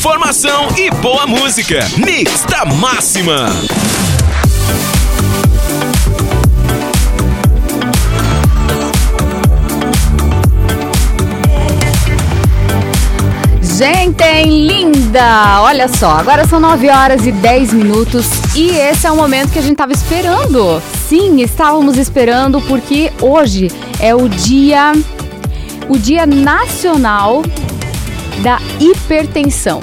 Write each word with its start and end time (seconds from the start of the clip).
informação 0.00 0.66
e 0.78 0.90
boa 1.02 1.26
música. 1.26 1.86
Mix 1.98 2.46
da 2.46 2.64
Máxima. 2.64 3.48
Gente 13.60 14.44
linda! 14.46 15.60
Olha 15.60 15.86
só, 15.86 16.12
agora 16.12 16.46
são 16.46 16.58
9 16.58 16.88
horas 16.88 17.26
e 17.26 17.32
10 17.32 17.74
minutos 17.74 18.24
e 18.56 18.70
esse 18.70 19.06
é 19.06 19.12
o 19.12 19.16
momento 19.16 19.52
que 19.52 19.58
a 19.58 19.62
gente 19.62 19.72
estava 19.72 19.92
esperando. 19.92 20.82
Sim, 21.10 21.42
estávamos 21.42 21.98
esperando 21.98 22.58
porque 22.62 23.12
hoje 23.20 23.70
é 23.98 24.14
o 24.14 24.30
dia 24.30 24.94
o 25.90 25.98
Dia 25.98 26.24
Nacional 26.24 27.42
da 28.42 28.60
Hipertensão. 28.80 29.80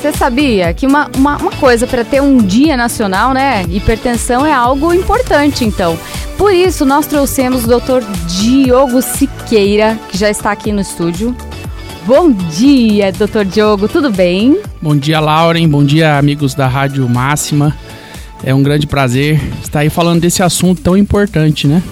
Você 0.00 0.12
sabia 0.12 0.72
que 0.72 0.86
uma, 0.86 1.10
uma, 1.16 1.36
uma 1.36 1.50
coisa 1.52 1.86
para 1.86 2.04
ter 2.04 2.22
um 2.22 2.38
dia 2.38 2.76
nacional, 2.76 3.34
né? 3.34 3.64
Hipertensão 3.68 4.46
é 4.46 4.52
algo 4.52 4.94
importante, 4.94 5.64
então. 5.64 5.98
Por 6.38 6.54
isso, 6.54 6.86
nós 6.86 7.06
trouxemos 7.06 7.64
o 7.64 7.66
Dr. 7.66 8.02
Diogo 8.26 9.02
Siqueira, 9.02 9.98
que 10.08 10.16
já 10.16 10.30
está 10.30 10.52
aqui 10.52 10.72
no 10.72 10.80
estúdio. 10.80 11.36
Bom 12.06 12.32
dia, 12.32 13.12
doutor 13.12 13.44
Diogo, 13.44 13.88
tudo 13.88 14.10
bem? 14.10 14.58
Bom 14.80 14.96
dia, 14.96 15.20
Lauren. 15.20 15.68
Bom 15.68 15.84
dia, 15.84 16.16
amigos 16.16 16.54
da 16.54 16.66
Rádio 16.66 17.06
Máxima. 17.06 17.76
É 18.42 18.54
um 18.54 18.62
grande 18.62 18.86
prazer 18.86 19.38
estar 19.62 19.80
aí 19.80 19.90
falando 19.90 20.22
desse 20.22 20.42
assunto 20.42 20.80
tão 20.80 20.96
importante, 20.96 21.66
né? 21.66 21.82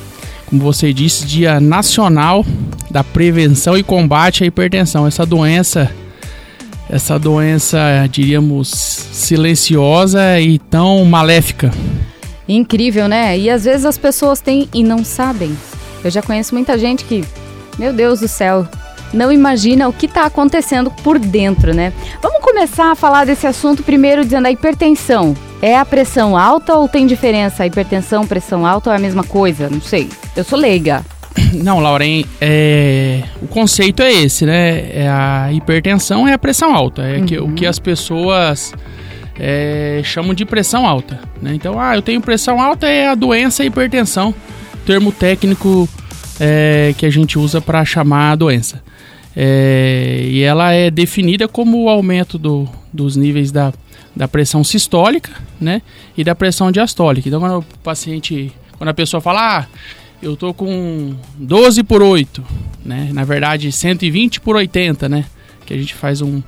Como 0.47 0.63
você 0.63 0.95
disse, 0.95 1.27
Dia 1.27 1.61
Nacional 1.61 2.43
da 2.91 3.05
Prevenção 3.05 3.77
e 3.77 3.83
Combate 3.83 4.45
à 4.45 4.47
Hipertensão. 4.47 5.07
Essa 5.07 5.25
doença, 5.27 5.91
essa 6.89 7.19
doença, 7.19 7.79
diríamos, 8.11 8.69
silenciosa 8.69 10.41
e 10.41 10.59
tão 10.59 11.05
maléfica. 11.05 11.71
Incrível, 12.49 13.09
né? 13.09 13.39
E 13.39 13.51
às 13.51 13.65
vezes 13.65 13.85
as 13.85 13.99
pessoas 13.99 14.41
têm 14.41 14.69
e 14.73 14.83
não 14.83 15.05
sabem. 15.05 15.57
Eu 16.03 16.11
já 16.11 16.23
conheço 16.23 16.55
muita 16.55 16.79
gente 16.79 17.05
que, 17.05 17.23
meu 17.79 17.93
Deus 17.93 18.21
do 18.21 18.29
céu, 18.29 18.67
não 19.13 19.33
imagina 19.33 19.89
o 19.89 19.93
que 19.93 20.07
está 20.07 20.25
acontecendo 20.25 20.91
por 20.91 21.19
dentro, 21.19 21.75
né? 21.75 21.93
Vamos 22.23 22.41
começar 22.41 22.91
a 22.91 22.95
falar 22.95 23.27
desse 23.27 23.47
assunto 23.47 23.83
primeiro 23.83 24.25
dizendo 24.25 24.47
a 24.47 24.51
hipertensão. 24.51 25.37
É 25.61 25.77
a 25.77 25.85
pressão 25.85 26.37
alta 26.37 26.77
ou 26.77 26.89
tem 26.89 27.07
diferença? 27.07 27.63
A 27.63 27.67
hipertensão, 27.67 28.27
pressão 28.27 28.65
alta 28.65 28.91
ou 28.91 28.95
é 28.95 28.97
a 28.97 29.01
mesma 29.01 29.25
coisa? 29.25 29.69
Não 29.69 29.81
sei. 29.81 30.09
Eu 30.37 30.45
sou 30.45 30.59
leiga. 30.59 31.05
Não, 31.63 31.81
Lauren, 31.81 32.25
é... 32.41 33.23
o 33.41 33.47
conceito 33.47 34.03
é 34.03 34.13
esse, 34.13 34.45
né? 34.45 34.91
É 34.93 35.09
a 35.09 35.53
hipertensão 35.53 36.27
é 36.27 36.33
a 36.33 36.39
pressão 36.39 36.75
alta. 36.75 37.03
É 37.03 37.19
uhum. 37.19 37.27
que, 37.27 37.39
o 37.39 37.53
que 37.53 37.67
as 37.67 37.79
pessoas 37.79 38.73
é, 39.39 40.01
chamam 40.05 40.35
de 40.35 40.45
pressão 40.45 40.87
alta. 40.87 41.21
Né? 41.41 41.55
Então, 41.55 41.81
ah, 41.81 41.95
eu 41.95 42.03
tenho 42.03 42.21
pressão 42.21 42.61
alta 42.61 42.87
é 42.87 43.09
a 43.09 43.15
doença 43.15 43.65
hipertensão. 43.65 44.35
Termo 44.85 45.13
técnico 45.13 45.89
é, 46.41 46.95
que 46.97 47.07
a 47.07 47.11
gente 47.11 47.39
usa 47.39 47.61
para 47.61 47.85
chamar 47.85 48.33
a 48.33 48.37
doença. 48.37 48.83
É, 49.37 50.23
e 50.25 50.43
ela 50.43 50.73
é 50.73 50.91
definida 50.91 51.47
como 51.47 51.85
o 51.85 51.89
aumento 51.89 52.39
do, 52.39 52.69
dos 52.93 53.15
níveis 53.15 53.53
da, 53.53 53.73
da 54.17 54.27
pressão 54.27 54.65
sistólica 54.65 55.31
né, 55.61 55.81
e 56.17 56.25
da 56.25 56.35
pressão 56.35 56.73
diastólica. 56.73 57.29
Então, 57.29 57.39
quando 57.39 57.59
o 57.59 57.65
paciente, 57.83 58.53
quando 58.77 58.89
a 58.89 58.95
pessoa 58.95 59.21
fala, 59.21 59.61
ah, 59.61 59.67
eu 60.23 60.37
tô 60.37 60.53
com 60.53 61.15
12 61.37 61.83
por 61.83 62.03
8, 62.03 62.45
né, 62.85 63.11
na 63.13 63.25
verdade 63.25 63.71
120 63.71 64.41
por 64.41 64.57
80, 64.57 65.09
né, 65.09 65.25
que 65.65 65.73
a 65.73 65.77
gente 65.77 65.95
faz 65.95 66.21
um, 66.21 66.43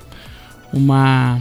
uma 0.72 1.40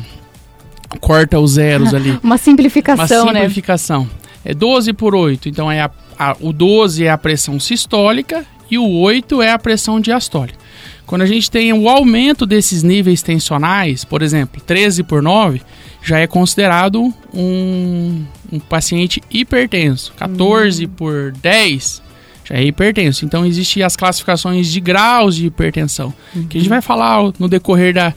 corta 0.99 1.39
os 1.39 1.51
zeros 1.53 1.93
ali. 1.93 2.17
uma 2.23 2.37
simplificação, 2.37 3.23
uma 3.23 3.33
simplificação. 3.33 4.03
Né? 4.03 4.09
É 4.45 4.53
12 4.53 4.93
por 4.93 5.15
8, 5.15 5.49
então 5.49 5.71
é 5.71 5.81
a, 5.81 5.91
a, 6.17 6.35
o 6.39 6.53
12 6.53 7.03
é 7.03 7.11
a 7.11 7.17
pressão 7.17 7.59
sistólica 7.59 8.45
e 8.69 8.77
o 8.77 8.87
8 8.99 9.41
é 9.41 9.51
a 9.51 9.59
pressão 9.59 9.99
diastólica. 9.99 10.59
Quando 11.05 11.23
a 11.23 11.25
gente 11.25 11.49
tem 11.49 11.73
o 11.73 11.89
aumento 11.89 12.45
desses 12.45 12.83
níveis 12.83 13.23
tensionais, 13.23 14.05
por 14.05 14.21
exemplo, 14.21 14.61
13 14.61 15.01
por 15.01 15.23
9, 15.23 15.59
já 16.03 16.19
é 16.19 16.27
considerado 16.27 17.11
um, 17.33 18.23
um 18.51 18.59
paciente 18.59 19.21
hipertenso. 19.29 20.13
14 20.17 20.85
uhum. 20.85 20.91
por 20.91 21.31
10 21.31 22.01
já 22.01 22.08
é 22.49 22.63
hipertenso. 22.63 23.25
Então 23.25 23.45
existem 23.45 23.83
as 23.83 23.95
classificações 23.95 24.67
de 24.67 24.79
graus 24.79 25.35
de 25.35 25.45
hipertensão, 25.45 26.13
uhum. 26.35 26.47
que 26.47 26.57
a 26.57 26.61
gente 26.61 26.69
vai 26.69 26.81
falar 26.81 27.31
no 27.37 27.47
decorrer 27.47 27.93
da, 27.93 28.13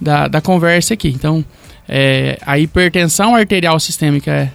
da, 0.00 0.28
da 0.28 0.40
conversa 0.40 0.94
aqui. 0.94 1.08
Então, 1.08 1.44
é, 1.88 2.38
a 2.44 2.58
hipertensão 2.58 3.34
arterial 3.34 3.78
sistêmica 3.80 4.30
é 4.30 4.50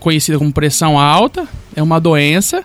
conhecida 0.00 0.38
como 0.38 0.52
pressão 0.52 0.98
alta, 0.98 1.46
é 1.74 1.82
uma 1.82 2.00
doença 2.00 2.64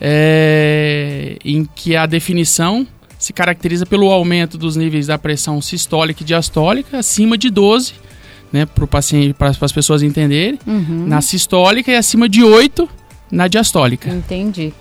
é, 0.00 1.36
em 1.44 1.64
que 1.64 1.96
a 1.96 2.06
definição 2.06 2.86
se 3.18 3.32
caracteriza 3.32 3.86
pelo 3.86 4.10
aumento 4.10 4.58
dos 4.58 4.76
níveis 4.76 5.06
da 5.06 5.18
pressão 5.18 5.60
sistólica 5.60 6.22
e 6.22 6.26
diastólica 6.26 6.98
acima 6.98 7.38
de 7.38 7.48
12, 7.50 7.94
né, 8.52 8.66
para 8.66 8.84
o 8.84 8.86
paciente, 8.86 9.32
para 9.34 9.48
as 9.48 9.72
pessoas 9.72 10.02
entenderem, 10.02 10.58
uhum. 10.66 11.06
na 11.06 11.20
sistólica 11.20 11.90
e 11.90 11.96
acima 11.96 12.28
de 12.28 12.44
8 12.44 12.88
na 13.30 13.48
diastólica. 13.48 14.10
Entendi. 14.10 14.72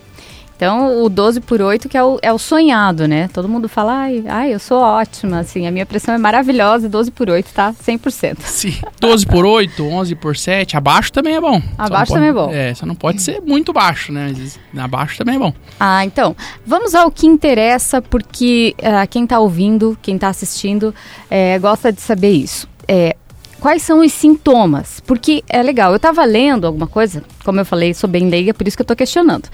Então, 0.55 1.03
o 1.03 1.09
12 1.09 1.41
por 1.41 1.61
8 1.61 1.89
que 1.89 1.97
é 1.97 2.03
o, 2.03 2.19
é 2.21 2.31
o 2.31 2.37
sonhado, 2.37 3.07
né? 3.07 3.29
Todo 3.33 3.49
mundo 3.49 3.67
fala, 3.67 3.93
ai, 3.93 4.23
ai, 4.27 4.53
eu 4.53 4.59
sou 4.59 4.79
ótima, 4.79 5.39
assim, 5.39 5.67
a 5.67 5.71
minha 5.71 5.85
pressão 5.85 6.13
é 6.13 6.17
maravilhosa, 6.17 6.87
12 6.87 7.11
por 7.11 7.29
8 7.29 7.53
tá 7.53 7.73
100%. 7.73 8.37
Sim, 8.45 8.75
12 8.99 9.25
por 9.25 9.45
8, 9.45 9.83
11 9.83 10.15
por 10.15 10.37
7, 10.37 10.77
abaixo 10.77 11.11
também 11.11 11.35
é 11.35 11.41
bom. 11.41 11.61
Abaixo 11.77 12.13
também 12.13 12.33
pode, 12.33 12.53
é 12.53 12.61
bom. 12.63 12.69
É, 12.69 12.73
só 12.73 12.85
não 12.85 12.95
pode 12.95 13.21
ser 13.21 13.41
muito 13.41 13.73
baixo, 13.73 14.11
né? 14.11 14.33
Abaixo 14.77 15.17
também 15.17 15.35
é 15.35 15.39
bom. 15.39 15.53
Ah, 15.79 16.05
então, 16.05 16.35
vamos 16.65 16.95
ao 16.95 17.11
que 17.11 17.27
interessa, 17.27 18.01
porque 18.01 18.75
uh, 18.79 19.07
quem 19.09 19.27
tá 19.27 19.39
ouvindo, 19.39 19.97
quem 20.01 20.17
tá 20.17 20.29
assistindo, 20.29 20.93
é, 21.29 21.57
gosta 21.59 21.91
de 21.91 22.01
saber 22.01 22.31
isso. 22.31 22.67
É, 22.87 23.15
quais 23.63 23.81
são 23.81 24.01
os 24.01 24.11
sintomas? 24.11 24.99
Porque 24.99 25.41
é 25.47 25.63
legal, 25.63 25.91
eu 25.91 25.95
estava 25.95 26.25
lendo 26.25 26.67
alguma 26.67 26.85
coisa, 26.85 27.23
como 27.45 27.61
eu 27.61 27.65
falei, 27.65 27.93
sou 27.93 28.09
bem 28.09 28.27
leiga, 28.27 28.53
por 28.53 28.67
isso 28.67 28.75
que 28.75 28.81
eu 28.81 28.83
estou 28.83 28.97
questionando. 28.97 29.47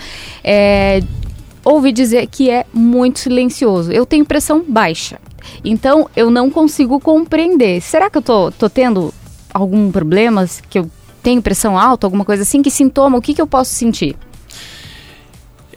É, 0.44 1.04
ouvi 1.64 1.92
dizer 1.92 2.26
que 2.26 2.50
é 2.50 2.66
muito 2.74 3.20
silencioso. 3.20 3.92
Eu 3.92 4.08
tenho 4.08 4.26
pressão 4.26 4.66
baixa, 4.68 5.20
então 5.64 6.10
eu 6.16 6.32
não 6.32 6.50
consigo 6.50 7.00
compreender. 7.00 7.82
Será 7.82 8.10
que 8.10 8.18
eu 8.18 8.24
tô, 8.24 8.52
tô 8.52 8.68
tendo 8.68 9.14
algum 9.54 9.92
problema? 9.92 10.44
Que 10.68 10.80
eu 10.80 10.90
tenho 11.22 11.40
pressão 11.40 11.78
alta, 11.78 12.08
alguma 12.08 12.26
coisa 12.26 12.42
assim? 12.42 12.64
Que 12.64 12.72
sintoma? 12.72 13.16
O 13.16 13.22
que, 13.22 13.36
que 13.36 13.42
eu 13.42 13.48
posso 13.48 13.76
sentir? 13.76 14.16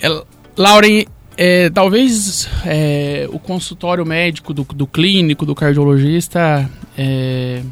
É, 0.01 0.09
Lauren, 0.57 1.05
é, 1.37 1.69
talvez 1.69 2.49
é, 2.65 3.29
o 3.31 3.39
consultório 3.39 4.07
médico 4.07 4.55
do, 4.55 4.65
do, 4.65 4.87
clínico, 4.87 5.45
do 5.45 5.55
cardiologista, 5.55 6.67
é, 6.97 7.63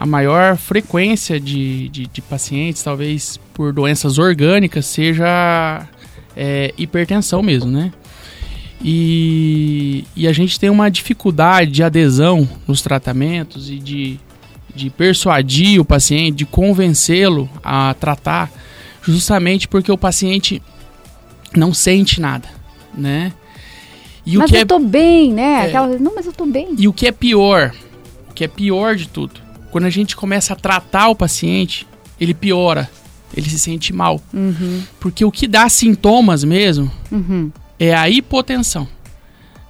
a 0.00 0.06
maior 0.06 0.56
frequência 0.56 1.38
de, 1.38 1.90
de, 1.90 2.06
de 2.06 2.22
pacientes, 2.22 2.82
talvez 2.82 3.38
por 3.52 3.70
doenças 3.70 4.16
orgânicas, 4.16 4.86
seja 4.86 5.86
é, 6.34 6.72
hipertensão 6.78 7.42
mesmo, 7.42 7.70
né? 7.70 7.92
E, 8.82 10.06
e, 10.16 10.26
a 10.26 10.32
gente 10.32 10.58
tem 10.58 10.70
uma 10.70 10.90
dificuldade 10.90 11.70
de 11.70 11.82
adesão 11.82 12.48
nos 12.66 12.80
tratamentos 12.80 13.68
e 13.68 13.76
de, 13.76 14.18
de 14.74 14.88
persuadir 14.88 15.78
o 15.78 15.84
paciente, 15.84 16.36
de 16.36 16.46
convencê-lo 16.46 17.46
a 17.62 17.92
tratar, 17.92 18.50
justamente 19.02 19.68
porque 19.68 19.92
o 19.92 19.98
paciente 19.98 20.62
não 21.54 21.74
sente 21.74 22.22
nada, 22.22 22.48
né? 22.94 23.34
E 24.24 24.38
mas 24.38 24.48
o 24.48 24.52
que 24.54 24.56
eu 24.56 24.62
é, 24.62 24.64
tô 24.64 24.78
bem, 24.78 25.30
né? 25.30 25.42
É, 25.42 25.66
Aquela, 25.66 25.98
não, 25.98 26.14
mas 26.14 26.24
eu 26.24 26.32
tô 26.32 26.46
bem. 26.46 26.74
E 26.78 26.88
o 26.88 26.92
que 26.94 27.06
é 27.06 27.12
pior, 27.12 27.74
o 28.30 28.32
que 28.32 28.44
é 28.44 28.48
pior 28.48 28.96
de 28.96 29.06
tudo, 29.06 29.49
quando 29.70 29.84
a 29.84 29.90
gente 29.90 30.16
começa 30.16 30.52
a 30.52 30.56
tratar 30.56 31.08
o 31.08 31.14
paciente, 31.14 31.86
ele 32.20 32.34
piora, 32.34 32.90
ele 33.34 33.48
se 33.48 33.58
sente 33.58 33.92
mal. 33.92 34.20
Uhum. 34.32 34.82
Porque 34.98 35.24
o 35.24 35.30
que 35.30 35.46
dá 35.46 35.68
sintomas 35.68 36.44
mesmo 36.44 36.90
uhum. 37.10 37.50
é 37.78 37.94
a 37.94 38.08
hipotensão. 38.08 38.86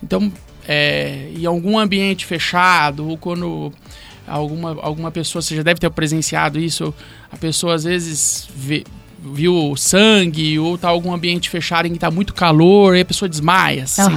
Então, 0.02 0.32
é, 0.66 1.30
em 1.36 1.44
algum 1.44 1.78
ambiente 1.78 2.24
fechado, 2.24 3.08
ou 3.08 3.16
quando 3.16 3.72
alguma, 4.26 4.76
alguma 4.80 5.10
pessoa, 5.10 5.42
você 5.42 5.56
já 5.56 5.62
deve 5.62 5.80
ter 5.80 5.90
presenciado 5.90 6.58
isso, 6.58 6.94
a 7.30 7.36
pessoa 7.36 7.74
às 7.74 7.84
vezes 7.84 8.48
vê, 8.54 8.84
viu 9.22 9.74
sangue 9.76 10.58
ou 10.58 10.78
tá 10.78 10.88
algum 10.88 11.12
ambiente 11.12 11.50
fechado 11.50 11.86
em 11.86 11.92
que 11.92 11.98
tá 11.98 12.10
muito 12.10 12.34
calor 12.34 12.96
e 12.96 13.00
a 13.00 13.04
pessoa 13.04 13.28
desmaia. 13.28 13.82
Uhum. 13.82 13.86
Sente... 13.86 14.16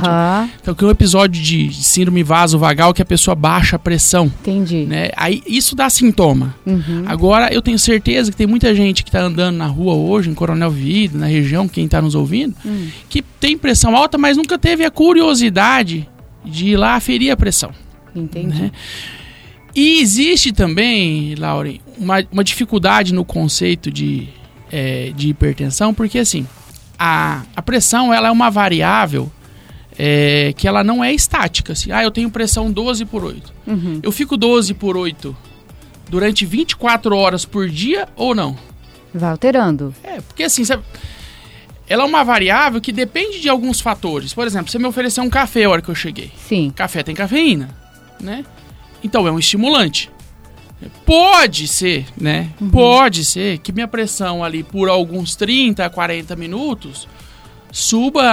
Então, 0.61 0.73
que 0.73 0.83
é 0.83 0.87
um 0.87 0.91
episódio 0.91 1.41
de, 1.41 1.73
síndrome 1.73 2.23
vasovagal 2.23 2.93
que 2.93 3.01
a 3.01 3.05
pessoa 3.05 3.35
baixa 3.35 3.75
a 3.75 3.79
pressão. 3.79 4.25
Entendi. 4.25 4.85
Né? 4.85 5.09
Aí 5.15 5.43
isso 5.45 5.75
dá 5.75 5.89
sintoma. 5.89 6.55
Uhum. 6.65 7.03
Agora, 7.05 7.53
eu 7.53 7.61
tenho 7.61 7.77
certeza 7.77 8.31
que 8.31 8.37
tem 8.37 8.47
muita 8.47 8.73
gente 8.73 9.03
que 9.03 9.11
tá 9.11 9.21
andando 9.21 9.57
na 9.57 9.67
rua 9.67 9.93
hoje, 9.93 10.29
em 10.29 10.33
Coronel 10.33 10.71
Vida, 10.71 11.17
na 11.17 11.27
região, 11.27 11.67
quem 11.67 11.87
tá 11.87 12.01
nos 12.01 12.15
ouvindo, 12.15 12.55
uhum. 12.63 12.87
que 13.09 13.21
tem 13.21 13.57
pressão 13.57 13.95
alta, 13.95 14.17
mas 14.17 14.37
nunca 14.37 14.57
teve 14.57 14.85
a 14.85 14.91
curiosidade 14.91 16.09
de 16.45 16.69
ir 16.69 16.77
lá 16.77 16.95
aferir 16.95 17.31
a 17.31 17.37
pressão. 17.37 17.71
Entendi. 18.15 18.47
Né? 18.47 18.71
E 19.75 20.01
existe 20.01 20.51
também, 20.51 21.35
Lauren, 21.35 21.79
uma, 21.97 22.23
uma 22.31 22.43
dificuldade 22.43 23.13
no 23.13 23.25
conceito 23.25 23.89
de, 23.89 24.29
é, 24.73 25.11
de 25.15 25.29
hipertensão, 25.29 25.93
porque 25.93 26.17
assim, 26.17 26.47
a, 26.97 27.43
a 27.55 27.61
pressão 27.61 28.11
ela 28.11 28.27
é 28.27 28.31
uma 28.31 28.49
variável 28.49 29.31
é, 29.97 30.51
que 30.57 30.67
ela 30.67 30.83
não 30.83 31.03
é 31.03 31.13
estática. 31.13 31.73
Assim, 31.73 31.91
ah, 31.91 32.03
eu 32.03 32.09
tenho 32.09 32.31
pressão 32.31 32.71
12 32.71 33.05
por 33.05 33.23
8. 33.23 33.53
Uhum. 33.67 33.99
Eu 34.01 34.11
fico 34.11 34.35
12 34.35 34.73
por 34.73 34.97
8 34.97 35.37
durante 36.09 36.43
24 36.43 37.15
horas 37.15 37.45
por 37.45 37.69
dia 37.69 38.09
ou 38.15 38.33
não? 38.33 38.57
Vai 39.13 39.29
alterando. 39.29 39.93
É, 40.03 40.19
porque 40.21 40.41
assim, 40.41 40.65
sabe, 40.65 40.83
ela 41.87 42.01
é 42.01 42.05
uma 42.05 42.23
variável 42.23 42.81
que 42.81 42.91
depende 42.91 43.39
de 43.39 43.49
alguns 43.49 43.79
fatores. 43.79 44.33
Por 44.33 44.47
exemplo, 44.47 44.71
você 44.71 44.79
me 44.79 44.87
ofereceu 44.87 45.23
um 45.23 45.29
café 45.29 45.65
a 45.65 45.69
hora 45.69 45.83
que 45.83 45.89
eu 45.89 45.95
cheguei. 45.95 46.31
Sim. 46.47 46.73
Café 46.75 47.03
tem 47.03 47.13
cafeína, 47.13 47.69
né? 48.19 48.43
Então 49.03 49.27
é 49.27 49.31
um 49.31 49.37
estimulante. 49.37 50.09
Pode 51.05 51.67
ser, 51.67 52.05
né? 52.19 52.49
Pode 52.71 53.25
ser 53.25 53.57
que 53.59 53.71
minha 53.71 53.87
pressão 53.87 54.43
ali 54.43 54.63
por 54.63 54.89
alguns 54.89 55.35
30 55.35 55.85
a 55.85 55.89
40 55.89 56.35
minutos 56.35 57.07
suba 57.71 58.23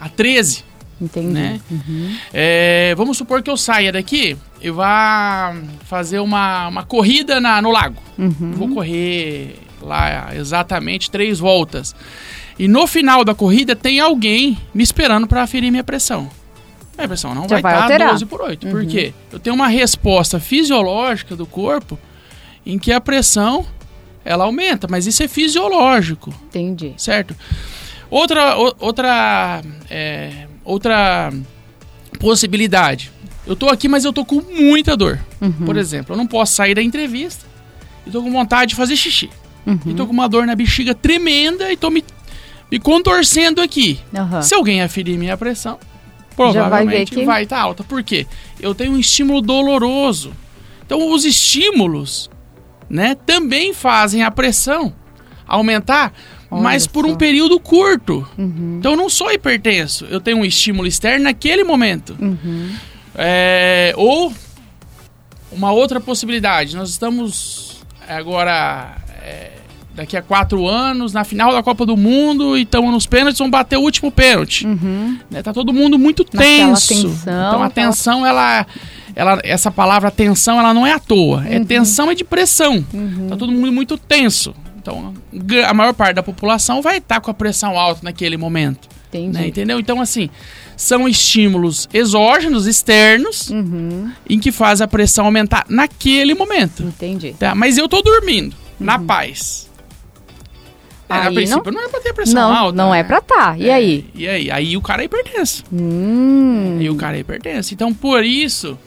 a 0.00 0.08
13, 0.08 0.64
Entendi. 1.00 1.28
né? 1.28 1.60
Uhum. 1.70 2.14
É, 2.32 2.94
vamos 2.96 3.16
supor 3.16 3.42
que 3.42 3.50
eu 3.50 3.56
saia 3.56 3.90
daqui 3.90 4.36
e 4.60 4.70
vá 4.70 5.54
fazer 5.84 6.18
uma, 6.18 6.68
uma 6.68 6.84
corrida 6.84 7.40
na, 7.40 7.60
no 7.60 7.70
lago. 7.70 8.00
Uhum. 8.18 8.52
Vou 8.52 8.68
correr 8.68 9.58
lá 9.80 10.34
exatamente 10.34 11.10
três 11.10 11.38
voltas. 11.38 11.94
E 12.58 12.68
no 12.68 12.86
final 12.86 13.24
da 13.24 13.34
corrida 13.34 13.74
tem 13.74 13.98
alguém 14.00 14.56
me 14.72 14.82
esperando 14.82 15.26
para 15.26 15.42
aferir 15.42 15.70
minha 15.70 15.84
pressão. 15.84 16.30
Minha 16.96 17.08
pressão 17.08 17.34
não 17.34 17.42
Já 17.48 17.56
vai 17.56 17.62
vai 17.62 17.72
estar 17.74 17.82
alterar. 17.84 18.10
12 18.10 18.26
por 18.26 18.40
8. 18.40 18.66
Por 18.68 18.80
Uhum. 18.82 18.86
quê? 18.88 19.12
Eu 19.32 19.38
tenho 19.38 19.54
uma 19.54 19.68
resposta 19.68 20.38
fisiológica 20.40 21.34
do 21.36 21.46
corpo 21.46 21.98
em 22.64 22.78
que 22.78 22.92
a 22.92 23.00
pressão 23.00 23.66
ela 24.24 24.44
aumenta, 24.44 24.86
mas 24.90 25.06
isso 25.06 25.22
é 25.22 25.28
fisiológico 25.28 26.32
Entendi. 26.48 26.94
certo? 26.96 27.34
Outra, 28.10 28.56
o- 28.58 28.74
outra, 28.78 29.60
é, 29.90 30.46
outra 30.64 31.32
possibilidade. 32.18 33.10
Eu 33.46 33.54
tô 33.54 33.68
aqui, 33.68 33.88
mas 33.88 34.04
eu 34.04 34.12
tô 34.12 34.24
com 34.24 34.40
muita 34.40 34.96
dor. 34.96 35.18
Uhum. 35.40 35.52
Por 35.66 35.76
exemplo, 35.76 36.14
eu 36.14 36.16
não 36.16 36.26
posso 36.26 36.54
sair 36.54 36.74
da 36.74 36.82
entrevista 36.82 37.44
e 38.06 38.10
tô 38.10 38.22
com 38.22 38.30
vontade 38.32 38.70
de 38.70 38.74
fazer 38.74 38.96
xixi. 38.96 39.28
Uhum. 39.66 39.78
E 39.86 39.94
tô 39.94 40.06
com 40.06 40.12
uma 40.12 40.28
dor 40.28 40.46
na 40.46 40.54
bexiga 40.54 40.94
tremenda 40.94 41.70
e 41.72 41.76
tô 41.76 41.90
me, 41.90 42.02
me 42.70 42.78
contorcendo 42.78 43.60
aqui. 43.60 43.98
Aham. 44.14 44.40
Se 44.42 44.54
alguém 44.54 44.80
aferir 44.80 45.18
minha 45.18 45.36
pressão, 45.36 45.78
vai 46.36 46.52
provavelmente 46.52 47.10
que- 47.12 47.24
vai 47.24 47.42
estar 47.44 47.60
alta. 47.60 47.82
Por 47.84 48.02
quê? 48.02 48.26
Eu 48.60 48.74
tenho 48.74 48.92
um 48.92 48.98
estímulo 48.98 49.40
doloroso. 49.40 50.32
Então, 50.84 51.10
os 51.12 51.24
estímulos, 51.24 52.30
né, 52.88 53.14
também 53.26 53.72
fazem 53.72 54.22
a 54.22 54.30
pressão 54.30 54.92
aumentar, 55.46 56.12
Olha 56.50 56.62
mas 56.62 56.86
por 56.86 57.04
só. 57.06 57.10
um 57.12 57.16
período 57.16 57.58
curto. 57.60 58.26
Uhum. 58.36 58.76
Então, 58.78 58.92
eu 58.92 58.96
não 58.96 59.08
sou 59.08 59.30
hipertenso. 59.32 60.04
Eu 60.10 60.20
tenho 60.20 60.38
um 60.38 60.44
estímulo 60.44 60.86
externo 60.86 61.24
naquele 61.24 61.64
momento. 61.64 62.16
Uhum. 62.20 62.70
É, 63.14 63.92
ou 63.96 64.32
uma 65.52 65.70
outra 65.72 66.00
possibilidade. 66.00 66.76
Nós 66.76 66.90
estamos 66.90 67.80
agora 68.08 68.96
é, 69.22 69.52
daqui 69.94 70.16
a 70.16 70.22
quatro 70.22 70.66
anos 70.66 71.12
na 71.12 71.22
final 71.24 71.52
da 71.52 71.62
Copa 71.62 71.86
do 71.86 71.96
Mundo 71.96 72.56
e 72.58 72.62
estamos 72.62 72.90
nos 72.92 73.06
pênaltis, 73.06 73.38
vamos 73.38 73.52
bater 73.52 73.76
o 73.76 73.80
último 73.82 74.10
pênalti. 74.10 74.66
Uhum. 74.66 75.18
Né? 75.30 75.42
Tá 75.42 75.52
todo 75.52 75.72
mundo 75.72 75.98
muito 75.98 76.24
tenso. 76.24 76.88
tensão, 76.88 77.48
então 77.48 77.62
a 77.62 77.70
tensão, 77.70 78.26
ela, 78.26 78.66
ela, 79.14 79.40
essa 79.44 79.70
palavra 79.70 80.10
tensão, 80.10 80.58
ela 80.58 80.74
não 80.74 80.86
é 80.86 80.92
à 80.92 80.98
toa. 80.98 81.44
É 81.48 81.58
Uhum. 81.58 81.64
tensão 81.64 82.10
é 82.10 82.14
de 82.14 82.24
pressão. 82.24 82.84
Tá 83.28 83.36
todo 83.36 83.52
mundo 83.52 83.72
muito 83.72 83.96
tenso. 83.96 84.54
Então 84.80 85.14
a 85.66 85.72
maior 85.72 85.94
parte 85.94 86.14
da 86.16 86.22
população 86.22 86.82
vai 86.82 86.98
estar 86.98 87.20
com 87.20 87.30
a 87.30 87.34
pressão 87.34 87.78
alta 87.78 88.00
naquele 88.02 88.36
momento. 88.36 88.88
Entendi. 89.08 89.38
né? 89.38 89.46
Entendeu? 89.46 89.78
Então 89.78 90.00
assim 90.00 90.28
são 90.76 91.08
estímulos 91.08 91.88
exógenos, 91.94 92.66
externos, 92.66 93.48
Uhum. 93.48 94.10
em 94.28 94.40
que 94.40 94.50
faz 94.50 94.80
a 94.82 94.88
pressão 94.88 95.24
aumentar 95.26 95.64
naquele 95.68 96.34
momento. 96.34 96.82
Entendi. 96.82 97.32
Tá? 97.38 97.54
Mas 97.54 97.78
eu 97.78 97.88
tô 97.88 98.02
dormindo, 98.02 98.56
na 98.80 98.98
paz. 98.98 99.70
É, 101.08 101.14
a 101.14 101.20
Uhum. 101.20 101.26
Aí 101.28 101.34
princípio 101.34 101.72
não, 101.72 101.82
é 101.84 101.88
pra 101.88 102.00
ter 102.00 102.12
pressão 102.12 102.34
Não, 102.50 102.56
alta. 102.56 102.76
não 102.76 102.94
é 102.94 102.98
né? 103.02 103.04
pra 103.04 103.20
tá. 103.20 103.56
E 103.58 103.68
É, 103.68 103.74
aí? 103.74 104.06
E 104.14 104.26
aí? 104.28 104.50
Aí 104.50 104.76
o 104.76 104.80
cara 104.80 105.02
é 105.02 105.04
hipertenso. 105.04 105.64
Hum. 105.72 106.76
Aí 106.80 106.88
o 106.90 106.94
cara 106.96 107.16
é 107.16 107.20
hipertenso. 107.20 107.74
Então, 107.74 107.92
por 107.92 108.24
isso 108.24 108.78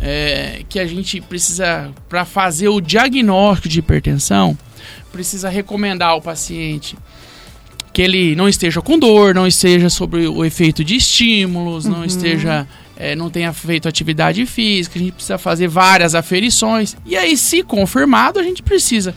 é, 0.00 0.62
que 0.68 0.78
a 0.78 0.86
gente 0.86 1.20
precisa, 1.20 1.90
para 2.08 2.24
fazer 2.24 2.68
o 2.68 2.80
diagnóstico 2.80 3.68
de 3.68 3.78
hipertensão, 3.80 4.56
precisa 5.12 5.48
recomendar 5.48 6.10
ao 6.10 6.22
paciente 6.22 6.96
que 7.92 8.00
ele 8.02 8.36
não 8.36 8.48
esteja 8.48 8.80
com 8.80 8.98
dor, 8.98 9.34
não 9.34 9.46
esteja 9.46 9.90
sobre 9.90 10.26
o 10.28 10.44
efeito 10.44 10.84
de 10.84 10.94
estímulos, 10.94 11.84
não 11.86 12.04
esteja, 12.04 12.66
é, 13.02 13.16
não 13.16 13.30
tenha 13.30 13.50
feito 13.54 13.88
atividade 13.88 14.44
física. 14.44 14.98
A 14.98 15.02
gente 15.02 15.12
precisa 15.12 15.38
fazer 15.38 15.68
várias 15.68 16.14
aferições. 16.14 16.94
E 17.06 17.16
aí, 17.16 17.34
se 17.34 17.62
confirmado, 17.62 18.38
a 18.38 18.42
gente 18.42 18.62
precisa 18.62 19.14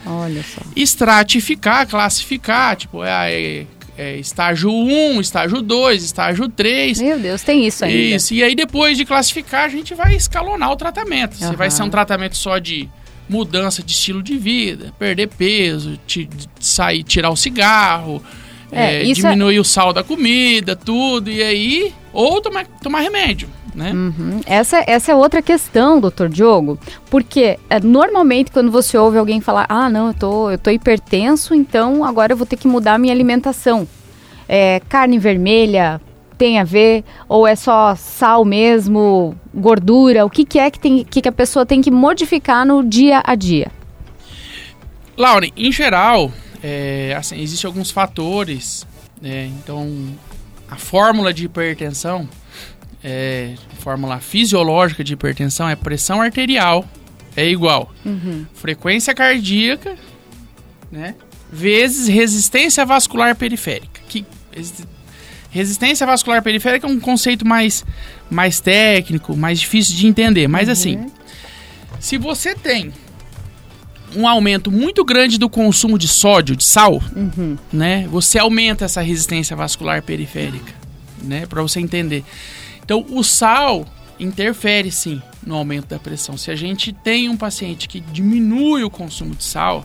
estratificar, 0.74 1.86
classificar, 1.86 2.76
tipo, 2.76 3.04
é, 3.04 3.32
é, 3.32 3.66
é 3.98 4.16
estágio 4.16 4.70
1, 4.72 5.20
estágio 5.20 5.60
2, 5.60 6.02
estágio 6.02 6.48
3. 6.48 7.00
Meu 7.00 7.18
Deus, 7.18 7.42
tem 7.42 7.66
isso 7.66 7.84
ainda. 7.84 8.16
Isso, 8.16 8.32
e 8.32 8.42
aí 8.42 8.54
depois 8.54 8.96
de 8.96 9.04
classificar, 9.04 9.64
a 9.64 9.68
gente 9.68 9.94
vai 9.94 10.14
escalonar 10.14 10.70
o 10.70 10.76
tratamento. 10.76 11.36
Se 11.36 11.44
Aham. 11.44 11.56
vai 11.56 11.70
ser 11.70 11.82
um 11.82 11.90
tratamento 11.90 12.36
só 12.36 12.58
de 12.58 12.88
mudança 13.28 13.82
de 13.82 13.92
estilo 13.92 14.22
de 14.22 14.36
vida, 14.36 14.92
perder 14.98 15.28
peso, 15.28 15.98
sair, 16.60 17.02
tirar 17.02 17.30
o 17.30 17.36
cigarro, 17.36 18.22
É, 18.72 18.96
é, 18.96 19.10
é- 19.10 19.12
diminuir 19.12 19.58
o 19.58 19.64
sal 19.64 19.92
da 19.92 20.02
comida, 20.02 20.74
tudo, 20.74 21.30
e 21.30 21.42
aí, 21.42 21.92
ou 22.14 22.40
tomar, 22.40 22.66
tomar 22.80 23.00
remédio, 23.00 23.48
né? 23.74 23.92
Uhum. 23.92 24.40
Essa, 24.46 24.82
essa 24.86 25.12
é 25.12 25.14
outra 25.14 25.42
questão, 25.42 26.00
doutor 26.00 26.28
Diogo, 26.28 26.78
porque 27.10 27.58
é, 27.68 27.80
normalmente 27.80 28.50
quando 28.50 28.70
você 28.70 28.96
ouve 28.96 29.18
alguém 29.18 29.40
falar, 29.40 29.66
ah, 29.68 29.90
não, 29.90 30.08
eu 30.08 30.14
tô, 30.14 30.50
eu 30.50 30.58
tô 30.58 30.70
hipertenso, 30.70 31.54
então 31.54 32.04
agora 32.04 32.32
eu 32.32 32.36
vou 32.36 32.46
ter 32.46 32.56
que 32.56 32.68
mudar 32.68 32.94
a 32.94 32.98
minha 32.98 33.12
alimentação. 33.12 33.86
É, 34.48 34.80
carne 34.88 35.18
vermelha 35.18 36.00
tem 36.38 36.58
a 36.58 36.64
ver, 36.64 37.04
ou 37.28 37.46
é 37.46 37.56
só 37.56 37.94
sal 37.94 38.44
mesmo, 38.44 39.34
gordura, 39.52 40.24
o 40.24 40.30
que, 40.30 40.44
que 40.44 40.58
é 40.58 40.70
que, 40.70 40.78
tem, 40.78 41.04
que, 41.04 41.20
que 41.20 41.28
a 41.28 41.32
pessoa 41.32 41.66
tem 41.66 41.80
que 41.80 41.90
modificar 41.90 42.66
no 42.66 42.82
dia 42.82 43.22
a 43.24 43.34
dia? 43.34 43.70
Lauren, 45.16 45.50
em 45.56 45.70
geral, 45.70 46.32
é, 46.62 47.14
assim, 47.16 47.40
existem 47.40 47.68
alguns 47.68 47.90
fatores, 47.90 48.86
né? 49.22 49.46
Então, 49.46 49.88
a 50.70 50.76
fórmula 50.76 51.32
de 51.32 51.44
hipertensão, 51.44 52.28
é, 53.02 53.54
fórmula 53.80 54.18
fisiológica 54.18 55.04
de 55.04 55.12
hipertensão 55.12 55.68
é 55.68 55.76
pressão 55.76 56.22
arterial 56.22 56.88
é 57.36 57.46
igual 57.48 57.92
frequência 58.54 59.12
cardíaca, 59.14 59.96
né? 60.90 61.14
Vezes 61.52 62.08
resistência 62.08 62.84
vascular 62.86 63.34
periférica. 63.36 64.00
Que 64.08 64.24
resi- 64.52 64.84
resistência 65.50 66.06
vascular 66.06 66.42
periférica 66.42 66.86
é 66.86 66.90
um 66.90 66.98
conceito 67.00 67.46
mais 67.46 67.84
mais 68.30 68.58
técnico, 68.60 69.36
mais 69.36 69.60
difícil 69.60 69.94
de 69.96 70.06
entender, 70.06 70.48
mas 70.48 70.68
assim, 70.68 71.06
se 72.00 72.16
você 72.18 72.54
tem 72.54 72.92
um 74.16 74.26
aumento 74.28 74.70
muito 74.70 75.04
grande 75.04 75.38
do 75.38 75.48
consumo 75.48 75.98
de 75.98 76.08
sódio, 76.08 76.54
de 76.56 76.64
sal, 76.64 77.02
Uhum. 77.14 77.56
né? 77.72 78.06
Você 78.10 78.38
aumenta 78.38 78.84
essa 78.84 79.00
resistência 79.00 79.56
vascular 79.56 80.02
periférica, 80.02 80.72
né? 81.22 81.46
Para 81.46 81.62
você 81.62 81.80
entender. 81.80 82.24
Então, 82.84 83.04
o 83.10 83.22
sal 83.22 83.86
interfere 84.20 84.90
sim 84.90 85.20
no 85.44 85.54
aumento 85.56 85.86
da 85.88 85.98
pressão. 85.98 86.36
Se 86.36 86.50
a 86.50 86.56
gente 86.56 86.92
tem 86.92 87.28
um 87.28 87.36
paciente 87.36 87.88
que 87.88 88.00
diminui 88.00 88.84
o 88.84 88.90
consumo 88.90 89.34
de 89.34 89.42
sal, 89.44 89.84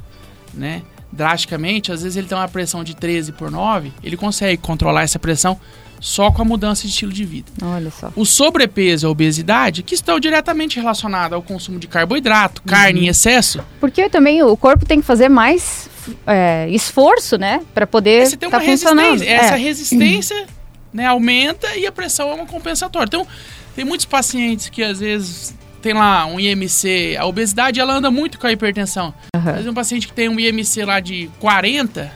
né? 0.53 0.81
Drasticamente, 1.11 1.91
às 1.91 2.03
vezes 2.03 2.15
ele 2.15 2.27
tem 2.27 2.37
uma 2.37 2.47
pressão 2.47 2.83
de 2.83 2.95
13 2.95 3.31
por 3.31 3.49
9, 3.49 3.91
ele 4.03 4.15
consegue 4.15 4.61
controlar 4.61 5.01
essa 5.03 5.17
pressão 5.17 5.59
só 5.99 6.31
com 6.31 6.41
a 6.41 6.45
mudança 6.45 6.83
de 6.83 6.89
estilo 6.89 7.11
de 7.11 7.25
vida. 7.25 7.51
Olha 7.61 7.91
só. 7.91 8.11
O 8.15 8.25
sobrepeso 8.25 9.05
e 9.05 9.07
a 9.07 9.09
obesidade, 9.09 9.83
que 9.83 9.93
estão 9.95 10.19
diretamente 10.19 10.79
relacionados 10.79 11.33
ao 11.33 11.41
consumo 11.41 11.77
de 11.79 11.87
carboidrato, 11.87 12.61
carne 12.63 13.05
em 13.05 13.07
excesso, 13.07 13.63
Porque 13.79 14.09
também 14.09 14.41
o 14.43 14.55
corpo 14.55 14.85
tem 14.85 15.01
que 15.01 15.05
fazer 15.05 15.27
mais 15.29 15.89
é, 16.25 16.67
esforço, 16.69 17.37
né? 17.37 17.61
Pra 17.73 17.85
poder 17.85 18.25
Você 18.27 18.37
tem 18.37 18.49
tá 18.49 18.57
uma 18.57 18.65
funcionando. 18.65 19.11
resistência. 19.11 19.35
Essa 19.35 19.55
É. 19.55 19.59
resistência 19.59 20.47
né, 20.93 21.05
aumenta 21.05 21.75
e 21.75 21.85
a 21.85 21.91
pressão 21.91 22.29
é 22.29 22.33
uma 22.33 22.45
compensatória. 22.45 23.05
Então, 23.07 23.27
tem 23.75 23.85
muitos 23.85 24.05
pacientes 24.05 24.69
que 24.69 24.81
às 24.81 24.99
vezes 24.99 25.53
tem 25.81 25.93
lá 25.93 26.25
um 26.25 26.39
IMC, 26.39 27.15
a 27.17 27.25
obesidade 27.25 27.79
ela 27.79 27.93
anda 27.93 28.09
muito 28.09 28.39
com 28.39 28.47
a 28.47 28.51
hipertensão. 28.51 29.13
Às 29.33 29.43
vezes 29.43 29.67
um 29.67 29.73
paciente 29.73 30.07
que 30.07 30.13
tem 30.13 30.27
um 30.27 30.39
IMC 30.39 30.83
lá 30.83 30.99
de 30.99 31.29
40, 31.39 32.11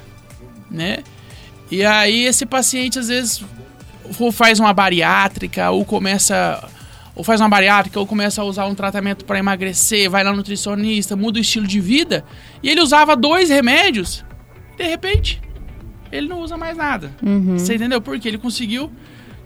né? 0.71 0.99
E 1.71 1.83
aí 1.85 2.25
esse 2.25 2.45
paciente 2.45 2.97
às 2.99 3.07
vezes 3.07 3.43
ou 4.19 4.31
faz 4.31 4.59
uma 4.59 4.73
bariátrica 4.73 5.69
ou 5.71 5.85
começa 5.85 6.69
ou 7.15 7.23
faz 7.23 7.39
uma 7.39 7.49
bariátrica, 7.49 7.99
ou 7.99 8.07
começa 8.07 8.41
a 8.41 8.45
usar 8.45 8.65
um 8.65 8.73
tratamento 8.73 9.23
para 9.23 9.37
emagrecer, 9.37 10.09
vai 10.09 10.23
lá 10.23 10.31
no 10.31 10.37
nutricionista, 10.37 11.15
muda 11.15 11.37
o 11.37 11.41
estilo 11.41 11.67
de 11.67 11.79
vida, 11.79 12.25
e 12.61 12.69
ele 12.69 12.81
usava 12.81 13.15
dois 13.15 13.49
remédios, 13.49 14.25
de 14.75 14.83
repente, 14.83 15.39
ele 16.11 16.27
não 16.27 16.41
usa 16.41 16.57
mais 16.57 16.75
nada. 16.75 17.11
Uhum. 17.21 17.57
Você 17.57 17.75
entendeu? 17.75 18.01
Porque 18.01 18.27
ele 18.27 18.37
conseguiu 18.37 18.91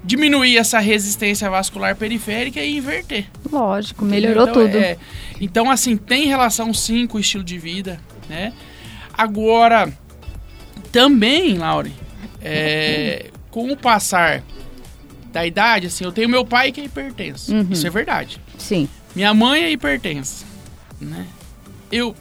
diminuir 0.04 0.58
essa 0.58 0.80
resistência 0.80 1.50
vascular 1.50 1.96
periférica 1.96 2.62
e 2.62 2.78
inverter. 2.78 3.26
Lógico, 3.52 4.06
melhorou 4.06 4.44
então, 4.44 4.66
tudo. 4.66 4.78
é, 4.78 4.98
então, 5.42 5.70
assim, 5.70 5.98
tem 5.98 6.28
relação 6.28 6.74
sim 6.74 7.06
com 7.06 7.18
o 7.18 7.20
estilo 7.20 7.44
de 7.44 7.58
vida, 7.58 8.00
né? 8.30 8.54
Agora, 9.14 9.92
também, 10.92 11.58
Laure, 11.58 11.92
é, 12.42 13.32
com 13.58 13.72
o 13.72 13.76
passar 13.76 14.44
da 15.34 15.44
idade, 15.44 15.88
assim, 15.88 16.04
eu 16.04 16.12
tenho 16.12 16.30
meu 16.30 16.46
pai 16.46 16.72
que 16.72 16.80
é 16.80 16.86
hipertenso. 16.86 17.52
Uhum. 17.52 17.68
Isso 17.72 17.88
é 17.88 17.90
verdade. 17.90 18.40
Sim. 18.56 18.88
Minha 19.16 19.34
mãe 19.34 19.64
é 19.64 19.72
hipertensa, 19.72 20.46
né? 21.02 21.26
Eu 21.92 22.16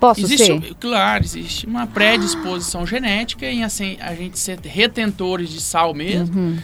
Posso 0.00 0.22
existe, 0.22 0.46
ser? 0.46 0.74
claro, 0.80 1.22
existe 1.22 1.66
uma 1.66 1.86
predisposição 1.86 2.86
genética 2.86 3.44
em 3.44 3.64
assim, 3.64 3.98
a 4.00 4.14
gente 4.14 4.38
ser 4.38 4.58
retentores 4.60 5.50
de 5.50 5.60
sal 5.60 5.92
mesmo. 5.92 6.34
Uhum. 6.34 6.58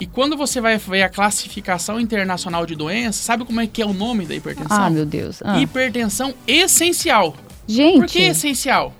E 0.00 0.06
quando 0.06 0.36
você 0.36 0.60
vai 0.60 0.76
ver 0.76 1.02
a 1.02 1.08
classificação 1.08 2.00
internacional 2.00 2.66
de 2.66 2.74
doenças, 2.74 3.22
sabe 3.22 3.44
como 3.44 3.60
é 3.60 3.66
que 3.68 3.80
é 3.80 3.86
o 3.86 3.94
nome 3.94 4.26
da 4.26 4.34
hipertensão? 4.34 4.76
Ah, 4.76 4.90
meu 4.90 5.06
Deus. 5.06 5.40
Ah. 5.44 5.60
Hipertensão 5.60 6.34
essencial. 6.48 7.36
Gente, 7.68 7.98
Por 8.00 8.06
que 8.08 8.22
essencial? 8.22 8.92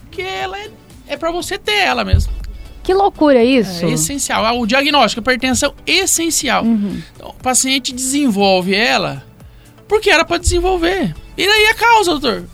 Porque 0.00 0.22
ela 0.22 0.58
é, 0.58 0.70
é 1.06 1.16
para 1.16 1.30
você 1.30 1.56
ter 1.56 1.84
ela 1.84 2.04
mesmo. 2.04 2.34
Que 2.86 2.94
loucura 2.94 3.42
isso. 3.44 3.84
É 3.84 3.90
essencial. 3.90 4.46
Ah, 4.46 4.52
O 4.54 4.64
diagnóstico, 4.66 5.20
hipertensão 5.20 5.74
essencial. 5.86 6.64
Uhum. 6.64 7.02
Então, 7.14 7.28
o 7.30 7.42
paciente 7.42 7.92
desenvolve 7.92 8.74
ela 8.74 9.22
porque 9.88 10.08
era 10.08 10.24
para 10.24 10.38
desenvolver. 10.38 11.14
E 11.36 11.44
aí 11.46 11.66
a 11.66 11.74
causa, 11.74 12.12
doutor? 12.12 12.44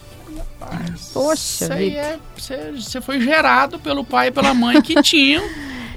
Poxa 1.13 1.65
Isso 1.65 1.73
aí 1.73 1.97
é. 1.97 2.19
Você, 2.37 2.73
você 2.75 3.01
foi 3.01 3.21
gerado 3.21 3.79
pelo 3.79 4.03
pai 4.05 4.29
e 4.29 4.31
pela 4.31 4.55
mãe 4.55 4.81
que 4.81 5.01
tinham. 5.03 5.45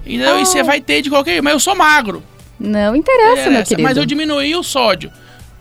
entendeu? 0.06 0.36
Ah. 0.36 0.42
E 0.42 0.46
você 0.46 0.62
vai 0.63 0.82
ter 0.82 1.01
de 1.01 1.10
qualquer 1.10 1.32
jeito. 1.32 1.44
Mas 1.44 1.54
eu 1.54 1.60
sou 1.60 1.75
magro. 1.75 2.22
Não 2.60 2.96
interessa, 2.96 3.36
meu 3.36 3.42
Interessa, 3.51 3.70
querido. 3.70 3.84
mas 3.88 3.98
eu 3.98 4.06
diminuí 4.06 4.56
o 4.56 4.63
sódio. 4.63 5.12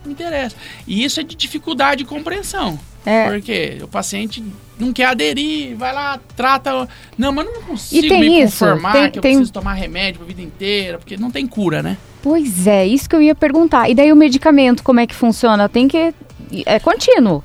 Não 0.03 0.11
interessa. 0.11 0.55
E 0.87 1.03
isso 1.03 1.19
é 1.19 1.23
de 1.23 1.35
dificuldade 1.35 2.03
de 2.03 2.09
compreensão. 2.09 2.79
É. 3.05 3.29
Porque 3.29 3.77
o 3.83 3.87
paciente 3.87 4.43
não 4.79 4.91
quer 4.91 5.05
aderir, 5.05 5.75
vai 5.75 5.93
lá, 5.93 6.19
trata. 6.35 6.87
Não, 7.17 7.31
mas 7.31 7.45
não 7.45 7.61
consigo 7.61 8.07
tem 8.07 8.19
me 8.21 8.41
isso, 8.43 8.65
conformar 8.65 8.91
tem- 8.93 9.11
que 9.11 9.19
eu 9.19 9.21
tem- 9.21 9.31
preciso 9.33 9.53
tomar 9.53 9.73
remédio 9.73 10.17
pra 10.19 10.27
vida 10.27 10.41
inteira, 10.41 10.97
porque 10.97 11.15
não 11.17 11.29
tem 11.29 11.45
cura, 11.45 11.83
né? 11.83 11.97
Pois 12.23 12.65
é, 12.65 12.85
isso 12.87 13.07
que 13.09 13.15
eu 13.15 13.21
ia 13.21 13.35
perguntar. 13.35 13.89
E 13.89 13.93
daí 13.95 14.11
o 14.11 14.15
medicamento, 14.15 14.81
como 14.83 14.99
é 14.99 15.05
que 15.07 15.13
funciona? 15.15 15.69
Tem 15.69 15.87
que. 15.87 16.13
É 16.65 16.79
contínuo. 16.79 17.43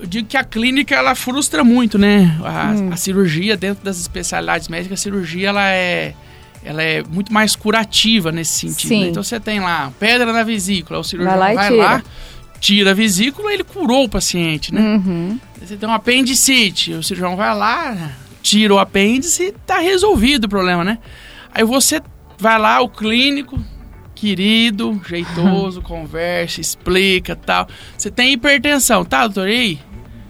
Eu 0.00 0.06
digo 0.06 0.26
que 0.26 0.36
a 0.36 0.42
clínica 0.44 0.94
ela 0.94 1.14
frustra 1.14 1.62
muito, 1.62 1.98
né? 1.98 2.34
A, 2.42 2.70
Hum. 2.72 2.90
a 2.92 2.96
cirurgia 2.96 3.56
dentro 3.58 3.84
das 3.84 4.00
especialidades 4.00 4.68
médicas, 4.68 4.98
a 4.98 5.02
cirurgia 5.02 5.50
ela 5.50 5.68
é 5.70 6.14
ela 6.62 6.82
é 6.82 7.02
muito 7.02 7.32
mais 7.32 7.56
curativa 7.56 8.30
nesse 8.30 8.52
sentido. 8.70 9.00
Né? 9.00 9.08
Então 9.08 9.22
você 9.22 9.40
tem 9.40 9.60
lá 9.60 9.90
pedra 9.98 10.30
na 10.30 10.42
vesícula, 10.42 10.98
o 11.00 11.04
cirurgião 11.04 11.38
Vai 11.38 11.54
vai 11.54 11.70
lá 11.70 11.84
lá, 11.84 11.98
e 11.98 12.39
tira. 12.60 12.90
a 12.90 12.94
vesícula, 12.94 13.52
ele 13.52 13.64
curou 13.64 14.04
o 14.04 14.08
paciente, 14.08 14.72
né? 14.72 14.80
Uhum. 14.80 15.40
Você 15.60 15.76
tem 15.76 15.88
um 15.88 15.92
apendicite, 15.92 16.92
o 16.92 17.02
cirurgião 17.02 17.36
vai 17.36 17.54
lá, 17.54 18.12
tira 18.42 18.74
o 18.74 18.78
apêndice 18.78 19.44
e 19.44 19.52
tá 19.52 19.78
resolvido 19.78 20.44
o 20.44 20.48
problema, 20.48 20.84
né? 20.84 20.98
Aí 21.52 21.64
você 21.64 22.00
vai 22.38 22.58
lá, 22.58 22.80
o 22.80 22.88
clínico, 22.88 23.58
querido, 24.14 25.00
jeitoso, 25.08 25.82
conversa, 25.82 26.60
explica 26.60 27.34
tal. 27.36 27.68
Você 27.96 28.10
tem 28.10 28.32
hipertensão, 28.32 29.04
tá, 29.04 29.26
doutor? 29.26 29.48
E 29.48 29.52
aí? 29.56 29.78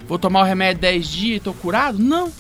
Vou 0.09 0.19
tomar 0.19 0.41
o 0.41 0.45
remédio 0.45 0.81
10 0.83 1.09
dias 1.09 1.37
e 1.37 1.41
tô 1.41 1.53
curado? 1.53 1.99
Não. 1.99 2.33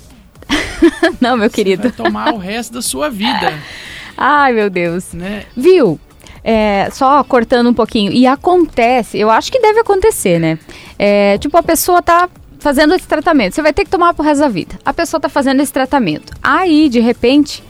Não, 1.20 1.30
meu 1.36 1.40
Vai 1.40 1.50
querido. 1.50 1.90
tomar 1.92 2.32
o 2.34 2.38
resto 2.38 2.74
da 2.74 2.82
sua 2.82 3.08
vida, 3.10 3.52
Ai, 4.16 4.52
meu 4.52 4.68
Deus. 4.68 5.12
né? 5.12 5.44
Viu? 5.56 5.98
É, 6.42 6.88
só 6.90 7.22
cortando 7.24 7.68
um 7.68 7.74
pouquinho. 7.74 8.12
E 8.12 8.26
acontece, 8.26 9.18
eu 9.18 9.30
acho 9.30 9.50
que 9.52 9.60
deve 9.60 9.80
acontecer, 9.80 10.38
né? 10.38 10.58
É, 10.98 11.38
tipo, 11.38 11.56
a 11.56 11.62
pessoa 11.62 12.00
tá 12.02 12.28
fazendo 12.58 12.94
esse 12.94 13.06
tratamento. 13.06 13.54
Você 13.54 13.62
vai 13.62 13.72
ter 13.72 13.84
que 13.84 13.90
tomar 13.90 14.14
pro 14.14 14.24
resto 14.24 14.40
da 14.40 14.48
vida. 14.48 14.78
A 14.84 14.92
pessoa 14.92 15.20
tá 15.20 15.28
fazendo 15.28 15.60
esse 15.60 15.72
tratamento. 15.72 16.32
Aí, 16.42 16.88
de 16.88 17.00
repente, 17.00 17.62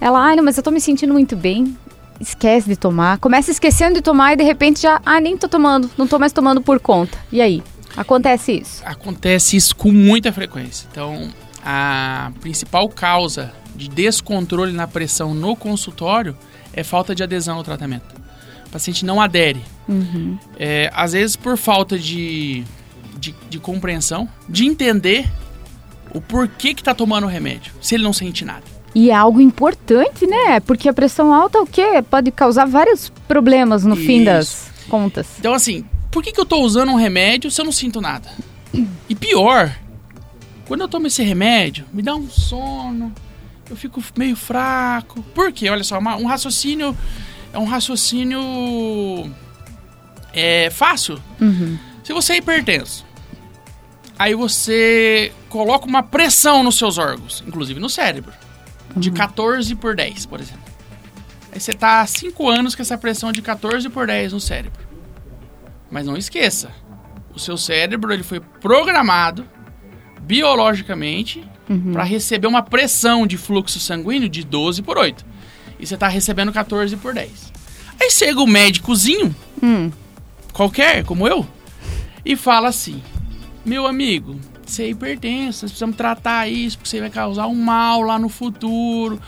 ela, 0.00 0.18
ai, 0.20 0.36
não, 0.36 0.44
mas 0.44 0.56
eu 0.56 0.62
tô 0.62 0.70
me 0.70 0.80
sentindo 0.80 1.12
muito 1.12 1.36
bem. 1.36 1.76
Esquece 2.20 2.68
de 2.68 2.76
tomar. 2.76 3.18
Começa 3.18 3.50
esquecendo 3.50 3.94
de 3.94 4.02
tomar 4.02 4.34
e 4.34 4.36
de 4.36 4.44
repente 4.44 4.82
já, 4.82 5.00
ah, 5.04 5.20
nem 5.20 5.36
tô 5.36 5.48
tomando. 5.48 5.90
Não 5.96 6.06
tô 6.06 6.18
mais 6.18 6.32
tomando 6.32 6.60
por 6.60 6.80
conta. 6.80 7.16
E 7.30 7.40
aí? 7.40 7.62
Acontece 7.96 8.52
isso. 8.52 8.82
Acontece 8.84 9.56
isso 9.56 9.74
com 9.74 9.90
muita 9.90 10.32
frequência. 10.32 10.86
Então, 10.90 11.28
a 11.64 12.30
principal 12.40 12.88
causa 12.88 13.52
de 13.74 13.88
descontrole 13.88 14.72
na 14.72 14.86
pressão 14.86 15.34
no 15.34 15.56
consultório 15.56 16.36
é 16.72 16.82
falta 16.82 17.14
de 17.14 17.22
adesão 17.22 17.56
ao 17.56 17.64
tratamento. 17.64 18.14
O 18.66 18.70
paciente 18.70 19.04
não 19.04 19.20
adere. 19.20 19.60
Uhum. 19.88 20.38
É, 20.58 20.90
às 20.94 21.12
vezes 21.12 21.36
por 21.36 21.56
falta 21.56 21.98
de, 21.98 22.64
de, 23.18 23.34
de 23.48 23.58
compreensão, 23.58 24.28
de 24.48 24.64
entender 24.66 25.28
o 26.14 26.20
porquê 26.20 26.74
que 26.74 26.82
tá 26.82 26.94
tomando 26.94 27.24
o 27.24 27.28
remédio, 27.28 27.72
se 27.80 27.94
ele 27.94 28.04
não 28.04 28.12
sente 28.12 28.44
nada. 28.44 28.62
E 28.94 29.10
é 29.10 29.14
algo 29.14 29.40
importante, 29.40 30.26
né? 30.26 30.58
Porque 30.60 30.88
a 30.88 30.92
pressão 30.92 31.32
alta, 31.32 31.60
o 31.60 31.66
quê? 31.66 32.02
Pode 32.08 32.30
causar 32.32 32.66
vários 32.66 33.08
problemas 33.28 33.84
no 33.84 33.94
fim 33.94 34.18
Isso. 34.18 34.24
das 34.24 34.70
contas. 34.88 35.28
Então, 35.38 35.54
assim, 35.54 35.84
por 36.10 36.22
que, 36.22 36.32
que 36.32 36.40
eu 36.40 36.44
tô 36.44 36.60
usando 36.60 36.90
um 36.90 36.96
remédio 36.96 37.50
se 37.50 37.60
eu 37.60 37.64
não 37.64 37.72
sinto 37.72 38.00
nada? 38.00 38.28
E 39.08 39.14
pior, 39.14 39.72
quando 40.66 40.80
eu 40.80 40.88
tomo 40.88 41.06
esse 41.06 41.22
remédio, 41.22 41.84
me 41.92 42.02
dá 42.02 42.14
um 42.14 42.28
sono, 42.28 43.12
eu 43.70 43.76
fico 43.76 44.02
meio 44.18 44.36
fraco. 44.36 45.22
Por 45.34 45.52
quê? 45.52 45.70
Olha 45.70 45.84
só, 45.84 45.98
uma- 45.98 46.16
um 46.16 46.26
raciocínio. 46.26 46.96
É 47.52 47.58
um 47.58 47.64
raciocínio. 47.64 48.40
É 50.32 50.68
fácil. 50.70 51.20
Uhum. 51.40 51.78
Se 52.04 52.12
você 52.12 52.34
é 52.34 52.36
hipertenso, 52.38 53.04
aí 54.18 54.34
você 54.34 55.32
coloca 55.48 55.86
uma 55.86 56.02
pressão 56.02 56.62
nos 56.62 56.76
seus 56.76 56.98
órgãos, 56.98 57.42
inclusive 57.46 57.80
no 57.80 57.88
cérebro, 57.88 58.32
de 58.96 59.10
14 59.10 59.74
por 59.74 59.94
10, 59.96 60.26
por 60.26 60.40
exemplo. 60.40 60.60
Aí 61.52 61.58
você 61.60 61.72
tá 61.72 62.00
há 62.00 62.06
5 62.06 62.48
anos 62.48 62.74
com 62.76 62.82
essa 62.82 62.96
pressão 62.98 63.32
de 63.32 63.42
14 63.42 63.88
por 63.88 64.06
10 64.06 64.32
no 64.32 64.40
cérebro. 64.40 64.80
Mas 65.90 66.06
não 66.06 66.16
esqueça, 66.16 66.70
o 67.34 67.38
seu 67.38 67.56
cérebro 67.56 68.12
ele 68.12 68.22
foi 68.22 68.38
programado 68.40 69.44
biologicamente 70.20 71.44
para 71.92 72.02
receber 72.04 72.46
uma 72.46 72.62
pressão 72.62 73.26
de 73.26 73.36
fluxo 73.36 73.78
sanguíneo 73.78 74.28
de 74.28 74.44
12 74.44 74.82
por 74.82 74.98
8. 74.98 75.24
E 75.78 75.86
você 75.86 75.96
tá 75.96 76.08
recebendo 76.08 76.52
14 76.52 76.96
por 76.96 77.14
10. 77.14 77.30
Aí 78.00 78.10
chega 78.10 78.40
o 78.40 78.46
médicozinho, 78.46 79.34
Hum. 79.62 79.90
qualquer, 80.52 81.04
como 81.04 81.26
eu, 81.28 81.46
e 82.24 82.34
fala 82.36 82.68
assim: 82.68 83.02
Meu 83.64 83.86
amigo, 83.86 84.36
você 84.66 84.84
é 84.84 84.88
hipertenso, 84.90 85.64
nós 85.64 85.70
precisamos 85.72 85.96
tratar 85.96 86.48
isso, 86.48 86.76
porque 86.78 86.88
você 86.90 87.00
vai 87.00 87.10
causar 87.10 87.46
um 87.46 87.54
mal 87.54 88.02
lá 88.02 88.18
no 88.18 88.28
futuro. 88.28 89.20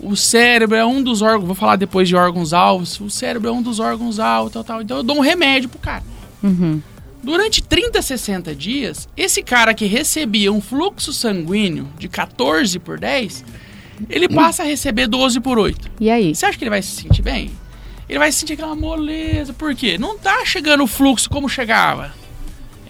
O 0.00 0.16
cérebro 0.16 0.76
é 0.76 0.84
um 0.84 1.02
dos 1.02 1.22
órgãos, 1.22 1.46
vou 1.46 1.54
falar 1.54 1.76
depois 1.76 2.08
de 2.08 2.16
órgãos 2.16 2.52
alvos. 2.52 2.98
O 3.00 3.08
cérebro 3.08 3.48
é 3.48 3.52
um 3.52 3.62
dos 3.62 3.78
órgãos 3.78 4.18
alvos, 4.18 4.52
tal, 4.52 4.64
tal. 4.64 4.82
Então 4.82 4.96
eu 4.98 5.02
dou 5.02 5.16
um 5.16 5.20
remédio 5.20 5.68
pro 5.68 5.78
cara. 5.78 6.02
Uhum. 6.42 6.82
Durante 7.24 7.62
30, 7.62 8.02
60 8.02 8.54
dias, 8.54 9.08
esse 9.16 9.42
cara 9.42 9.72
que 9.72 9.86
recebia 9.86 10.52
um 10.52 10.60
fluxo 10.60 11.12
sanguíneo 11.12 11.88
de 11.98 12.06
14 12.08 12.78
por 12.78 12.98
10, 13.00 13.44
ele 14.10 14.28
passa 14.28 14.62
a 14.62 14.66
receber 14.66 15.06
12 15.06 15.40
por 15.40 15.58
8. 15.58 15.90
E 15.98 16.10
aí? 16.10 16.34
Você 16.34 16.44
acha 16.46 16.58
que 16.58 16.64
ele 16.64 16.70
vai 16.70 16.82
se 16.82 16.90
sentir 17.02 17.22
bem? 17.22 17.50
Ele 18.08 18.18
vai 18.18 18.30
sentir 18.30 18.52
aquela 18.52 18.76
moleza. 18.76 19.54
Por 19.54 19.74
quê? 19.74 19.96
Não 19.96 20.18
tá 20.18 20.44
chegando 20.44 20.84
o 20.84 20.86
fluxo 20.86 21.30
como 21.30 21.48
chegava. 21.48 22.12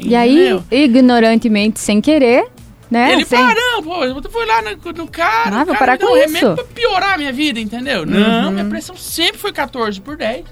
E 0.00 0.16
aí, 0.16 0.32
Entendeu? 0.48 0.64
ignorantemente, 0.72 1.78
sem 1.78 2.00
querer, 2.00 2.48
né? 2.90 3.12
Ele 3.12 3.24
sem... 3.24 3.38
não, 3.38 3.80
pô, 3.84 4.04
eu 4.04 4.20
fui 4.28 4.44
lá 4.44 4.60
no, 4.62 4.92
no 4.92 5.06
cara, 5.08 5.60
Ah, 5.60 5.64
vou 5.64 5.74
cara 5.74 5.78
parar 5.78 5.98
com 5.98 6.06
um 6.12 6.16
isso. 6.16 6.26
remédio 6.34 6.54
pra 6.56 6.64
piorar 6.64 7.14
a 7.14 7.18
minha 7.18 7.32
vida, 7.32 7.60
entendeu? 7.60 8.04
Não, 8.04 8.46
Uhum. 8.46 8.50
minha 8.50 8.64
pressão 8.64 8.96
sempre 8.96 9.38
foi 9.38 9.52
14 9.52 10.00
por 10.00 10.16
10. 10.16 10.44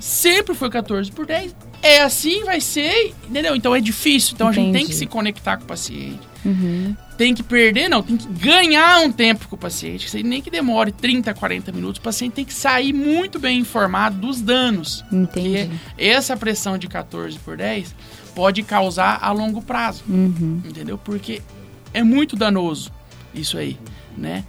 Sempre 0.00 0.54
foi 0.54 0.70
14 0.70 1.12
por 1.12 1.26
10. 1.26 1.54
É 1.82 2.02
assim, 2.02 2.44
vai 2.44 2.60
ser, 2.60 3.12
entendeu? 3.28 3.56
Então 3.56 3.74
é 3.74 3.80
difícil. 3.80 4.34
Então 4.34 4.48
a 4.48 4.52
gente 4.52 4.66
tem 4.66 4.82
Entendi. 4.82 4.86
que 4.88 4.94
se 4.94 5.06
conectar 5.06 5.56
com 5.56 5.64
o 5.64 5.66
paciente. 5.66 6.20
Uhum. 6.44 6.96
Tem 7.18 7.34
que 7.34 7.42
perder, 7.42 7.88
não, 7.88 8.02
tem 8.02 8.16
que 8.16 8.26
ganhar 8.26 9.00
um 9.00 9.12
tempo 9.12 9.46
com 9.48 9.54
o 9.54 9.58
paciente. 9.58 10.22
Nem 10.22 10.40
que 10.42 10.50
demore 10.50 10.90
30, 10.92 11.32
40 11.34 11.70
minutos. 11.72 11.98
O 11.98 12.02
paciente 12.02 12.32
tem 12.34 12.44
que 12.44 12.54
sair 12.54 12.92
muito 12.92 13.38
bem 13.38 13.58
informado 13.60 14.16
dos 14.18 14.40
danos. 14.40 15.04
Entendi. 15.12 15.68
Que 15.96 16.04
essa 16.04 16.36
pressão 16.36 16.76
de 16.78 16.88
14 16.88 17.38
por 17.40 17.56
10 17.56 17.94
pode 18.34 18.62
causar 18.62 19.18
a 19.22 19.30
longo 19.30 19.60
prazo, 19.62 20.02
Uhum. 20.08 20.60
entendeu? 20.64 20.96
Porque 20.98 21.42
é 21.92 22.02
muito 22.02 22.34
danoso 22.34 22.90
isso 23.34 23.56
aí, 23.58 23.76
né? 24.16 24.44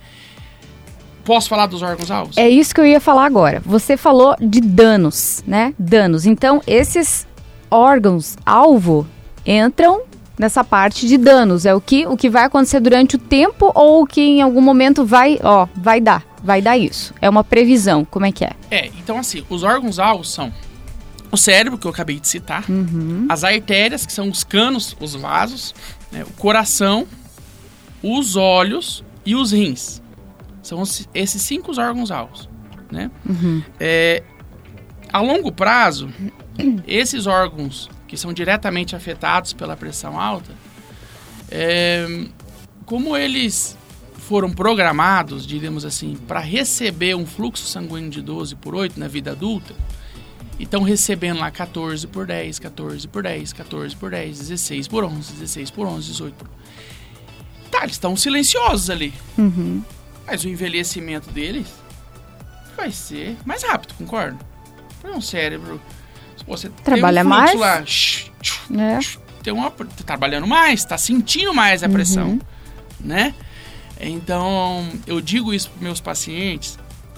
Posso 1.23 1.47
falar 1.47 1.67
dos 1.67 1.81
órgãos-alvos? 1.81 2.37
É 2.37 2.49
isso 2.49 2.75
que 2.75 2.81
eu 2.81 2.85
ia 2.85 2.99
falar 2.99 3.25
agora. 3.25 3.61
Você 3.65 3.95
falou 3.95 4.35
de 4.39 4.59
danos, 4.59 5.43
né? 5.47 5.73
Danos. 5.79 6.25
Então, 6.25 6.61
esses 6.67 7.25
órgãos-alvo 7.71 9.07
entram 9.45 10.01
nessa 10.37 10.63
parte 10.63 11.07
de 11.07 11.17
danos. 11.17 11.65
É 11.65 11.73
o 11.73 11.79
que, 11.79 12.05
o 12.05 12.17
que 12.17 12.29
vai 12.29 12.43
acontecer 12.45 12.79
durante 12.79 13.15
o 13.15 13.19
tempo 13.19 13.71
ou 13.73 14.03
o 14.03 14.05
que 14.05 14.21
em 14.21 14.41
algum 14.41 14.61
momento 14.61 15.05
vai, 15.05 15.39
ó, 15.43 15.67
vai 15.75 16.01
dar. 16.01 16.25
Vai 16.43 16.61
dar 16.61 16.77
isso. 16.77 17.13
É 17.21 17.29
uma 17.29 17.43
previsão. 17.43 18.03
Como 18.03 18.25
é 18.25 18.31
que 18.31 18.43
é? 18.43 18.51
É, 18.69 18.87
então 18.99 19.17
assim, 19.17 19.45
os 19.49 19.63
órgãos-alvos 19.63 20.31
são 20.31 20.51
o 21.31 21.37
cérebro, 21.37 21.79
que 21.79 21.87
eu 21.87 21.91
acabei 21.91 22.19
de 22.19 22.27
citar, 22.27 22.63
as 23.27 23.43
artérias, 23.43 24.05
que 24.05 24.13
são 24.13 24.29
os 24.29 24.43
canos, 24.43 24.95
os 24.99 25.15
vasos, 25.15 25.73
né, 26.11 26.23
o 26.23 26.33
coração, 26.39 27.07
os 28.03 28.35
olhos 28.35 29.03
e 29.25 29.33
os 29.35 29.51
rins. 29.51 30.02
São 30.63 30.81
os- 30.81 31.07
esses 31.13 31.41
cinco 31.43 31.69
os 31.69 31.77
órgãos-alvos, 31.77 32.49
né? 32.91 33.11
É, 33.79 34.23
a 35.11 35.19
longo 35.21 35.51
prazo, 35.51 36.09
esses 36.87 37.27
órgãos 37.27 37.89
que 38.07 38.17
são 38.17 38.33
diretamente 38.33 38.95
afetados 38.95 39.53
pela 39.53 39.75
pressão 39.77 40.19
alta, 40.19 40.51
é, 41.51 42.25
como 42.85 43.15
eles 43.15 43.77
foram 44.17 44.49
programados, 44.51 45.45
diríamos 45.45 45.83
assim, 45.85 46.15
para 46.27 46.39
receber 46.39 47.15
um 47.15 47.25
fluxo 47.25 47.65
sanguíneo 47.67 48.09
de 48.09 48.21
12 48.21 48.55
por 48.55 48.73
8 48.73 48.99
na 48.99 49.07
vida 49.07 49.31
adulta, 49.31 49.75
e 50.59 50.63
estão 50.63 50.81
recebendo 50.83 51.39
lá 51.39 51.51
14 51.51 52.07
por 52.07 52.25
10, 52.25 52.59
14 52.59 53.07
por 53.07 53.23
10, 53.23 53.51
14 53.53 53.95
por 53.95 54.11
10, 54.11 54.37
16 54.39 54.87
por 54.87 55.03
11, 55.03 55.33
16 55.33 55.71
por 55.71 55.87
11, 55.87 56.07
18 56.07 56.33
por... 56.35 56.47
Tá, 57.71 57.79
eles 57.83 57.95
estão 57.95 58.15
silenciosos 58.15 58.89
ali. 58.89 59.13
Mas 60.25 60.43
o 60.43 60.49
envelhecimento 60.49 61.29
deles 61.31 61.67
vai 62.75 62.91
ser 62.91 63.37
mais 63.45 63.63
rápido, 63.63 63.93
concorda? 63.95 64.37
Para 65.01 65.11
um 65.11 65.21
cérebro... 65.21 65.81
se 66.37 66.45
Você 66.45 66.69
Trabalha 66.69 67.23
um 67.23 67.27
mais? 67.27 67.59
Lá, 67.59 67.85
shh, 67.85 68.29
É. 68.77 68.99
tem 69.43 69.53
uma, 69.53 69.69
tá 69.69 69.85
trabalhando 70.05 70.47
mais, 70.47 70.83
tá 70.85 70.97
sentindo 70.97 71.53
mais 71.53 71.83
a 71.83 71.89
pressão, 71.89 72.39
né? 72.99 73.33
Então, 73.99 74.89
eu 75.05 75.21
digo 75.21 75.53
isso 75.53 75.69
para 75.69 75.83
meus 75.83 75.99
pacientes 76.01 76.77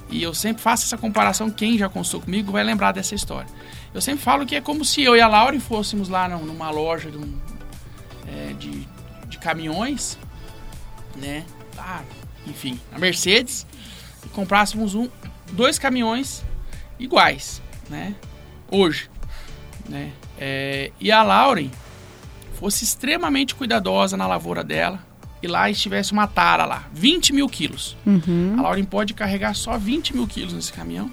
e 0.10 0.22
eu 0.22 0.34
sempre 0.34 0.62
faço 0.62 0.84
essa 0.86 0.98
comparação. 0.98 1.50
Quem 1.50 1.78
já 1.78 1.88
consultou 1.90 2.22
comigo 2.26 2.52
vai 2.52 2.64
lembrar 2.64 2.92
dessa 2.92 3.16
história. 3.16 3.48
Eu 3.94 4.02
sempre 4.02 4.24
falo 4.24 4.46
que 4.46 4.56
é 4.56 4.62
como 4.62 4.84
se 4.84 5.02
eu 5.02 5.16
e 5.16 5.22
a 5.22 5.28
Laura 5.28 5.60
fôssemos 5.60 6.10
lá 6.10 6.28
num- 6.28 6.44
numa 6.46 6.70
loja 6.70 7.10
de, 7.10 7.18
um- 7.18 7.40
é, 8.28 8.54
de, 8.54 8.88
de 9.28 9.38
caminhões, 9.40 10.18
né? 11.16 11.44
Ah, 11.78 12.02
enfim, 12.48 12.80
a 12.92 13.00
Mercedes, 13.00 13.66
e 14.26 14.30
comprássemos 14.30 14.96
um, 14.96 15.10
dois 15.52 15.78
caminhões 15.80 16.44
iguais, 17.00 17.62
né? 17.90 18.16
Hoje, 18.70 19.10
né? 19.88 20.12
É, 20.38 20.92
e 21.00 21.12
a 21.12 21.24
Lauren 21.24 21.70
fosse 22.54 22.84
extremamente 22.84 23.54
cuidadosa 23.56 24.18
na 24.18 24.28
lavoura 24.28 24.64
dela 24.64 25.00
e 25.42 25.48
lá 25.48 25.70
estivesse 25.70 26.12
uma 26.12 26.28
tara 26.28 26.66
lá, 26.66 26.88
20 26.94 27.34
mil 27.34 27.48
quilos. 27.48 27.96
A 28.58 28.62
Lauren 28.62 28.84
pode 28.84 29.14
carregar 29.14 29.54
só 29.54 29.78
20 29.78 30.16
mil 30.16 30.28
quilos 30.28 30.54
nesse 30.54 30.74
caminhão. 30.74 31.12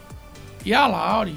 E 0.64 0.72
a 0.72 0.86
Lauren, 0.86 1.36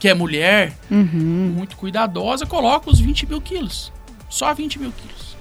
que 0.00 0.08
é 0.08 0.14
mulher, 0.14 0.76
muito 0.90 1.76
cuidadosa, 1.76 2.46
coloca 2.46 2.90
os 2.90 2.98
20 2.98 3.26
mil 3.26 3.40
quilos. 3.40 3.92
Só 4.28 4.52
20 4.52 4.78
mil 4.80 4.92
quilos. 4.92 5.36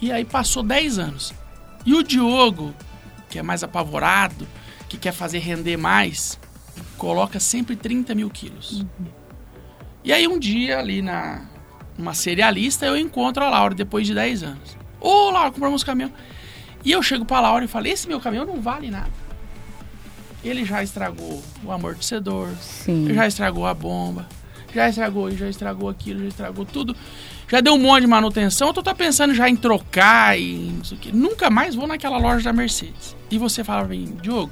E 0.00 0.10
aí 0.10 0.24
passou 0.24 0.62
10 0.62 0.98
anos. 0.98 1.32
E 1.84 1.94
o 1.94 2.02
Diogo, 2.02 2.74
que 3.32 3.38
é 3.38 3.42
mais 3.42 3.64
apavorado, 3.64 4.46
que 4.90 4.98
quer 4.98 5.12
fazer 5.12 5.38
render 5.38 5.78
mais, 5.78 6.38
coloca 6.98 7.40
sempre 7.40 7.74
30 7.74 8.14
mil 8.14 8.28
quilos. 8.28 8.84
E 10.04 10.12
aí 10.12 10.28
um 10.28 10.38
dia 10.38 10.78
ali 10.78 11.00
na 11.00 11.46
uma 11.98 12.12
cerealista 12.12 12.84
eu 12.84 12.94
encontro 12.94 13.42
a 13.42 13.48
Laura 13.48 13.74
depois 13.74 14.06
de 14.06 14.14
10 14.14 14.42
anos. 14.42 14.76
Ô, 15.00 15.30
Laura, 15.30 15.50
compramos 15.50 15.82
um 15.82 15.86
caminhão. 15.86 16.12
E 16.84 16.92
eu 16.92 17.02
chego 17.02 17.24
pra 17.24 17.40
Laura 17.40 17.64
e 17.64 17.68
falo: 17.68 17.86
"Esse 17.86 18.06
meu 18.06 18.20
caminhão 18.20 18.44
não 18.44 18.60
vale 18.60 18.90
nada. 18.90 19.10
Ele 20.44 20.62
já 20.62 20.82
estragou 20.82 21.42
o 21.64 21.72
amortecedor, 21.72 22.50
Sim. 22.60 23.14
já 23.14 23.26
estragou 23.26 23.66
a 23.66 23.72
bomba, 23.72 24.28
já 24.74 24.88
estragou 24.90 25.28
isso, 25.30 25.38
já 25.38 25.48
estragou 25.48 25.88
aquilo, 25.88 26.20
já 26.20 26.28
estragou 26.28 26.66
tudo. 26.66 26.94
Já 27.52 27.60
deu 27.60 27.74
um 27.74 27.78
monte 27.78 28.00
de 28.00 28.06
manutenção, 28.06 28.68
eu 28.68 28.72
tô 28.72 28.82
tá 28.82 28.94
pensando 28.94 29.34
já 29.34 29.46
em 29.46 29.54
trocar 29.54 30.40
e 30.40 30.72
não 30.74 30.82
sei 30.82 30.96
o 30.96 31.00
quê. 31.00 31.10
Nunca 31.12 31.50
mais 31.50 31.74
vou 31.74 31.86
naquela 31.86 32.16
loja 32.16 32.44
da 32.44 32.50
Mercedes. 32.50 33.14
E 33.30 33.36
você 33.36 33.62
fala 33.62 33.80
pra 33.80 33.90
mim, 33.90 34.16
Diogo, 34.22 34.50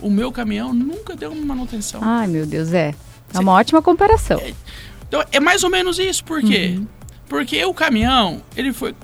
o 0.00 0.08
meu 0.08 0.30
caminhão 0.30 0.72
nunca 0.72 1.16
deu 1.16 1.32
uma 1.32 1.44
manutenção. 1.44 2.00
Ai, 2.04 2.28
meu 2.28 2.46
Deus, 2.46 2.72
é. 2.72 2.94
É 3.34 3.38
uma 3.40 3.50
ótima 3.50 3.82
comparação. 3.82 4.40
Então 5.08 5.24
é 5.32 5.40
mais 5.40 5.64
ou 5.64 5.70
menos 5.70 5.98
isso, 5.98 6.24
por 6.24 6.40
quê? 6.40 6.80
Porque 7.28 7.64
o 7.64 7.74
caminhão, 7.74 8.40
ele 8.56 8.72
foi 8.72 8.94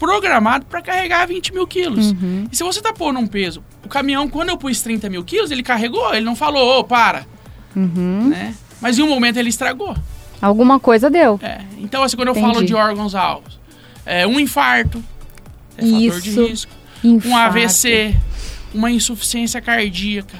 programado 0.00 0.66
para 0.66 0.82
carregar 0.82 1.28
20 1.28 1.54
mil 1.54 1.66
quilos. 1.66 2.12
E 2.50 2.56
se 2.56 2.64
você 2.64 2.82
tá 2.82 2.92
pondo 2.92 3.20
um 3.20 3.26
peso, 3.28 3.62
o 3.84 3.88
caminhão, 3.88 4.28
quando 4.28 4.48
eu 4.48 4.58
pus 4.58 4.82
30 4.82 5.08
mil 5.08 5.22
quilos, 5.22 5.52
ele 5.52 5.62
carregou, 5.62 6.12
ele 6.12 6.26
não 6.26 6.34
falou, 6.34 6.80
ô, 6.80 6.82
para. 6.82 7.24
Né? 8.28 8.52
Mas 8.80 8.98
em 8.98 9.02
um 9.02 9.08
momento 9.08 9.36
ele 9.36 9.48
estragou. 9.48 9.96
Alguma 10.40 10.78
coisa 10.78 11.10
deu. 11.10 11.38
É, 11.42 11.60
Então, 11.78 12.02
assim, 12.02 12.16
quando 12.16 12.28
eu 12.28 12.32
Entendi. 12.36 12.52
falo 12.54 12.64
de 12.64 12.74
órgãos 12.74 13.14
alvos, 13.14 13.58
é 14.06 14.26
um 14.26 14.38
infarto, 14.38 15.02
é 15.76 15.82
fator 15.82 16.20
de 16.20 16.30
Isso. 16.30 16.46
risco, 16.46 16.72
um 17.04 17.14
Infarto. 17.16 17.58
AVC, 17.58 18.14
uma 18.74 18.90
insuficiência 18.90 19.60
cardíaca. 19.60 20.36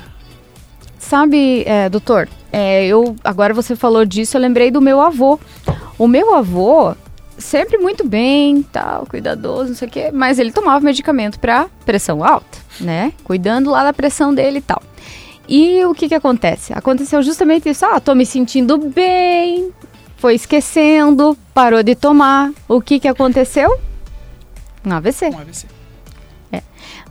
Sabe, 0.98 1.62
é, 1.66 1.88
doutor, 1.88 2.28
é, 2.52 2.84
eu 2.86 3.16
agora 3.24 3.54
você 3.54 3.74
falou 3.74 4.04
disso, 4.04 4.36
eu 4.36 4.40
lembrei 4.40 4.70
do 4.70 4.80
meu 4.80 5.00
avô. 5.00 5.38
O 5.96 6.06
meu 6.06 6.34
avô, 6.34 6.94
sempre 7.38 7.78
muito 7.78 8.06
bem, 8.06 8.62
tal, 8.62 9.06
cuidadoso, 9.06 9.68
não 9.70 9.74
sei 9.76 9.88
o 9.88 9.90
quê, 9.90 10.10
mas 10.12 10.38
ele 10.38 10.52
tomava 10.52 10.80
medicamento 10.84 11.38
para 11.38 11.66
pressão 11.86 12.22
alta, 12.24 12.58
né? 12.80 13.12
Cuidando 13.24 13.70
lá 13.70 13.84
da 13.84 13.92
pressão 13.92 14.34
dele 14.34 14.58
e 14.58 14.62
tal. 14.62 14.82
E 15.48 15.82
o 15.86 15.94
que 15.94 16.08
que 16.08 16.14
acontece? 16.14 16.72
Aconteceu 16.74 17.22
justamente 17.22 17.68
isso. 17.70 17.86
Ah, 17.86 17.98
tô 18.00 18.14
me 18.14 18.26
sentindo 18.26 18.76
bem, 18.76 19.72
foi 20.18 20.34
esquecendo, 20.34 21.36
parou 21.54 21.82
de 21.82 21.94
tomar. 21.94 22.50
O 22.68 22.80
que 22.80 23.00
que 23.00 23.08
aconteceu? 23.08 23.78
Um 24.84 24.92
AVC. 24.92 25.26
Um 25.30 25.38
AVC. 25.38 25.66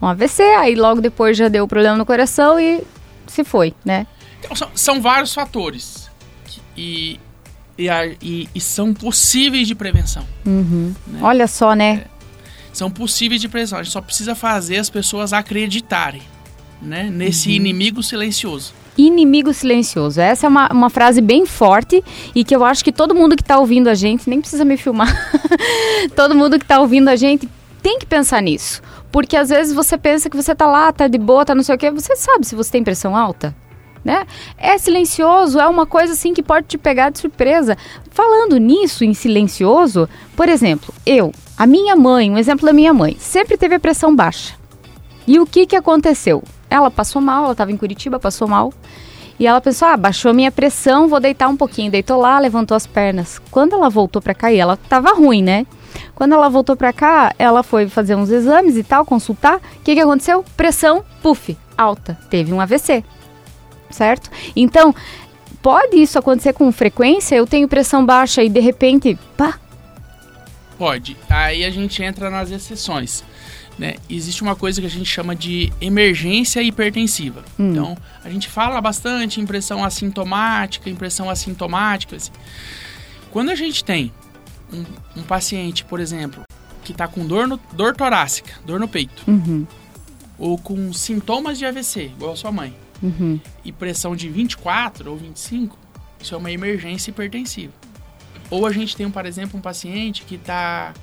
Um 0.01 0.05
AVC, 0.07 0.43
aí 0.43 0.75
logo 0.75 1.01
depois 1.01 1.35
já 1.35 1.47
deu 1.47 1.67
problema 1.67 1.97
no 1.97 2.05
coração 2.05 2.59
e 2.59 2.83
se 3.25 3.43
foi, 3.43 3.73
né? 3.83 4.05
Então, 4.39 4.55
são, 4.55 4.69
são 4.75 5.01
vários 5.01 5.33
fatores. 5.33 6.07
que- 6.45 6.61
E, 6.77 7.19
e, 8.21 8.47
e- 8.53 8.61
são 8.61 8.93
possíveis 8.93 9.67
de 9.67 9.73
prevenção. 9.73 10.23
Né? 10.45 10.93
Olha 11.21 11.47
só, 11.47 11.73
né? 11.73 12.05
São 12.71 12.91
possíveis 12.91 13.41
de 13.41 13.49
prevenção. 13.49 13.79
A 13.79 13.83
gente 13.83 13.91
só 13.93 14.01
precisa 14.01 14.35
fazer 14.35 14.77
as 14.77 14.89
pessoas 14.89 15.33
acreditarem 15.33 16.21
né? 16.79 17.09
nesse 17.11 17.49
Uhum. 17.49 17.55
inimigo 17.55 18.03
silencioso. 18.03 18.73
Inimigo 18.97 19.53
silencioso. 19.53 20.19
Essa 20.19 20.47
é 20.47 20.49
uma, 20.49 20.67
uma 20.71 20.89
frase 20.89 21.21
bem 21.21 21.45
forte 21.45 22.03
e 22.33 22.43
que 22.43 22.55
eu 22.55 22.65
acho 22.65 22.83
que 22.83 22.91
todo 22.91 23.13
mundo 23.13 23.35
que 23.35 23.43
tá 23.43 23.59
ouvindo 23.59 23.87
a 23.89 23.93
gente, 23.93 24.29
nem 24.29 24.41
precisa 24.41 24.65
me 24.65 24.75
filmar, 24.75 25.13
todo 26.15 26.33
mundo 26.33 26.57
que 26.57 26.65
tá 26.65 26.79
ouvindo 26.79 27.07
a 27.09 27.15
gente 27.15 27.47
tem 27.81 27.99
que 27.99 28.05
pensar 28.05 28.41
nisso. 28.41 28.81
Porque 29.11 29.37
às 29.37 29.49
vezes 29.49 29.73
você 29.73 29.97
pensa 29.97 30.29
que 30.29 30.35
você 30.35 30.53
tá 30.53 30.67
lá, 30.67 30.91
tá 30.91 31.07
de 31.07 31.17
boa, 31.17 31.45
tá 31.45 31.55
não 31.55 31.63
sei 31.63 31.75
o 31.75 31.77
quê, 31.77 31.91
você 31.91 32.15
sabe 32.15 32.45
se 32.45 32.55
você 32.55 32.71
tem 32.71 32.83
pressão 32.83 33.15
alta. 33.15 33.55
Né? 34.03 34.25
É 34.57 34.77
silencioso, 34.77 35.59
é 35.59 35.67
uma 35.67 35.85
coisa 35.85 36.13
assim 36.13 36.33
que 36.33 36.41
pode 36.41 36.67
te 36.67 36.77
pegar 36.77 37.09
de 37.09 37.19
surpresa. 37.19 37.77
Falando 38.09 38.57
nisso, 38.57 39.03
em 39.03 39.13
silencioso, 39.13 40.07
por 40.35 40.47
exemplo, 40.47 40.93
eu, 41.05 41.31
a 41.57 41.67
minha 41.67 41.95
mãe, 41.95 42.31
um 42.31 42.37
exemplo 42.37 42.65
da 42.65 42.73
minha 42.73 42.93
mãe, 42.93 43.17
sempre 43.19 43.57
teve 43.57 43.75
a 43.75 43.79
pressão 43.79 44.15
baixa. 44.15 44.55
E 45.27 45.39
o 45.39 45.45
que 45.45 45.65
que 45.65 45.75
aconteceu? 45.75 46.43
Ela 46.69 46.91
passou 46.91 47.21
mal, 47.21 47.43
ela 47.43 47.51
estava 47.53 47.71
em 47.71 47.77
Curitiba, 47.77 48.19
passou 48.19 48.47
mal. 48.47 48.73
E 49.39 49.45
ela 49.45 49.61
pensou, 49.61 49.87
ah, 49.87 49.95
baixou 49.95 50.33
minha 50.33 50.51
pressão, 50.51 51.07
vou 51.07 51.19
deitar 51.19 51.47
um 51.47 51.55
pouquinho. 51.55 51.91
Deitou 51.91 52.19
lá, 52.19 52.39
levantou 52.39 52.75
as 52.75 52.87
pernas. 52.87 53.39
Quando 53.51 53.73
ela 53.73 53.89
voltou 53.89 54.21
pra 54.21 54.33
cá, 54.33 54.51
e 54.51 54.57
ela 54.57 54.75
tava 54.75 55.13
ruim, 55.13 55.43
né? 55.43 55.65
Quando 56.15 56.33
ela 56.33 56.49
voltou 56.49 56.75
pra 56.75 56.91
cá, 56.91 57.33
ela 57.37 57.61
foi 57.61 57.87
fazer 57.87 58.15
uns 58.15 58.29
exames 58.29 58.75
e 58.75 58.83
tal, 58.83 59.05
consultar. 59.05 59.57
O 59.57 59.83
que 59.83 59.93
que 59.93 60.01
aconteceu? 60.01 60.43
Pressão, 60.55 61.03
puf, 61.21 61.55
alta. 61.77 62.17
Teve 62.29 62.51
um 62.51 62.59
AVC. 62.59 63.03
Certo? 63.91 64.31
Então, 64.55 64.93
pode 65.61 65.97
isso 65.97 66.17
acontecer 66.17 66.53
com 66.53 66.71
frequência? 66.71 67.35
Eu 67.35 67.45
tenho 67.45 67.67
pressão 67.67 68.05
baixa 68.05 68.43
e 68.43 68.49
de 68.49 68.59
repente, 68.59 69.17
pá, 69.37 69.59
Pode. 70.77 71.17
Aí 71.27 71.65
a 71.65 71.69
gente 71.71 72.03
entra 72.03 72.29
nas 72.29 72.51
exceções. 72.51 73.23
Né? 73.77 73.95
Existe 74.09 74.41
uma 74.41 74.55
coisa 74.55 74.81
que 74.81 74.87
a 74.87 74.89
gente 74.89 75.05
chama 75.05 75.35
de 75.35 75.71
emergência 75.79 76.61
hipertensiva. 76.63 77.43
Então, 77.59 77.95
a 78.23 78.29
gente 78.29 78.47
fala 78.47 78.81
bastante 78.81 79.39
em 79.39 79.45
pressão 79.45 79.83
assintomática, 79.83 80.89
impressão 80.89 81.29
assintomática. 81.29 82.15
assim. 82.15 82.31
Quando 83.29 83.49
a 83.51 83.55
gente 83.55 83.83
tem 83.83 84.11
um, 84.73 84.83
um 85.19 85.23
paciente, 85.23 85.85
por 85.85 85.99
exemplo, 85.99 86.41
que 86.83 86.91
está 86.91 87.07
com 87.07 87.25
dor, 87.27 87.47
no, 87.47 87.59
dor 87.73 87.95
torácica, 87.95 88.51
dor 88.65 88.79
no 88.79 88.87
peito, 88.87 89.23
uhum, 89.27 89.67
ou 90.39 90.57
com 90.57 90.91
sintomas 90.91 91.59
de 91.59 91.65
AVC, 91.65 92.05
igual 92.05 92.33
a 92.33 92.35
sua 92.35 92.51
mãe, 92.51 92.73
Uhum. 92.99 93.39
e 93.63 93.71
pressão 93.71 94.15
de 94.15 94.27
24 94.27 95.11
ou 95.11 95.17
25, 95.17 95.77
isso 96.19 96.33
é 96.33 96.37
uma 96.37 96.49
emergência 96.51 97.11
hipertensiva. 97.11 97.71
Ou 98.49 98.65
a 98.65 98.71
gente 98.71 98.95
tem, 98.95 99.07
por 99.07 99.23
exemplo, 99.23 99.59
um 99.59 99.61
paciente 99.61 100.23
que 100.23 100.33
está 100.33 100.95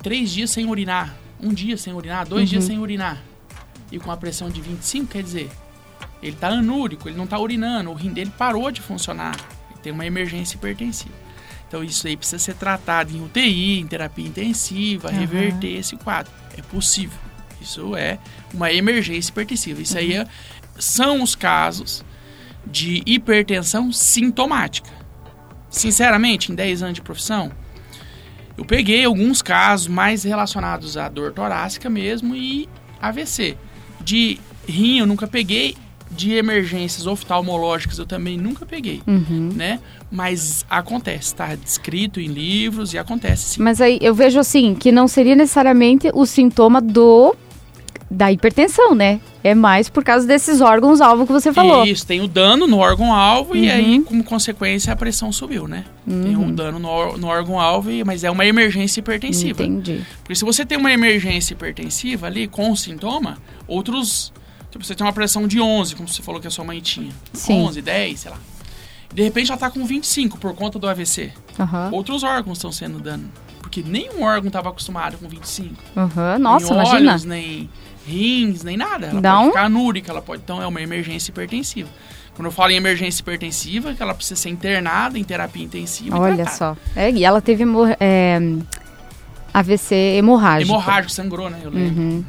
três 0.00 0.30
dias 0.30 0.50
sem 0.52 0.64
urinar, 0.64 1.12
um 1.42 1.52
dia 1.52 1.76
sem 1.76 1.92
urinar, 1.92 2.26
dois 2.26 2.42
Uhum. 2.42 2.46
dias 2.50 2.64
sem 2.64 2.78
urinar, 2.78 3.20
e 3.90 3.98
com 3.98 4.10
a 4.10 4.16
pressão 4.16 4.48
de 4.48 4.60
25, 4.60 5.08
quer 5.12 5.22
dizer, 5.22 5.50
ele 6.22 6.32
está 6.34 6.48
anúrico, 6.48 7.08
ele 7.08 7.16
não 7.16 7.24
está 7.24 7.38
urinando, 7.38 7.90
o 7.90 7.94
rim 7.94 8.12
dele 8.12 8.32
parou 8.38 8.70
de 8.70 8.80
funcionar, 8.80 9.34
ele 9.70 9.80
tem 9.82 9.92
uma 9.92 10.06
emergência 10.06 10.56
hipertensiva. 10.56 11.14
Então 11.68 11.82
isso 11.82 12.06
aí 12.06 12.16
precisa 12.16 12.38
ser 12.38 12.54
tratado 12.54 13.16
em 13.16 13.22
UTI, 13.24 13.80
em 13.80 13.86
terapia 13.86 14.26
intensiva, 14.26 15.08
Aham. 15.08 15.18
reverter 15.18 15.78
esse 15.78 15.96
quadro. 15.96 16.30
É 16.56 16.62
possível. 16.62 17.18
Isso 17.60 17.96
é 17.96 18.18
uma 18.52 18.70
emergência 18.72 19.30
hipertensiva. 19.30 19.80
Isso 19.80 19.96
aí 19.96 20.12
é- 20.14 20.26
são 20.78 21.22
os 21.22 21.34
casos 21.34 22.04
de 22.66 23.02
hipertensão 23.06 23.90
sintomática. 23.92 24.90
Sinceramente, 25.70 26.52
em 26.52 26.54
10 26.54 26.82
anos 26.82 26.94
de 26.94 27.02
profissão, 27.02 27.50
eu 28.62 28.64
peguei 28.64 29.04
alguns 29.04 29.42
casos 29.42 29.88
mais 29.88 30.22
relacionados 30.22 30.96
à 30.96 31.08
dor 31.08 31.32
torácica 31.32 31.90
mesmo 31.90 32.36
e 32.36 32.68
AVC. 33.00 33.56
De 34.00 34.38
rim 34.68 35.00
eu 35.00 35.06
nunca 35.06 35.26
peguei, 35.26 35.76
de 36.08 36.34
emergências 36.34 37.06
oftalmológicas 37.06 37.98
eu 37.98 38.06
também 38.06 38.36
nunca 38.38 38.64
peguei, 38.64 39.02
Uhum. 39.06 39.50
né? 39.56 39.80
Mas 40.10 40.64
acontece, 40.70 41.24
está 41.28 41.54
descrito 41.56 42.20
em 42.20 42.26
livros 42.28 42.92
e 42.94 42.98
acontece 42.98 43.54
sim. 43.54 43.62
Mas 43.62 43.80
aí 43.80 43.98
eu 44.00 44.14
vejo 44.14 44.38
assim 44.38 44.74
que 44.76 44.92
não 44.92 45.08
seria 45.08 45.34
necessariamente 45.34 46.08
o 46.14 46.24
sintoma 46.24 46.80
do 46.80 47.34
da 48.14 48.30
hipertensão, 48.30 48.94
né? 48.94 49.20
É 49.42 49.54
mais 49.54 49.88
por 49.88 50.04
causa 50.04 50.26
desses 50.26 50.60
órgãos-alvo 50.60 51.26
que 51.26 51.32
você 51.32 51.52
falou. 51.52 51.84
Isso, 51.84 52.06
tem 52.06 52.20
o 52.20 52.28
dano 52.28 52.66
no 52.66 52.76
órgão-alvo 52.78 53.56
e 53.56 53.66
Uhum. 53.68 53.74
aí, 53.74 54.00
como 54.02 54.22
consequência, 54.22 54.92
a 54.92 54.96
pressão 54.96 55.32
subiu, 55.32 55.66
né? 55.66 55.84
Tem 56.06 56.36
um 56.36 56.52
dano 56.54 56.78
no, 56.78 57.16
no 57.16 57.26
órgão-alvo, 57.26 57.90
e- 57.90 58.04
mas 58.04 58.22
é 58.22 58.30
uma 58.30 58.44
emergência 58.44 59.00
hipertensiva. 59.00 59.62
Entendi. 59.62 60.04
Porque 60.22 60.34
se 60.34 60.44
você 60.44 60.64
tem 60.64 60.76
uma 60.76 60.92
emergência 60.92 61.54
hipertensiva 61.54 62.26
ali 62.26 62.46
com 62.46 62.74
sintoma, 62.76 63.38
outros. 63.66 64.32
Tipo, 64.70 64.84
você 64.84 64.94
tem 64.94 65.06
uma 65.06 65.12
pressão 65.12 65.46
de 65.48 65.60
11, 65.60 65.94
como 65.96 66.08
você 66.08 66.22
falou 66.22 66.40
que 66.40 66.46
a 66.46 66.50
sua 66.50 66.64
mãe 66.64 66.80
tinha. 66.80 67.10
Sim. 67.32 67.60
11, 67.62 67.82
10, 67.82 68.20
sei 68.20 68.30
lá. 68.30 68.38
De 69.12 69.22
repente 69.22 69.50
ela 69.50 69.58
tá 69.58 69.70
com 69.70 69.84
25 69.84 70.38
por 70.38 70.54
conta 70.54 70.78
do 70.78 70.88
AVC. 70.88 71.30
Aham. 71.58 71.90
Outros 71.92 72.22
órgãos 72.22 72.56
estão 72.58 72.72
sendo 72.72 72.98
dano. 72.98 73.30
Porque 73.60 73.82
nenhum 73.86 74.22
órgão 74.22 74.48
estava 74.48 74.68
acostumado 74.70 75.16
com 75.18 75.28
25. 75.28 75.74
Aham. 75.96 76.38
Nossa, 76.38 76.72
nem 76.74 76.74
imagina. 76.82 77.10
olhos, 77.12 77.24
nem 77.24 77.70
rins, 78.06 78.62
nem 78.62 78.76
nada. 78.76 79.06
Ela 79.06 79.20
Dá 79.20 79.36
pode 79.36 79.48
ficar 79.48 79.64
anúrica, 79.64 80.10
ela 80.10 80.22
pode. 80.22 80.42
Então 80.42 80.62
é 80.62 80.66
uma 80.66 80.80
emergência 80.80 81.30
hipertensiva. 81.30 81.88
Quando 82.34 82.46
eu 82.46 82.52
falo 82.52 82.72
em 82.72 82.76
emergência 82.76 83.20
hipertensiva, 83.20 83.92
que 83.92 84.02
ela 84.02 84.14
precisa 84.14 84.40
ser 84.40 84.48
internada 84.48 85.18
em 85.18 85.24
terapia 85.24 85.64
intensiva. 85.64 86.18
Olha 86.18 86.48
só. 86.48 86.76
É, 86.96 87.10
e 87.10 87.24
ela 87.24 87.42
teve 87.42 87.64
é, 88.00 88.40
AVC 89.52 89.94
hemorrágico. 89.94 90.72
Hemorrágico, 90.72 91.12
sangrou, 91.12 91.50
né? 91.50 91.60
Eu 91.62 91.70
lembro. 91.70 92.02
Uhum. 92.02 92.24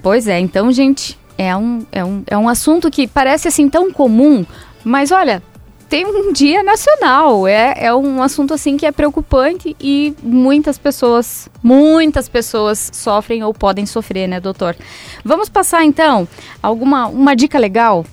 Pois 0.00 0.28
é, 0.28 0.38
então, 0.38 0.70
gente, 0.70 1.18
é 1.36 1.56
um, 1.56 1.84
é, 1.90 2.04
um, 2.04 2.22
é 2.28 2.38
um 2.38 2.48
assunto 2.48 2.90
que 2.90 3.08
parece 3.08 3.48
assim 3.48 3.68
tão 3.68 3.92
comum, 3.92 4.46
mas 4.84 5.10
olha, 5.10 5.42
tem 5.88 6.04
um 6.06 6.32
dia 6.32 6.62
nacional. 6.62 7.46
É, 7.46 7.74
é 7.76 7.94
um 7.94 8.22
assunto 8.22 8.54
assim 8.54 8.76
que 8.76 8.86
é 8.86 8.92
preocupante 8.92 9.76
e 9.80 10.14
muitas 10.22 10.78
pessoas, 10.78 11.48
muitas 11.62 12.28
pessoas 12.28 12.90
sofrem 12.92 13.42
ou 13.42 13.54
podem 13.54 13.86
sofrer, 13.86 14.28
né, 14.28 14.40
doutor? 14.40 14.76
Vamos 15.24 15.48
passar 15.48 15.84
então 15.84 16.26
alguma 16.62 17.06
uma 17.06 17.34
dica 17.34 17.58
legal 17.58 18.04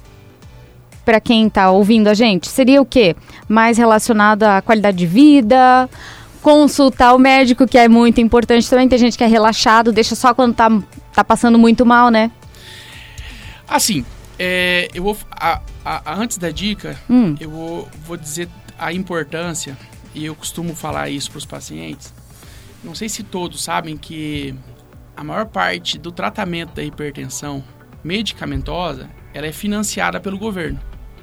para 1.03 1.19
quem 1.19 1.47
está 1.47 1.69
ouvindo 1.71 2.07
a 2.07 2.13
gente? 2.13 2.47
Seria 2.47 2.81
o 2.81 2.86
quê? 2.86 3.15
Mais 3.47 3.77
relacionado 3.77 4.43
à 4.43 4.62
qualidade 4.62 4.97
de 4.97 5.05
vida, 5.05 5.89
consultar 6.41 7.13
o 7.13 7.19
médico, 7.19 7.67
que 7.67 7.77
é 7.77 7.88
muito 7.88 8.21
importante 8.21 8.69
também. 8.69 8.88
Tem 8.88 8.97
gente 8.97 9.17
que 9.17 9.23
é 9.23 9.27
relaxado, 9.27 9.91
deixa 9.91 10.15
só 10.15 10.33
quando 10.33 10.53
tá, 10.55 10.69
tá 11.13 11.23
passando 11.23 11.59
muito 11.59 11.86
mal, 11.86 12.09
né? 12.09 12.31
Assim, 13.67 14.05
é, 14.39 14.88
eu 14.93 15.04
vou. 15.04 15.17
a- 15.32 15.62
a- 15.86 16.13
antes 16.15 16.38
da 16.38 16.50
dica, 16.50 16.98
Hum. 17.10 17.36
eu 17.39 17.50
vou, 17.50 17.89
vou 18.06 18.17
dizer 18.17 18.48
a 18.78 18.91
importância, 18.93 19.78
e 20.15 20.26
eu 20.26 20.36
costumo 20.36 20.76
falar 20.76 21.10
isso 21.10 21.30
para 21.32 21.38
os 21.38 21.46
pacientes. 21.46 22.13
Não 22.84 22.93
sei 22.96 23.08
se 23.10 23.24
todos 23.24 23.63
sabem 23.63 23.96
que 23.98 24.54
a 25.15 25.24
maior 25.24 25.46
parte 25.46 25.98
do 25.98 26.12
tratamento 26.12 26.74
da 26.74 26.84
hipertensão 26.84 27.63
medicamentosa 28.04 29.10
ela 29.34 29.48
é 29.48 29.52
financiada 29.52 30.19
pelo 30.19 30.38
governo. 30.38 30.80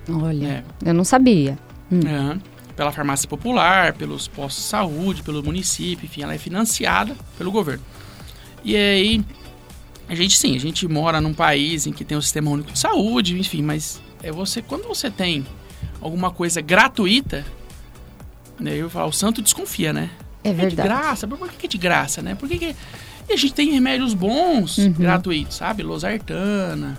Olha, 0.08 0.64
É, 0.84 0.88
eu 0.90 0.94
não 0.94 1.04
sabia. 1.04 1.58
Hum. 1.90 2.00
Aham. 2.06 2.40
pela 2.76 2.92
farmácia 2.92 3.28
popular, 3.28 3.92
pelos 3.92 4.26
postos 4.26 4.62
de 4.64 4.70
saúde, 4.70 5.22
pelo 5.22 5.42
município, 5.42 6.06
enfim, 6.06 6.22
ela 6.22 6.34
é 6.34 6.38
financiada 6.38 7.14
pelo 7.36 7.52
governo. 7.52 7.84
E 8.64 8.74
aí, 8.74 9.22
a 10.10 10.14
gente 10.16 10.36
sim, 10.36 10.56
a 10.56 10.60
gente 10.60 10.86
mora 10.88 11.20
num 11.20 11.32
país 11.32 11.86
em 11.86 11.92
que 11.92 12.04
tem 12.04 12.18
o 12.18 12.22
sistema 12.22 12.50
único 12.50 12.72
de 12.72 12.78
saúde, 12.78 13.38
enfim, 13.38 13.62
mas 13.62 14.00
é 14.22 14.30
você 14.32 14.60
quando 14.60 14.86
você 14.88 15.10
tem 15.10 15.46
alguma 16.00 16.30
coisa 16.30 16.60
gratuita, 16.60 17.44
né, 18.58 18.74
eu 18.76 18.90
falar, 18.90 19.06
o 19.06 19.12
santo 19.12 19.40
desconfia, 19.40 19.92
né? 19.92 20.10
É 20.42 20.48
É 20.48 20.52
de 20.52 20.56
verdade. 20.60 20.88
graça, 20.88 21.28
por 21.28 21.48
que 21.52 21.66
é 21.66 21.68
de 21.68 21.78
graça, 21.78 22.20
né? 22.22 22.34
Por 22.34 22.48
que 22.48 22.58
que... 22.58 22.76
E 23.28 23.32
a 23.32 23.36
gente 23.36 23.54
tem 23.54 23.70
remédios 23.70 24.12
bons, 24.12 24.78
Uhum. 24.78 24.92
gratuitos, 24.92 25.56
sabe? 25.56 25.82
Losartana, 25.82 26.98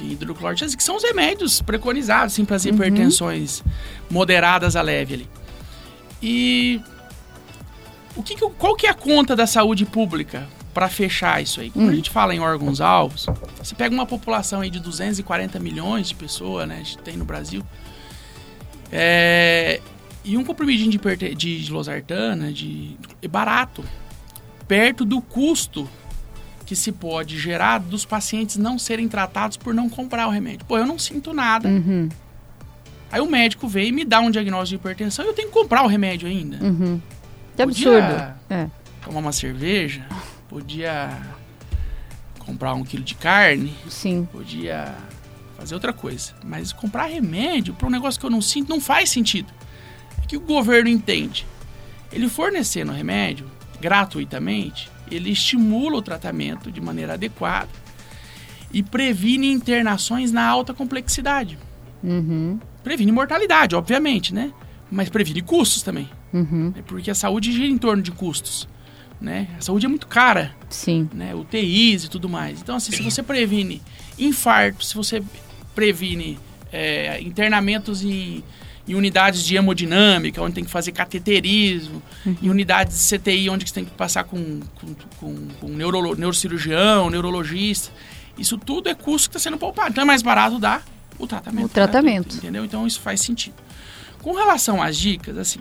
hidroclorotiazida, 0.00 0.76
que 0.76 0.82
são 0.82 0.96
os 0.96 1.02
remédios 1.04 1.60
preconizados, 1.62 2.32
assim, 2.34 2.44
para 2.44 2.56
as 2.56 2.64
hipertensões 2.64 3.62
moderadas 4.10 4.74
a 4.74 4.82
leve 4.82 5.14
ali. 5.14 5.28
E 6.22 6.80
o 8.16 8.22
que 8.22 8.34
que 8.34 8.50
qual 8.58 8.74
que 8.74 8.86
é 8.86 8.90
a 8.90 8.94
conta 8.94 9.36
da 9.36 9.46
saúde 9.46 9.84
pública 9.86 10.48
para 10.80 10.88
fechar 10.88 11.42
isso 11.42 11.60
aí? 11.60 11.68
Quando 11.68 11.88
Hum. 11.88 11.90
a 11.90 11.94
gente 11.94 12.08
fala 12.08 12.34
em 12.34 12.40
órgãos 12.40 12.80
alvos, 12.80 13.26
você 13.62 13.74
pega 13.74 13.94
uma 13.94 14.06
população 14.06 14.62
aí 14.62 14.70
de 14.70 14.80
240 14.80 15.60
milhões 15.60 16.08
de 16.08 16.14
pessoas, 16.14 16.66
né? 16.66 16.76
A 16.76 16.78
gente 16.78 16.96
tem 16.98 17.18
no 17.18 17.24
Brasil. 17.26 17.62
É, 18.90 19.78
e 20.24 20.38
um 20.38 20.42
comprimidinho 20.44 20.90
de, 20.90 21.34
de, 21.34 21.64
de 21.64 21.70
losartana 21.70 22.50
de, 22.50 22.96
é 23.20 23.28
barato, 23.28 23.84
perto 24.66 25.04
do 25.04 25.20
custo 25.20 25.86
que 26.64 26.74
se 26.74 26.92
pode 26.92 27.38
gerar 27.38 27.76
dos 27.78 28.06
pacientes 28.06 28.56
não 28.56 28.78
serem 28.78 29.06
tratados 29.06 29.58
por 29.58 29.74
não 29.74 29.86
comprar 29.90 30.26
o 30.28 30.30
remédio. 30.30 30.64
Pô, 30.64 30.78
eu 30.78 30.86
não 30.86 30.98
sinto 30.98 31.34
nada. 31.34 31.68
Uhum, 31.68 32.08
Aí 33.12 33.20
o 33.20 33.26
médico 33.26 33.68
veio 33.68 33.88
e 33.88 33.92
me 33.92 34.04
dá 34.06 34.20
um 34.20 34.30
diagnóstico 34.30 34.68
de 34.82 34.88
hipertensão 34.88 35.26
e 35.26 35.28
eu 35.28 35.34
tenho 35.34 35.48
que 35.48 35.54
comprar 35.54 35.82
o 35.82 35.88
remédio 35.88 36.26
ainda. 36.26 36.56
uhum. 36.64 36.98
Que 37.54 37.66
Podia 37.66 37.98
absurdo. 37.98 38.34
É. 38.48 38.66
Tomar 39.04 39.20
uma 39.20 39.32
cerveja, 39.32 40.06
podia 40.50 41.16
comprar 42.40 42.74
um 42.74 42.82
quilo 42.82 43.04
de 43.04 43.14
carne, 43.14 43.72
Sim. 43.88 44.28
podia 44.32 44.92
fazer 45.56 45.74
outra 45.74 45.92
coisa. 45.92 46.34
Mas 46.44 46.72
comprar 46.72 47.06
remédio 47.06 47.72
para 47.72 47.86
um 47.86 47.90
negócio 47.90 48.18
que 48.18 48.26
eu 48.26 48.30
não 48.30 48.42
sinto 48.42 48.68
não 48.68 48.80
faz 48.80 49.10
sentido. 49.10 49.52
O 50.18 50.26
que 50.26 50.36
o 50.36 50.40
governo 50.40 50.90
entende? 50.90 51.46
Ele 52.12 52.28
fornecendo 52.28 52.90
remédio 52.90 53.48
gratuitamente, 53.80 54.90
ele 55.08 55.30
estimula 55.30 55.98
o 55.98 56.02
tratamento 56.02 56.70
de 56.72 56.80
maneira 56.80 57.14
adequada 57.14 57.68
e 58.72 58.82
previne 58.82 59.52
internações 59.52 60.32
na 60.32 60.44
alta 60.44 60.74
complexidade. 60.74 61.56
Uhum, 62.02 62.58
Previne 62.82 63.12
mortalidade, 63.12 63.76
obviamente, 63.76 64.34
né? 64.34 64.52
Mas 64.90 65.08
previne 65.08 65.42
custos 65.42 65.82
também. 65.82 66.08
uhum. 66.32 66.72
né? 66.74 66.82
Porque 66.86 67.10
a 67.10 67.14
saúde 67.14 67.52
gira 67.52 67.66
em 67.68 67.78
torno 67.78 68.02
de 68.02 68.10
custos. 68.10 68.68
Né? 69.20 69.48
A 69.58 69.60
saúde 69.60 69.84
é 69.84 69.88
muito 69.88 70.06
cara 70.06 70.54
Sim. 70.70 71.08
né, 71.12 71.34
UTIs 71.34 72.04
e 72.04 72.08
tudo 72.08 72.26
mais. 72.28 72.60
Então, 72.62 72.76
assim, 72.76 72.90
se 72.90 73.02
você 73.02 73.22
previne 73.22 73.82
infarto, 74.18 74.82
se 74.82 74.94
você 74.94 75.22
previne 75.74 76.38
é, 76.72 77.20
internamentos 77.20 78.02
em, 78.02 78.42
em 78.88 78.94
unidades 78.94 79.44
de 79.44 79.56
hemodinâmica, 79.56 80.40
onde 80.40 80.54
tem 80.54 80.64
que 80.64 80.70
fazer 80.70 80.92
cateterismo, 80.92 82.02
em 82.42 82.48
unidades 82.48 82.96
de 83.10 83.18
CTI, 83.18 83.50
onde 83.50 83.68
você 83.68 83.74
tem 83.74 83.84
que 83.84 83.90
passar 83.90 84.24
com, 84.24 84.60
com, 84.80 84.94
com, 85.18 85.48
com 85.60 85.68
neurolo- 85.68 86.14
neurocirurgião, 86.16 87.10
neurologista, 87.10 87.92
isso 88.38 88.56
tudo 88.56 88.88
é 88.88 88.94
custo 88.94 89.28
que 89.28 89.36
está 89.36 89.50
sendo 89.50 89.58
poupado. 89.58 89.90
Então, 89.90 90.02
é 90.02 90.06
mais 90.06 90.22
barato 90.22 90.58
dar 90.58 90.82
o 91.18 91.26
tratamento. 91.26 91.66
O 91.66 91.68
tratamento. 91.68 92.14
gratuito, 92.22 92.36
entendeu? 92.38 92.64
Então, 92.64 92.86
isso 92.86 93.00
faz 93.00 93.20
sentido. 93.20 93.54
Com 94.22 94.32
relação 94.32 94.82
às 94.82 94.96
dicas, 94.96 95.36
assim, 95.36 95.60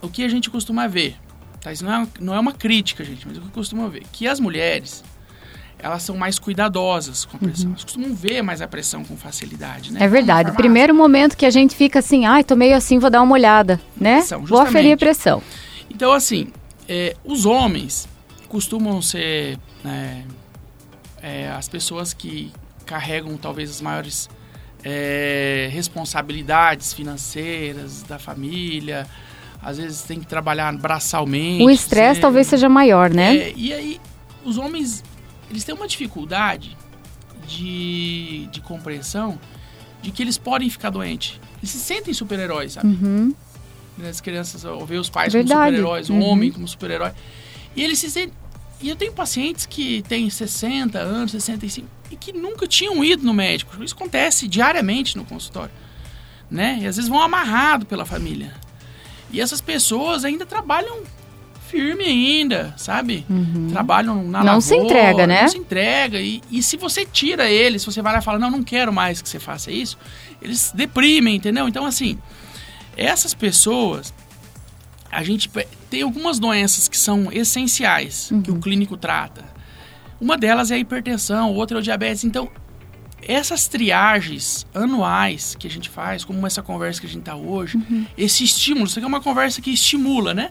o 0.00 0.08
que 0.08 0.22
a 0.22 0.28
gente 0.28 0.48
costuma 0.50 0.86
ver, 0.86 1.16
tá? 1.64 1.72
Isso 1.72 1.84
não 1.84 2.02
é, 2.02 2.06
não 2.20 2.34
é 2.34 2.38
uma 2.38 2.52
crítica, 2.52 3.02
gente, 3.02 3.26
mas 3.26 3.38
o 3.38 3.40
que 3.40 3.48
costuma 3.48 3.88
ver, 3.88 4.02
que 4.12 4.28
as 4.28 4.38
mulheres, 4.38 5.02
elas 5.78 6.02
são 6.02 6.14
mais 6.16 6.38
cuidadosas 6.38 7.24
com 7.24 7.38
a 7.38 7.40
pressão. 7.40 7.70
Elas 7.70 7.82
costumam 7.82 8.14
ver 8.14 8.42
mais 8.42 8.60
a 8.60 8.68
pressão 8.68 9.02
com 9.02 9.16
facilidade, 9.16 9.90
né? 9.90 10.00
Uhum. 10.00 10.06
É 10.06 10.08
verdade. 10.08 10.52
Primeiro 10.52 10.94
momento 10.94 11.36
que 11.36 11.46
a 11.46 11.50
gente 11.50 11.74
fica 11.74 12.00
assim, 12.00 12.26
ai, 12.26 12.44
tô 12.44 12.54
meio 12.54 12.76
assim, 12.76 12.98
vou 12.98 13.08
dar 13.08 13.22
uma 13.22 13.32
olhada, 13.32 13.80
né? 13.96 14.18
Pressão, 14.18 14.44
Vou 14.44 14.60
aferir 14.60 14.92
a 14.92 14.96
pressão. 14.96 15.42
Então, 15.90 16.12
assim, 16.12 16.48
é, 16.86 17.16
os 17.24 17.46
homens 17.46 18.06
costumam 18.46 19.00
ser 19.00 19.58
né, 19.82 20.22
é, 21.22 21.48
as 21.50 21.68
pessoas 21.68 22.12
que 22.12 22.52
carregam 22.84 23.36
talvez 23.38 23.70
as 23.70 23.80
maiores 23.80 24.28
é, 24.84 25.68
responsabilidades 25.72 26.92
financeiras 26.92 28.02
da 28.02 28.18
família, 28.18 29.06
às 29.64 29.78
vezes 29.78 30.02
tem 30.02 30.20
que 30.20 30.26
trabalhar 30.26 30.70
braçalmente. 30.76 31.64
O 31.64 31.70
estresse 31.70 32.20
talvez 32.20 32.46
seja 32.46 32.68
maior, 32.68 33.10
né? 33.10 33.36
É, 33.36 33.52
e 33.56 33.72
aí, 33.72 34.00
os 34.44 34.58
homens, 34.58 35.02
eles 35.50 35.64
têm 35.64 35.74
uma 35.74 35.88
dificuldade 35.88 36.76
de, 37.48 38.46
de 38.52 38.60
compreensão 38.60 39.38
de 40.02 40.10
que 40.10 40.22
eles 40.22 40.36
podem 40.36 40.68
ficar 40.68 40.90
doentes. 40.90 41.40
Eles 41.58 41.70
se 41.70 41.78
sentem 41.78 42.12
super-heróis, 42.12 42.72
sabe? 42.72 42.88
Uhum. 42.88 43.34
As 44.08 44.20
crianças, 44.20 44.64
ou 44.64 44.84
ver 44.84 44.98
os 44.98 45.08
pais 45.08 45.32
Verdade. 45.32 45.52
como 45.54 45.64
super-heróis, 45.66 46.10
o 46.10 46.12
Uhum. 46.14 46.22
homem 46.24 46.52
como 46.52 46.66
super-herói. 46.68 47.12
E 47.74 47.82
eles 47.82 47.98
se 47.98 48.10
sentem... 48.10 48.34
E 48.82 48.88
eu 48.90 48.96
tenho 48.96 49.12
pacientes 49.12 49.64
que 49.64 50.02
têm 50.02 50.28
60 50.28 50.98
anos, 50.98 51.30
65, 51.30 51.88
e 52.10 52.16
que 52.16 52.32
nunca 52.34 52.66
tinham 52.66 53.02
ido 53.02 53.24
no 53.24 53.32
médico. 53.32 53.82
Isso 53.82 53.94
acontece 53.94 54.46
diariamente 54.46 55.16
no 55.16 55.24
consultório. 55.24 55.70
Né? 56.50 56.80
E 56.82 56.86
às 56.86 56.96
vezes 56.96 57.08
vão 57.08 57.22
amarrado 57.22 57.86
pela 57.86 58.04
família. 58.04 58.52
E 59.34 59.40
essas 59.40 59.60
pessoas 59.60 60.24
ainda 60.24 60.46
trabalham 60.46 61.02
firme 61.68 62.04
ainda, 62.04 62.72
sabe? 62.76 63.26
Trabalham 63.70 64.22
na 64.22 64.38
Uhum. 64.40 64.44
Não 64.44 64.60
se 64.60 64.74
lavoura, 64.76 64.94
entrega, 64.94 65.26
né? 65.26 65.42
Não 65.42 65.48
se 65.48 65.58
entrega. 65.58 66.20
E, 66.20 66.40
e 66.50 66.62
se 66.62 66.76
você 66.76 67.04
tira 67.04 67.50
eles, 67.50 67.82
se 67.82 67.86
você 67.86 68.00
vai 68.00 68.12
lá 68.12 68.20
e 68.20 68.22
fala, 68.22 68.38
não, 68.38 68.50
não 68.50 68.62
quero 68.62 68.92
mais 68.92 69.20
que 69.20 69.28
você 69.28 69.40
faça 69.40 69.72
isso, 69.72 69.98
eles 70.40 70.70
deprimem, 70.72 71.34
entendeu? 71.34 71.66
Então, 71.66 71.84
assim, 71.84 72.16
essas 72.96 73.34
pessoas, 73.34 74.14
a 75.10 75.24
gente 75.24 75.50
tem 75.90 76.02
algumas 76.02 76.38
doenças 76.38 76.86
que 76.86 76.96
são 76.96 77.28
essenciais, 77.32 78.30
que 78.44 78.52
o 78.52 78.60
clínico 78.60 78.96
trata. 78.96 79.44
Uma 80.20 80.38
delas 80.38 80.70
é 80.70 80.76
a 80.76 80.78
hipertensão, 80.78 81.52
outra 81.52 81.76
é 81.76 81.80
o 81.80 81.82
diabetes. 81.82 82.22
Então, 82.24 82.48
essas 83.26 83.66
triagens 83.68 84.66
anuais 84.74 85.54
que 85.58 85.66
a 85.66 85.70
gente 85.70 85.88
faz, 85.88 86.24
como 86.24 86.46
essa 86.46 86.62
conversa 86.62 87.00
que 87.00 87.06
a 87.06 87.10
gente 87.10 87.20
está 87.20 87.34
hoje, 87.36 87.78
esse 88.16 88.44
estímulo, 88.44 88.86
isso 88.86 88.98
aqui 88.98 89.04
é 89.04 89.08
uma 89.08 89.20
conversa 89.20 89.60
que 89.60 89.70
estimula, 89.70 90.32
né? 90.34 90.50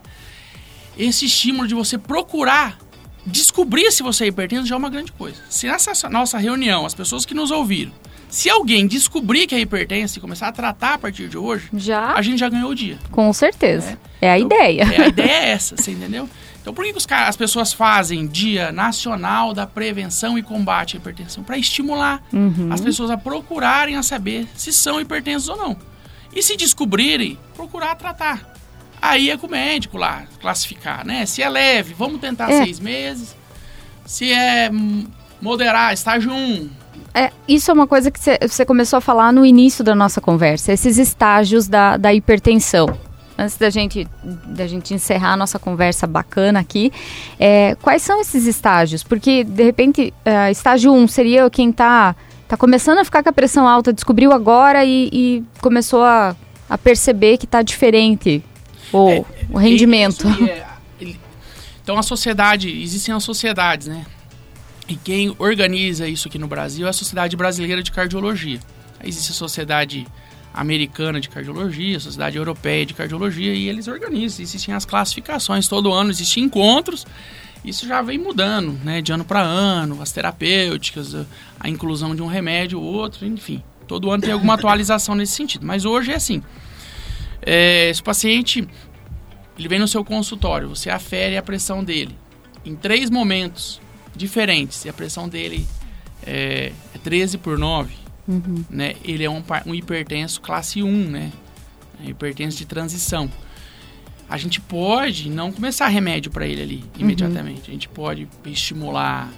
Esse 0.98 1.26
estímulo 1.26 1.68
de 1.68 1.74
você 1.74 1.98
procurar 1.98 2.78
descobrir 3.26 3.92
se 3.92 4.04
você 4.04 4.26
é 4.26 4.28
hipertenso 4.28 4.66
já 4.66 4.76
é 4.76 4.78
uma 4.78 4.90
grande 4.90 5.12
coisa. 5.12 5.38
Se 5.50 5.66
nessa 5.68 6.10
nossa 6.10 6.38
reunião, 6.38 6.86
as 6.86 6.94
pessoas 6.94 7.26
que 7.26 7.34
nos 7.34 7.52
ouviram, 7.52 7.92
se 8.30 8.50
alguém 8.50 8.86
descobrir 8.88 9.48
que 9.48 9.56
é 9.56 9.60
hipertenso 9.60 10.18
e 10.18 10.22
começar 10.22 10.48
a 10.48 10.52
tratar 10.52 10.96
a 10.96 10.98
partir 10.98 11.30
de 11.30 11.38
hoje, 11.38 11.70
Já, 11.74 12.14
a 12.14 12.22
gente 12.22 12.40
já 12.40 12.50
ganhou 12.50 12.72
o 12.72 12.76
dia. 12.76 12.98
com 13.12 13.32
certeza. 13.32 13.98
É, 14.20 14.32
a 14.32 14.38
Então, 14.40 14.58
ideia. 14.58 14.84
é, 14.84 15.02
a 15.04 15.08
ideia 15.08 15.32
é 15.32 15.50
essa, 15.52 15.76
você 15.78 15.92
entendeu? 15.92 16.30
Então 16.64 16.74
por 16.74 16.86
que, 16.86 16.94
que 16.94 16.98
os 16.98 17.06
as 17.12 17.36
pessoas 17.36 17.74
fazem 17.74 18.26
Dia 18.26 18.72
Nacional 18.72 19.54
da 19.54 19.68
Prevenção 19.68 20.38
e 20.38 20.42
Combate 20.42 20.96
à 20.96 20.98
Hipertensão? 20.98 21.44
Para 21.44 21.58
estimular 21.58 22.24
Uhum. 22.32 22.70
as 22.72 22.80
pessoas 22.80 23.12
a 23.12 23.18
procurarem 23.18 23.98
a 23.98 24.02
saber 24.02 24.48
se 24.56 24.72
são 24.72 25.00
hipertensos 25.00 25.50
ou 25.50 25.58
não. 25.58 25.76
E 26.34 26.42
se 26.42 26.56
descobrirem, 26.56 27.38
procurar 27.54 27.96
tratar. 27.96 28.50
Aí 29.02 29.30
é 29.30 29.36
com 29.38 29.46
o 29.48 29.52
médico 29.52 29.98
lá, 29.98 30.24
classificar, 30.40 31.06
né? 31.06 31.26
Se 31.26 31.42
é 31.44 31.50
leve, 31.50 31.94
vamos 31.94 32.22
tentar 32.22 32.50
É. 32.50 32.64
seis 32.64 32.80
meses. 32.80 33.36
Se 34.06 34.32
é 34.32 34.70
hum, 34.72 35.06
moderar, 35.42 35.94
estágio 35.94 36.32
1, 36.32 36.70
É, 37.14 37.30
isso 37.48 37.70
é 37.70 37.74
uma 37.74 37.86
coisa 37.86 38.10
que 38.10 38.18
você 38.20 38.66
começou 38.66 38.98
a 38.98 39.02
falar 39.02 39.32
no 39.34 39.46
início 39.46 39.84
da 39.84 39.94
nossa 39.94 40.20
conversa, 40.22 40.72
esses 40.72 40.98
estágios 40.98 41.68
da, 41.68 41.98
da 41.98 42.12
hipertensão. 42.14 42.88
Antes 43.38 43.58
da 43.58 43.70
gente, 43.70 44.08
da 44.24 44.68
gente 44.68 44.94
encerrar 44.94 45.34
a 45.34 45.38
nossa 45.38 45.58
conversa 45.58 46.06
bacana 46.06 46.60
aqui, 46.60 46.92
é, 47.40 47.76
quais 47.82 48.02
são 48.04 48.22
esses 48.22 48.46
estágios? 48.46 49.04
Porque, 49.04 49.44
de 49.44 49.64
repente, 49.64 50.14
é, 50.24 50.52
estágio 50.52 50.94
1 50.94 51.08
seria 51.08 51.50
quem 51.50 51.72
está 51.72 52.16
tá 52.48 52.56
começando 52.56 53.00
a 53.00 53.06
ficar 53.06 53.24
com 53.24 53.30
a 53.30 53.34
pressão 53.34 53.68
alta, 53.68 53.92
descobriu 53.92 54.32
agora 54.32 54.86
e, 54.86 55.10
e 55.12 55.44
começou 55.62 56.04
a, 56.04 56.36
a 56.70 56.78
perceber 56.78 57.38
que 57.38 57.46
está 57.46 57.64
diferente 57.64 58.44
o, 58.92 59.10
É, 59.10 59.26
o 59.50 59.58
rendimento. 59.58 60.28
É- 60.48 60.74
então 61.84 61.98
a 61.98 62.04
sociedade, 62.04 62.70
existem 62.82 63.14
as 63.14 63.24
sociedades, 63.24 63.88
né? 63.88 64.06
E 64.88 64.96
quem 64.96 65.36
organiza 65.38 66.08
isso 66.08 66.28
aqui 66.28 66.38
no 66.38 66.48
Brasil 66.48 66.86
é 66.86 66.90
a 66.90 66.94
Sociedade 66.94 67.36
Brasileira 67.36 67.82
de 67.84 67.92
Cardiologia. 67.92 68.60
Existe 69.04 69.32
a 69.32 69.36
Sociedade 69.36 70.08
Americana 70.54 71.20
de 71.20 71.30
Cardiologia, 71.30 72.00
Sociedade 72.00 72.38
Europeia 72.38 72.86
de 72.86 72.94
Cardiologia, 72.94 73.54
e 73.54 73.68
eles 73.68 73.88
organizam. 73.88 74.44
Existem 74.44 74.74
as 74.74 74.86
classificações, 74.86 75.68
todo 75.68 75.92
ano 75.92 76.12
existem 76.12 76.44
encontros. 76.44 77.06
Isso 77.66 77.88
já 77.88 78.02
vem 78.02 78.18
mudando, 78.18 78.78
né? 78.84 79.02
De 79.02 79.12
ano 79.12 79.24
para 79.24 79.42
ano, 79.42 80.02
as 80.02 80.12
terapêuticas, 80.12 81.16
a, 81.16 81.26
a 81.60 81.70
inclusão 81.70 82.16
de 82.16 82.22
um 82.22 82.28
remédio 82.28 82.80
ou 82.80 82.94
outro, 82.94 83.26
enfim. 83.26 83.64
Todo 83.88 84.12
ano 84.12 84.22
tem 84.22 84.34
alguma 84.34 84.54
atualização 84.56 85.16
nesse 85.16 85.34
sentido. 85.34 85.66
Mas 85.66 85.86
hoje 85.86 86.12
é 86.12 86.16
assim. 86.16 86.44
É, 87.42 87.90
esse 87.90 88.04
paciente 88.04 88.68
ele 89.58 89.68
vem 89.68 89.80
no 89.80 89.88
seu 89.88 90.04
consultório, 90.04 90.70
você 90.70 90.90
afere 90.90 91.38
a 91.38 91.42
pressão 91.42 91.84
dele 91.84 92.16
em 92.66 92.76
três 92.76 93.10
momentos 93.10 93.80
diferentes. 94.16 94.86
E 94.86 94.90
a 94.90 94.94
pressão 94.94 95.28
dele 95.28 95.68
é, 96.26 96.72
é 96.94 96.98
13 96.98 97.38
por 97.38 97.58
9, 97.58 97.94
Uhum. 98.28 98.64
né? 98.70 98.96
Ele 99.04 99.24
é 99.24 99.30
um, 99.30 99.44
um 99.66 99.76
hipertenso 99.76 100.40
classe 100.42 100.82
1, 100.82 101.10
né? 101.10 101.32
É 102.04 102.10
hipertenso 102.10 102.58
de 102.58 102.66
transição. 102.66 103.30
A 104.30 104.38
gente 104.38 104.60
pode 104.60 105.30
não 105.30 105.52
começar 105.52 105.88
remédio 105.88 106.32
para 106.32 106.48
ele 106.48 106.62
ali 106.62 106.84
imediatamente. 106.98 107.70
A 107.70 107.74
gente 107.74 107.90
pode 107.90 108.28
estimular 108.46 109.32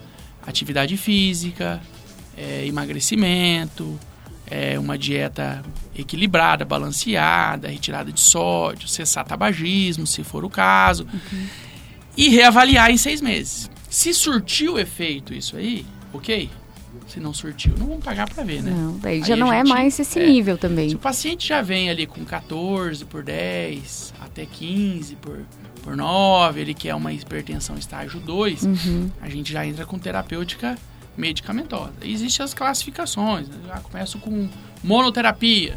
atividade 0.45 0.95
física, 0.95 1.81
é, 2.37 2.65
emagrecimento, 2.65 3.99
é, 4.47 4.77
uma 4.77 4.97
dieta 4.97 5.63
equilibrada, 5.97 6.63
balanceada, 6.63 7.67
retirada 7.67 8.11
de 8.11 8.19
sódio, 8.19 8.87
cessar 8.87 9.25
tabagismo, 9.25 10.05
se 10.05 10.23
for 10.23 10.45
o 10.45 10.49
caso, 10.49 11.07
e 12.15 12.29
reavaliar 12.29 12.91
em 12.91 12.97
seis 12.97 13.21
meses. 13.21 13.69
Se 13.89 14.13
surtiu 14.13 14.77
efeito 14.77 15.33
isso 15.33 15.57
aí, 15.57 15.85
ok. 16.13 16.49
Se 17.07 17.19
não 17.19 17.33
surtiu, 17.33 17.73
não 17.77 17.87
vamos 17.87 18.03
pagar 18.03 18.29
para 18.29 18.43
ver, 18.43 18.61
né? 18.63 18.71
Não, 18.71 18.97
daí 18.97 19.21
Aí 19.21 19.23
já 19.27 19.35
não 19.35 19.51
é 19.53 19.57
gente- 19.59 19.69
mais 19.69 19.99
esse 19.99 20.19
é. 20.19 20.25
nível 20.27 20.55
Se 20.55 20.61
também. 20.61 20.93
o 20.93 20.97
paciente 20.97 21.47
já 21.47 21.61
vem 21.61 21.89
ali 21.89 22.05
com 22.07 22.23
14 22.25 23.05
por 23.05 23.23
10, 23.23 24.13
até 24.21 24.45
15 24.45 25.15
por, 25.17 25.39
por 25.83 25.95
9, 25.95 26.59
ele 26.61 26.73
quer 26.73 26.95
uma 26.95 27.13
hipertensão 27.13 27.77
estágio 27.77 28.19
2, 28.19 28.63
Uhum. 28.63 29.09
a 29.21 29.29
gente 29.29 29.51
já 29.53 29.65
entra 29.65 29.85
com 29.85 29.97
terapêutica 29.99 30.77
medicamentosa. 31.17 31.93
Existem 32.01 32.43
as 32.43 32.53
classificações, 32.53 33.47
né? 33.47 33.55
já 33.67 33.79
começo 33.79 34.17
com 34.19 34.49
monoterapia. 34.83 35.75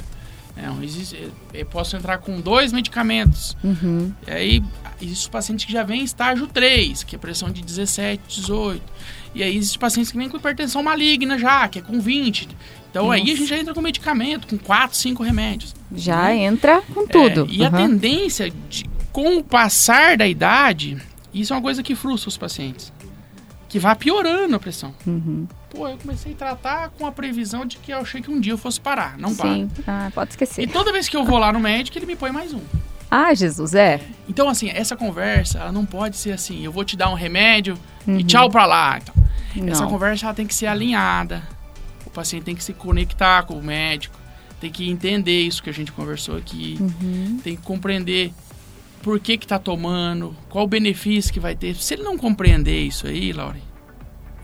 Não, 0.61 0.83
existe, 0.83 1.31
eu 1.55 1.67
posso 1.67 1.97
entrar 1.97 2.19
com 2.19 2.41
dois 2.41 2.73
medicamentos. 2.73 3.57
Uhum. 3.63 4.13
E 4.27 4.31
aí, 4.31 4.63
existem 5.01 5.23
os 5.25 5.29
pacientes 5.29 5.65
que 5.65 5.73
já 5.73 5.83
vêm 5.85 6.01
em 6.01 6.05
estágio 6.05 6.47
3, 6.47 7.05
que 7.05 7.15
é 7.15 7.19
pressão 7.19 7.51
de 7.51 7.63
17, 7.63 8.23
18. 8.41 8.83
E 9.35 9.43
aí, 9.43 9.57
existem 9.57 9.79
pacientes 9.79 10.11
que 10.11 10.19
vêm 10.19 10.29
com 10.29 10.37
hipertensão 10.37 10.83
maligna 10.83 11.39
já, 11.39 11.69
que 11.69 11.79
é 11.79 11.83
com 11.83 12.01
20. 12.01 12.49
Então, 12.91 13.11
aí 13.11 13.21
a 13.21 13.25
Nossa. 13.25 13.37
gente 13.37 13.49
já 13.49 13.59
entra 13.59 13.73
com 13.75 13.81
medicamento, 13.81 14.47
com 14.49 14.59
4, 14.59 14.97
5 14.97 15.23
remédios. 15.23 15.75
Já 15.95 16.35
entra 16.35 16.83
com 16.95 17.07
tudo. 17.07 17.47
É, 17.51 17.55
e 17.55 17.65
a 17.65 17.69
Uhum. 17.71 17.77
tendência, 17.77 18.51
de, 18.69 18.85
com 19.13 19.37
o 19.37 19.45
passar 19.45 20.17
da 20.17 20.27
idade, 20.27 20.97
isso 21.33 21.53
é 21.53 21.57
uma 21.57 21.63
coisa 21.63 21.83
que 21.83 21.95
frustra 21.95 22.29
os 22.29 22.37
pacientes. 22.37 22.93
Que 23.69 23.79
vai 23.79 23.95
piorando 23.95 24.57
a 24.57 24.59
pressão. 24.59 24.95
Uhum. 25.07 25.47
Pô, 25.71 25.87
eu 25.87 25.99
comecei 25.99 26.33
a 26.33 26.35
tratar 26.37 26.89
com 26.91 27.07
a 27.07 27.13
previsão 27.13 27.67
de 27.67 27.77
que 27.77 27.93
eu 27.93 27.99
achei 27.99 28.23
que 28.23 28.31
um 28.31 28.41
dia 28.41 28.53
eu 28.53 28.59
fosse 28.59 28.81
parar. 28.81 29.19
Não 29.19 29.35
para. 29.35 29.53
Sim, 29.53 29.71
ah, 29.87 30.11
pode 30.15 30.31
E 30.31 30.33
esquecer. 30.33 30.67
toda 30.71 30.91
vez 30.93 31.09
que 31.09 31.17
eu 31.17 31.25
vou 31.25 31.37
lá 31.39 31.53
no 31.53 31.61
médico, 31.61 31.99
ele 31.99 32.07
me 32.07 32.17
põe 32.17 32.31
mais 32.33 32.55
um. 32.55 32.61
Ah, 33.11 33.33
Jesus, 33.35 33.75
é. 33.75 34.01
Então, 34.29 34.49
assim, 34.49 34.71
essa 34.71 34.97
conversa, 34.97 35.59
ela 35.59 35.73
não 35.73 35.85
pode 35.85 36.17
ser 36.17 36.33
assim, 36.33 36.63
eu 36.65 36.73
vou 36.73 36.85
te 36.85 36.97
dar 36.97 37.11
um 37.11 37.15
remédio 37.15 37.79
Uhum. 38.07 38.19
e 38.19 38.25
tchau 38.25 38.49
pra 38.51 38.65
lá. 38.67 38.99
Então, 38.99 39.15
essa 39.69 39.83
Não. 39.83 39.91
conversa 39.91 40.27
ela 40.27 40.35
tem 40.35 40.47
que 40.47 40.55
ser 40.55 40.67
alinhada. 40.67 41.43
O 42.07 42.11
paciente 42.11 42.45
tem 42.45 42.55
que 42.57 42.65
se 42.65 42.73
conectar 42.73 43.43
com 43.45 43.55
o 43.59 43.63
médico, 43.63 44.17
tem 44.61 44.71
que 44.71 44.89
entender 44.89 45.43
isso 45.43 45.63
que 45.63 45.69
a 45.69 45.75
gente 45.75 45.93
conversou 45.93 46.37
aqui, 46.37 46.77
Uhum. 46.81 47.39
tem 47.45 47.55
que 47.57 47.63
compreender 47.63 48.33
por 49.03 49.19
que 49.21 49.39
que 49.39 49.47
tá 49.47 49.59
tomando, 49.59 50.35
qual 50.49 50.65
o 50.65 50.69
benefício 50.69 51.33
que 51.33 51.41
vai 51.41 51.55
ter. 51.55 51.75
Se 51.77 51.95
ele 51.95 52.03
não 52.03 52.17
compreender 52.17 52.79
isso 52.81 53.07
aí, 53.07 53.33
Laure, 53.33 53.63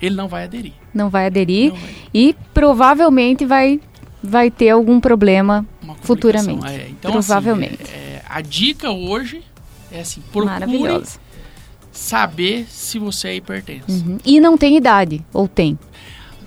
ele 0.01 0.15
não 0.15 0.29
vai 0.29 0.45
aderir. 0.45 0.73
Não 0.93 1.11
vai 1.11 1.27
aderir 1.27 1.73
Não 1.73 1.77
vai. 1.77 1.95
e 2.13 2.37
provavelmente 2.53 3.45
vai, 3.45 3.81
vai 4.23 4.51
ter 4.51 4.71
algum 4.71 5.01
problema. 5.01 5.67
Futuramente. 6.03 6.67
É, 6.67 6.89
então, 6.91 7.13
Provavelmente. 7.13 7.83
Assim, 7.83 7.93
é, 7.93 8.23
a 8.29 8.41
dica 8.41 8.91
hoje 8.91 9.43
é 9.91 10.01
assim, 10.01 10.23
procure 10.33 11.03
saber 11.91 12.67
se 12.69 12.99
você 12.99 13.29
é 13.29 13.37
hipertenso. 13.37 13.87
Uhum. 13.89 14.19
E 14.25 14.41
não 14.41 14.59
tem 14.59 14.77
idade, 14.77 15.25
ou 15.33 15.47
tem? 15.49 15.79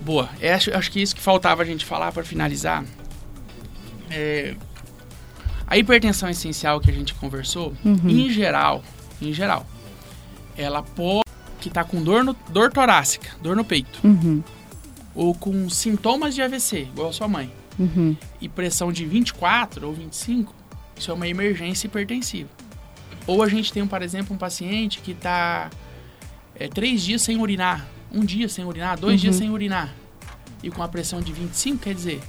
Boa. 0.02 0.28
É, 0.40 0.52
acho, 0.52 0.74
acho 0.76 0.90
que 0.92 1.00
isso 1.00 1.14
que 1.14 1.20
faltava 1.20 1.62
a 1.62 1.64
gente 1.64 1.84
falar 1.84 2.12
para 2.12 2.22
finalizar. 2.22 2.84
É, 4.10 4.54
a 5.68 5.76
hipertensão 5.76 6.28
essencial 6.28 6.80
que 6.80 6.90
a 6.90 6.94
gente 6.94 7.14
conversou, 7.14 7.74
Uhum. 7.84 8.08
em 8.08 8.30
geral, 8.30 8.82
em 9.20 9.32
geral, 9.32 9.66
ela 10.56 10.82
pode 10.82 11.22
que 11.60 11.68
tá 11.70 11.82
com 11.84 12.02
dor, 12.02 12.22
no, 12.24 12.34
dor 12.50 12.72
torácica, 12.72 13.30
dor 13.42 13.54
no 13.56 13.64
peito. 13.64 14.00
Uhum. 14.04 14.42
ou 15.14 15.34
com 15.34 15.68
sintomas 15.68 16.32
de 16.34 16.40
AVC, 16.42 16.82
igual 16.82 17.08
a 17.08 17.12
sua 17.12 17.26
mãe, 17.26 17.52
Uhum. 17.76 18.16
e 18.40 18.48
pressão 18.48 18.92
de 18.92 19.04
24 19.04 19.84
ou 19.88 19.92
25, 19.92 20.54
isso 20.96 21.10
é 21.10 21.14
uma 21.14 21.26
emergência 21.26 21.86
hipertensiva. 21.88 22.48
Ou 23.26 23.42
a 23.42 23.48
gente 23.48 23.72
tem, 23.72 23.84
por 23.86 24.00
exemplo, 24.00 24.34
um 24.34 24.38
paciente 24.38 25.00
que 25.00 25.10
está 25.10 25.70
três 26.72 27.02
dias 27.02 27.22
sem 27.22 27.36
urinar, 27.40 27.86
um 28.12 28.24
dia 28.24 28.48
sem 28.48 28.64
urinar, 28.64 28.96
dois 28.98 29.14
Uhum. 29.14 29.18
dias 29.22 29.36
sem 29.36 29.50
urinar, 29.50 29.92
e 30.62 30.70
com 30.70 30.82
a 30.84 30.88
pressão 30.88 31.20
de 31.20 31.32
25, 31.32 31.78
quer 31.82 31.94
dizer, 31.94 32.20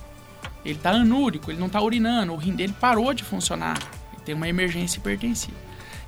ele 0.69 0.79
está 0.79 0.91
anúrico, 0.91 1.51
ele 1.51 1.59
não 1.59 1.67
está 1.67 1.81
urinando, 1.81 2.33
o 2.33 2.35
rim 2.37 2.55
dele 2.55 2.73
parou 2.79 3.13
de 3.13 3.23
funcionar, 3.23 3.77
ele 4.13 4.21
tem 4.23 4.35
uma 4.35 4.47
emergência 4.47 4.97
hipertensiva. 4.99 5.57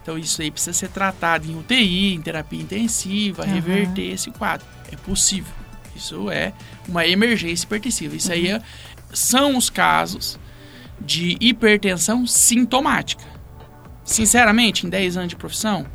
Então 0.01 0.17
isso 0.17 0.41
aí 0.41 0.49
precisa 0.49 0.73
ser 0.73 0.89
tratado 0.89 1.49
em 1.49 1.55
UTI, 1.55 2.13
em 2.15 2.21
terapia 2.21 2.61
intensiva, 2.61 3.43
Aham. 3.43 3.53
reverter 3.53 4.11
esse 4.11 4.31
quadro. 4.31 4.65
É 4.91 4.95
possível. 4.95 5.53
Isso 5.95 6.29
é 6.31 6.53
uma 6.87 7.05
emergência 7.05 7.65
hipertensiva. 7.65 8.15
Isso 8.15 8.31
aí 8.31 8.47
é- 8.47 8.61
são 9.13 9.55
os 9.57 9.69
casos 9.69 10.39
de 10.99 11.37
hipertensão 11.39 12.25
sintomática. 12.25 13.23
Sinceramente, 14.03 14.85
em 14.85 14.89
10 14.89 15.17
anos 15.17 15.29
de 15.29 15.35
profissão, 15.35 15.85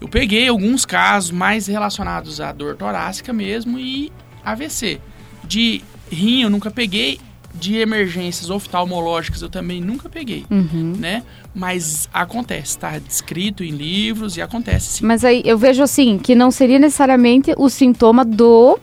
eu 0.00 0.08
peguei 0.08 0.48
alguns 0.48 0.86
casos 0.86 1.30
mais 1.30 1.66
relacionados 1.66 2.40
à 2.40 2.52
dor 2.52 2.76
torácica 2.76 3.32
mesmo 3.32 3.78
e 3.78 4.12
AVC. 4.44 5.00
De 5.44 5.82
rim 6.10 6.42
eu 6.42 6.50
nunca 6.50 6.70
peguei, 6.70 7.20
de 7.54 7.76
emergências 7.76 8.48
oftalmológicas 8.50 9.42
eu 9.42 9.48
também 9.50 9.80
nunca 9.80 10.08
peguei, 10.08 10.44
Uhum. 10.50 10.94
né? 10.98 11.22
Mas 11.54 12.08
acontece, 12.12 12.78
tá 12.78 12.98
descrito 12.98 13.64
em 13.64 13.70
livros 13.70 14.36
e 14.36 14.42
acontece 14.42 14.98
sim. 14.98 15.04
Mas 15.06 15.24
aí 15.24 15.42
eu 15.44 15.58
vejo 15.58 15.82
assim 15.82 16.16
que 16.18 16.34
não 16.34 16.50
seria 16.50 16.78
necessariamente 16.78 17.52
o 17.58 17.68
sintoma 17.68 18.24
do 18.24 18.78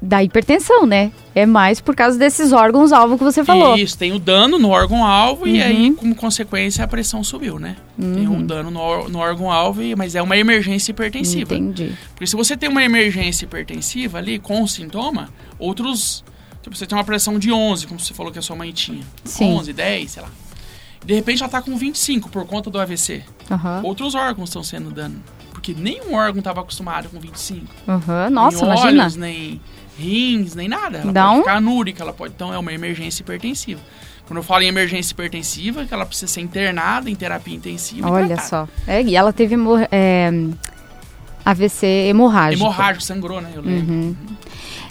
da 0.00 0.22
hipertensão, 0.22 0.86
né? 0.86 1.10
É 1.34 1.44
mais 1.44 1.80
por 1.80 1.92
causa 1.96 2.16
desses 2.16 2.52
órgãos-alvo 2.52 3.18
que 3.18 3.24
você 3.24 3.44
falou. 3.44 3.76
Isso, 3.76 3.98
tem 3.98 4.12
o 4.12 4.18
dano 4.20 4.56
no 4.56 4.68
órgão-alvo 4.68 5.44
e 5.48 5.58
Uhum. 5.58 5.66
aí, 5.66 5.92
como 5.94 6.14
consequência, 6.14 6.84
a 6.84 6.86
pressão 6.86 7.24
subiu, 7.24 7.58
né? 7.58 7.74
Tem 7.98 8.28
um 8.28 8.46
dano 8.46 8.70
no, 8.70 9.08
no 9.08 9.18
órgão-alvo, 9.18 9.82
e- 9.82 9.96
mas 9.96 10.14
é 10.14 10.22
uma 10.22 10.36
emergência 10.36 10.92
hipertensiva. 10.92 11.52
Entendi. 11.52 11.92
Porque 12.10 12.28
se 12.28 12.36
você 12.36 12.56
tem 12.56 12.68
uma 12.68 12.84
emergência 12.84 13.44
hipertensiva 13.44 14.18
ali 14.18 14.38
com 14.38 14.64
sintoma, 14.68 15.30
outros. 15.58 16.22
Tipo, 16.68 16.76
você 16.76 16.86
tem 16.86 16.98
uma 16.98 17.04
pressão 17.04 17.38
de 17.38 17.50
11, 17.50 17.86
como 17.86 17.98
você 17.98 18.12
falou 18.12 18.30
que 18.30 18.38
a 18.38 18.42
sua 18.42 18.54
mãe 18.54 18.70
tinha. 18.72 19.02
Sim. 19.24 19.54
11, 19.54 19.72
10, 19.72 20.10
sei 20.10 20.22
lá. 20.22 20.28
De 21.04 21.14
repente 21.14 21.42
ela 21.42 21.50
tá 21.50 21.62
com 21.62 21.74
25 21.76 22.28
por 22.28 22.44
conta 22.46 22.68
do 22.68 22.78
AVC. 22.78 23.22
Aham. 23.50 23.80
Outros 23.84 24.14
órgãos 24.14 24.50
estão 24.50 24.62
sendo 24.62 24.90
dano. 24.90 25.22
Porque 25.50 25.74
nenhum 25.74 26.14
órgão 26.14 26.40
estava 26.40 26.60
acostumado 26.60 27.08
com 27.08 27.18
25. 27.18 27.66
Aham. 27.88 28.28
Nossa, 28.30 28.58
nem 28.58 28.66
imagina. 28.66 29.02
olhos, 29.02 29.16
nem 29.16 29.60
rins, 29.98 30.54
nem 30.54 30.68
nada. 30.68 30.98
Ela 30.98 31.12
Dá 31.12 31.28
pode 31.28 31.38
ficar 31.38 31.54
anúrica, 31.54 32.02
ela 32.02 32.12
pode. 32.12 32.34
Então 32.34 32.52
é 32.52 32.58
uma 32.58 32.72
emergência 32.72 33.22
hipertensiva. 33.22 33.80
Quando 34.26 34.38
eu 34.38 34.42
falo 34.42 34.62
em 34.62 34.66
emergência 34.66 35.12
hipertensiva, 35.12 35.86
que 35.86 35.94
ela 35.94 36.04
precisa 36.04 36.30
ser 36.30 36.42
internada 36.42 37.08
em 37.08 37.14
terapia 37.14 37.56
intensiva. 37.56 38.10
Olha 38.10 38.36
tratada. 38.36 38.48
só. 38.48 38.68
É, 38.86 39.02
e 39.02 39.16
ela 39.16 39.32
teve 39.32 39.54
é, 39.90 40.30
AVC 41.46 41.86
hemorrágico. 41.86 42.62
Hemorrágico, 42.62 43.02
sangrou, 43.02 43.40
né? 43.40 43.50
Eu 43.54 43.62
lembro. 43.62 43.94
Uhum. 43.94 44.16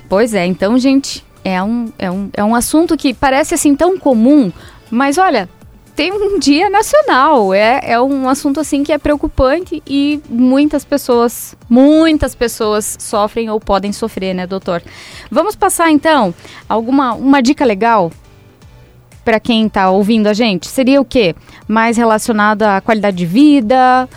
Pois 0.09 0.33
é, 0.33 0.45
então, 0.45 0.79
gente, 0.79 1.23
é 1.43 1.61
um, 1.61 1.91
é, 1.97 2.11
um, 2.11 2.29
é 2.33 2.43
um 2.43 2.55
assunto 2.55 2.97
que 2.97 3.13
parece 3.13 3.53
assim 3.53 3.75
tão 3.75 3.97
comum, 3.97 4.51
mas 4.89 5.17
olha, 5.17 5.49
tem 5.95 6.13
um 6.13 6.37
dia 6.39 6.69
nacional. 6.69 7.53
É, 7.53 7.81
é 7.83 8.01
um 8.01 8.29
assunto 8.29 8.59
assim 8.59 8.83
que 8.83 8.93
é 8.93 8.97
preocupante 8.97 9.81
e 9.85 10.21
muitas 10.29 10.85
pessoas, 10.85 11.55
muitas 11.69 12.35
pessoas 12.35 12.95
sofrem 12.99 13.49
ou 13.49 13.59
podem 13.59 13.91
sofrer, 13.91 14.33
né, 14.33 14.47
doutor? 14.47 14.81
Vamos 15.29 15.55
passar 15.55 15.91
então 15.91 16.33
alguma 16.69 17.13
uma 17.13 17.41
dica 17.41 17.65
legal 17.65 18.11
para 19.25 19.41
quem 19.41 19.67
tá 19.67 19.89
ouvindo 19.89 20.27
a 20.27 20.33
gente? 20.33 20.67
Seria 20.67 21.01
o 21.01 21.05
quê? 21.05 21.35
Mais 21.67 21.97
relacionado 21.97 22.63
à 22.63 22.79
qualidade 22.79 23.17
de 23.17 23.25
vida, 23.25 24.07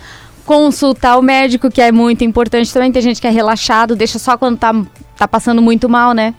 consultar 0.45 1.17
o 1.17 1.21
médico, 1.21 1.69
que 1.69 1.81
é 1.81 1.91
muito 1.91 2.23
importante 2.23 2.71
também. 2.71 2.93
Tem 2.93 3.01
gente 3.01 3.19
que 3.19 3.27
é 3.27 3.29
relaxado, 3.29 3.93
deixa 3.93 4.17
só 4.17 4.37
quando 4.37 4.57
tá, 4.57 4.73
tá 5.17 5.27
passando 5.27 5.61
muito 5.61 5.89
mal, 5.89 6.13
né? 6.13 6.33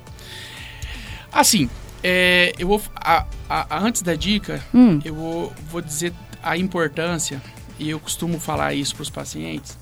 Assim, 1.33 1.69
é, 2.03 2.53
eu 2.59 2.67
vou. 2.69 2.83
a- 2.95 3.27
a- 3.49 3.79
antes 3.79 4.03
da 4.03 4.15
dica, 4.15 4.63
Hum. 4.75 5.01
eu 5.05 5.15
vou, 5.15 5.53
vou 5.71 5.81
dizer 5.81 6.13
a 6.43 6.57
importância, 6.57 7.41
e 7.79 7.89
eu 7.91 7.99
costumo 8.01 8.39
falar 8.39 8.75
isso 8.75 8.95
para 8.95 9.03
os 9.03 9.11
pacientes. 9.11 9.79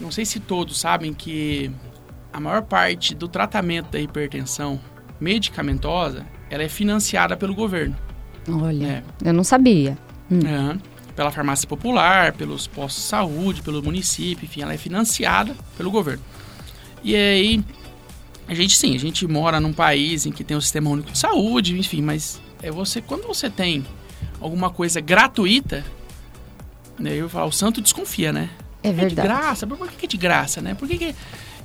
Não 0.00 0.10
sei 0.10 0.24
se 0.24 0.40
todos 0.40 0.78
sabem 0.78 1.14
que 1.14 1.70
a 2.32 2.40
maior 2.40 2.62
parte 2.62 3.14
do 3.14 3.28
tratamento 3.28 3.90
da 3.90 3.98
hipertensão 4.00 4.80
medicamentosa 5.20 6.26
ela 6.50 6.62
é 6.62 6.68
financiada 6.68 7.36
pelo 7.36 7.54
governo. 7.54 7.96
Olha, 8.48 9.02
eu 9.24 9.32
não 9.32 9.42
sabia. 9.44 9.96
Hum. 10.30 10.40
Aham. 10.46 10.78
Pela 11.16 11.30
farmácia 11.30 11.66
popular, 11.68 12.32
pelos 12.32 12.66
postos 12.66 13.04
de 13.04 13.08
saúde, 13.08 13.62
pelo 13.62 13.80
município, 13.82 14.44
enfim, 14.44 14.62
ela 14.62 14.74
é 14.74 14.76
financiada 14.76 15.54
pelo 15.76 15.90
governo. 15.90 16.22
E 17.04 17.14
aí, 17.14 17.64
a 18.46 18.54
gente 18.54 18.76
sim, 18.76 18.94
a 18.94 18.98
gente 18.98 19.26
mora 19.26 19.58
num 19.60 19.72
país 19.72 20.26
em 20.26 20.32
que 20.32 20.44
tem 20.44 20.56
o 20.56 20.60
sistema 20.60 20.90
único 20.90 21.10
de 21.10 21.18
saúde, 21.18 21.78
enfim, 21.78 22.02
mas 22.02 22.40
é 22.62 22.70
você 22.70 23.00
quando 23.00 23.26
você 23.26 23.48
tem 23.48 23.84
alguma 24.40 24.70
coisa 24.70 25.00
gratuita, 25.00 25.84
né, 26.98 27.14
eu 27.14 27.20
vou 27.22 27.28
falar, 27.28 27.46
o 27.46 27.52
santo 27.52 27.80
desconfia, 27.80 28.32
né? 28.32 28.50
É 28.82 28.88
É 28.88 28.92
de 28.92 28.96
verdade. 29.00 29.28
graça, 29.28 29.66
por 29.66 29.88
que 29.88 30.04
é 30.04 30.08
de 30.08 30.16
graça, 30.16 30.60
né? 30.60 30.74
Por 30.74 30.86
que 30.86 30.98
que... 30.98 31.14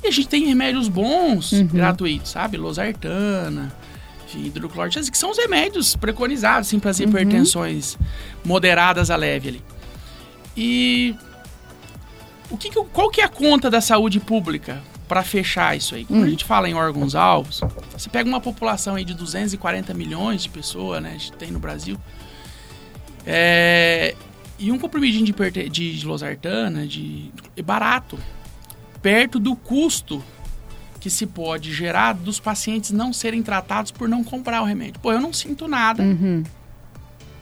E 0.01 0.07
a 0.07 0.11
gente 0.11 0.27
tem 0.29 0.45
remédios 0.45 0.87
bons, 0.87 1.51
Uhum. 1.51 1.67
gratuitos, 1.67 2.31
sabe? 2.31 2.55
Losartana, 2.57 3.75
hidroclorotiazida, 4.33 5.11
que 5.11 5.17
são 5.17 5.31
os 5.31 5.37
remédios 5.37 5.95
preconizados, 5.97 6.69
assim, 6.69 6.79
para 6.79 6.91
as 6.91 6.99
Uhum. 6.99 7.07
hipertensões 7.09 7.97
moderadas 8.45 9.09
a 9.11 9.15
leve 9.17 9.49
ali. 9.49 9.61
E 10.55 11.13
o 12.49 12.57
que 12.57 12.69
que- 12.69 12.83
qual 12.93 13.09
que 13.09 13.19
é 13.21 13.25
a 13.25 13.29
conta 13.29 13.69
da 13.69 13.81
saúde 13.81 14.19
pública 14.19 14.81
para 15.10 15.24
fechar 15.24 15.76
isso 15.76 15.95
aí? 15.95 16.06
Quando 16.06 16.22
Hum. 16.22 16.26
a 16.26 16.30
gente 16.30 16.45
fala 16.45 16.69
em 16.69 16.74
órgãos 16.74 17.15
alvos, 17.15 17.60
você 17.91 18.10
pega 18.10 18.30
uma 18.30 18.39
população 18.39 18.95
aí 18.95 19.04
de 19.04 19.13
240 19.13 19.93
milhões 19.93 20.43
de 20.43 20.50
pessoas, 20.50 21.02
né? 21.04 21.10
A 21.10 21.13
gente 21.13 21.34
tem 21.34 21.52
no 21.52 21.60
Brasil. 21.60 21.98
É, 23.26 24.15
e 24.58 24.72
um 24.72 24.78
comprimidinho 24.80 25.26
de, 25.26 25.32
hiperte- 25.32 25.69
de 25.69 26.06
losartana 26.06 26.86
de, 26.88 27.32
é 27.56 27.62
barato, 27.62 28.17
perto 29.02 29.39
do 29.39 29.56
custo 29.56 30.24
que 31.00 31.10
se 31.10 31.26
pode 31.26 31.74
gerar 31.74 32.13
dos 32.13 32.39
pacientes 32.39 32.91
não 32.91 33.13
serem 33.13 33.41
tratados 33.41 33.91
por 33.91 34.08
não 34.10 34.24
comprar 34.24 34.62
o 34.62 34.65
remédio. 34.65 35.00
Pô, 35.02 35.12
eu 35.12 35.22
não 35.22 35.32
sinto 35.34 35.67
nada. 35.67 36.04
Uhum, 36.04 36.43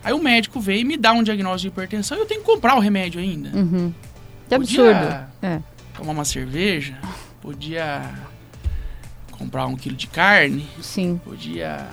Aí 0.03 0.13
o 0.13 0.19
médico 0.23 0.59
vem 0.61 0.81
e 0.81 0.85
me 0.85 0.95
dá 0.95 1.11
um 1.11 1.21
diagnóstico 1.23 1.61
de 1.63 1.67
hipertensão 1.67 2.17
e 2.17 2.21
eu 2.21 2.25
tenho 2.25 2.39
que 2.39 2.45
comprar 2.45 2.75
o 2.75 2.79
remédio 2.79 3.19
ainda. 3.19 3.49
uhum. 3.57 3.93
Que 4.47 4.55
Podia 4.57 4.91
absurdo. 4.91 5.25
É. 5.41 5.59
Tomar 5.97 6.11
uma 6.13 6.23
cerveja, 6.23 6.97
podia 7.41 8.13
comprar 9.31 9.67
um 9.67 9.75
quilo 9.75 9.95
de 9.95 10.07
carne, 10.07 10.67
Sim. 10.81 11.19
podia 11.23 11.87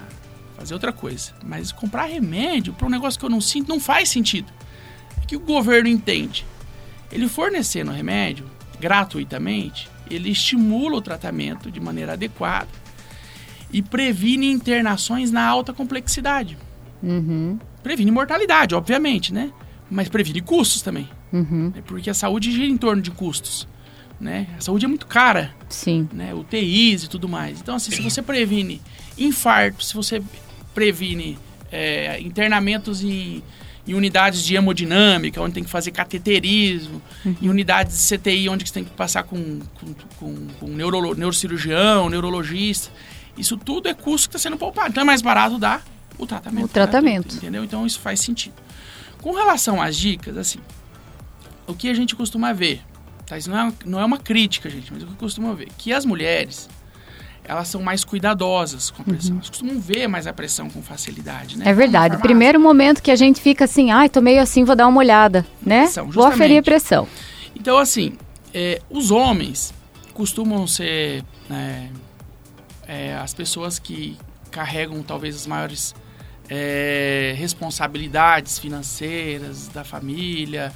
fazer 0.57 0.75
outra 0.75 0.93
coisa. 0.93 1.33
Mas 1.45 1.73
comprar 1.73 2.05
remédio 2.05 2.73
para 2.73 2.87
um 2.87 2.91
negócio 2.91 3.19
que 3.19 3.27
eu 3.27 3.31
não 3.31 3.41
sinto 3.41 3.69
não 3.69 3.79
faz 3.81 4.09
sentido. 4.09 4.51
O 5.23 5.27
que 5.27 5.37
o 5.37 5.41
governo 5.41 5.89
entende? 5.89 6.45
Ele 7.13 7.29
fornecendo 7.29 7.91
remédio 7.93 8.47
gratuitamente, 8.81 9.89
ele 10.11 10.31
estimula 10.31 10.97
o 10.97 11.03
tratamento 11.03 11.71
de 11.71 11.81
maneira 11.81 12.13
adequada 12.15 12.69
e 13.73 13.83
previne 13.83 14.51
internações 14.51 15.31
na 15.31 15.45
alta 15.45 15.73
complexidade. 15.73 16.57
Uhum, 17.03 17.59
Previne 17.83 18.11
mortalidade, 18.11 18.75
obviamente, 18.75 19.33
né? 19.33 19.53
Mas 19.91 20.09
previne 20.09 20.41
custos 20.41 20.81
também. 20.81 21.09
uhum. 21.33 21.71
né? 21.75 21.83
Porque 21.87 22.09
a 22.09 22.15
saúde 22.15 22.51
gira 22.51 22.65
em 22.67 22.79
torno 22.79 23.03
de 23.03 23.11
custos. 23.11 23.69
Né? 24.21 24.47
A 24.57 24.61
saúde 24.61 24.85
é 24.85 24.89
muito 24.89 25.07
cara 25.07 25.55
Sim. 25.69 26.09
né, 26.13 26.33
UTIs 26.33 27.05
e 27.05 27.09
tudo 27.09 27.29
mais. 27.29 27.61
Então, 27.61 27.75
assim, 27.75 27.91
se 27.91 28.01
você 28.01 28.23
previne 28.23 28.81
infarto, 29.19 29.85
se 29.85 29.93
você 29.95 30.23
previne 30.73 31.39
é, 31.71 32.21
internamentos 32.21 33.03
em, 33.03 33.43
em 33.87 33.95
unidades 33.95 34.43
de 34.43 34.55
hemodinâmica, 34.55 35.41
onde 35.43 35.55
tem 35.55 35.65
que 35.65 35.71
fazer 35.71 35.91
cateterismo, 35.91 37.03
em 37.43 37.49
unidades 37.49 38.09
de 38.09 38.17
CTI, 38.17 38.49
onde 38.49 38.67
você 38.67 38.75
tem 38.75 38.85
que 38.85 38.91
passar 38.91 39.25
com, 39.25 39.61
com, 39.81 39.95
com, 40.19 40.47
com 40.61 40.67
neurocirurgião, 40.69 42.09
neurologista, 42.09 42.91
isso 43.37 43.57
tudo 43.57 43.89
é 43.89 43.95
custo 43.95 44.29
que 44.29 44.37
está 44.37 44.49
sendo 44.49 44.57
poupado. 44.57 44.91
Então, 44.91 45.03
é 45.03 45.07
mais 45.07 45.21
barato 45.21 45.59
dar 45.59 45.85
o 46.17 46.27
tratamento. 46.27 46.65
O 46.65 46.69
tratamento. 46.69 47.37
entendeu? 47.37 47.65
Então, 47.65 47.85
isso 47.85 47.99
faz 47.99 48.21
sentido. 48.21 48.55
Com 49.21 49.33
relação 49.33 49.83
às 49.83 49.97
dicas, 49.97 50.37
assim, 50.37 50.61
o 51.67 51.75
que 51.75 51.89
a 51.89 51.95
gente 51.95 52.15
costuma 52.15 52.53
ver, 52.53 52.83
tá? 53.27 53.39
Isso 53.39 53.51
não 53.51 53.59
é, 53.59 53.73
não 53.85 54.01
é 54.01 54.05
uma 54.05 54.19
crítica, 54.19 54.69
gente, 54.69 54.93
mas 54.93 55.03
o 55.03 55.07
que 55.07 55.13
eu 55.13 55.17
costumo 55.17 55.55
ver, 55.55 55.69
que 55.79 55.93
as 55.93 56.05
mulheres, 56.05 56.69
elas 57.45 57.69
são 57.69 57.83
mais 57.83 58.05
cuidadosas 58.05 58.91
com 58.91 59.03
a 59.03 59.05
pressão. 59.05 59.37
Elas 59.37 59.51
costumam 59.51 59.81
ver 59.81 60.07
mais 60.09 60.27
a 60.27 60.33
pressão 60.33 60.71
com 60.71 60.83
facilidade, 60.83 61.59
né? 61.59 61.65
Uhum. 61.65 61.71
É 61.71 61.75
verdade. 61.75 62.19
Primeiro 62.19 62.59
momento 62.59 63.03
que 63.03 63.11
a 63.11 63.17
gente 63.17 63.41
fica 63.41 63.65
assim, 63.65 63.91
ai, 63.91 64.09
tô 64.09 64.21
meio 64.21 64.41
assim, 64.41 64.65
vou 64.65 64.77
dar 64.77 64.87
uma 64.87 64.99
olhada, 64.99 65.47
né? 65.61 65.83
Pressão, 65.83 66.11
Vou 66.11 66.25
aferir 66.25 66.59
a 66.59 66.63
pressão. 66.63 67.07
Então, 67.55 67.79
assim, 67.79 68.17
é, 68.53 68.81
os 68.89 69.11
homens 69.11 69.75
costumam 70.13 70.67
ser. 70.67 71.25
né, 71.49 71.91
é, 72.87 73.17
as 73.17 73.33
pessoas 73.33 73.79
que 73.79 74.17
carregam 74.51 75.03
talvez 75.03 75.35
as 75.35 75.47
maiores 75.47 75.95
é, 76.49 77.35
responsabilidades 77.37 78.59
financeiras 78.59 79.69
da 79.69 79.85
família, 79.85 80.73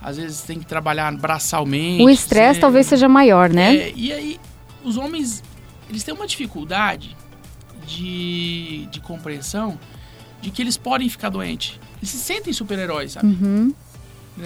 às 0.00 0.16
vezes 0.16 0.42
tem 0.42 0.58
que 0.58 0.66
trabalhar 0.66 1.12
braçalmente. 1.16 2.02
O 2.02 2.08
estresse 2.10 2.60
talvez 2.60 2.86
seja 2.86 3.08
maior, 3.08 3.50
né? 3.50 3.76
É, 3.76 3.92
e 3.96 4.12
aí, 4.12 4.40
os 4.84 4.96
homens, 4.96 5.42
eles 5.88 6.02
têm 6.04 6.14
uma 6.14 6.26
dificuldade 6.26 7.16
de, 7.86 8.86
de 8.90 9.00
compreensão 9.00 9.78
de 10.40 10.50
que 10.50 10.62
eles 10.62 10.76
podem 10.76 11.08
ficar 11.08 11.28
doentes. 11.30 11.78
Eles 11.98 12.10
se 12.10 12.18
sentem 12.18 12.52
super-heróis, 12.52 13.12
sabe? 13.12 13.26
Uhum. 13.26 13.74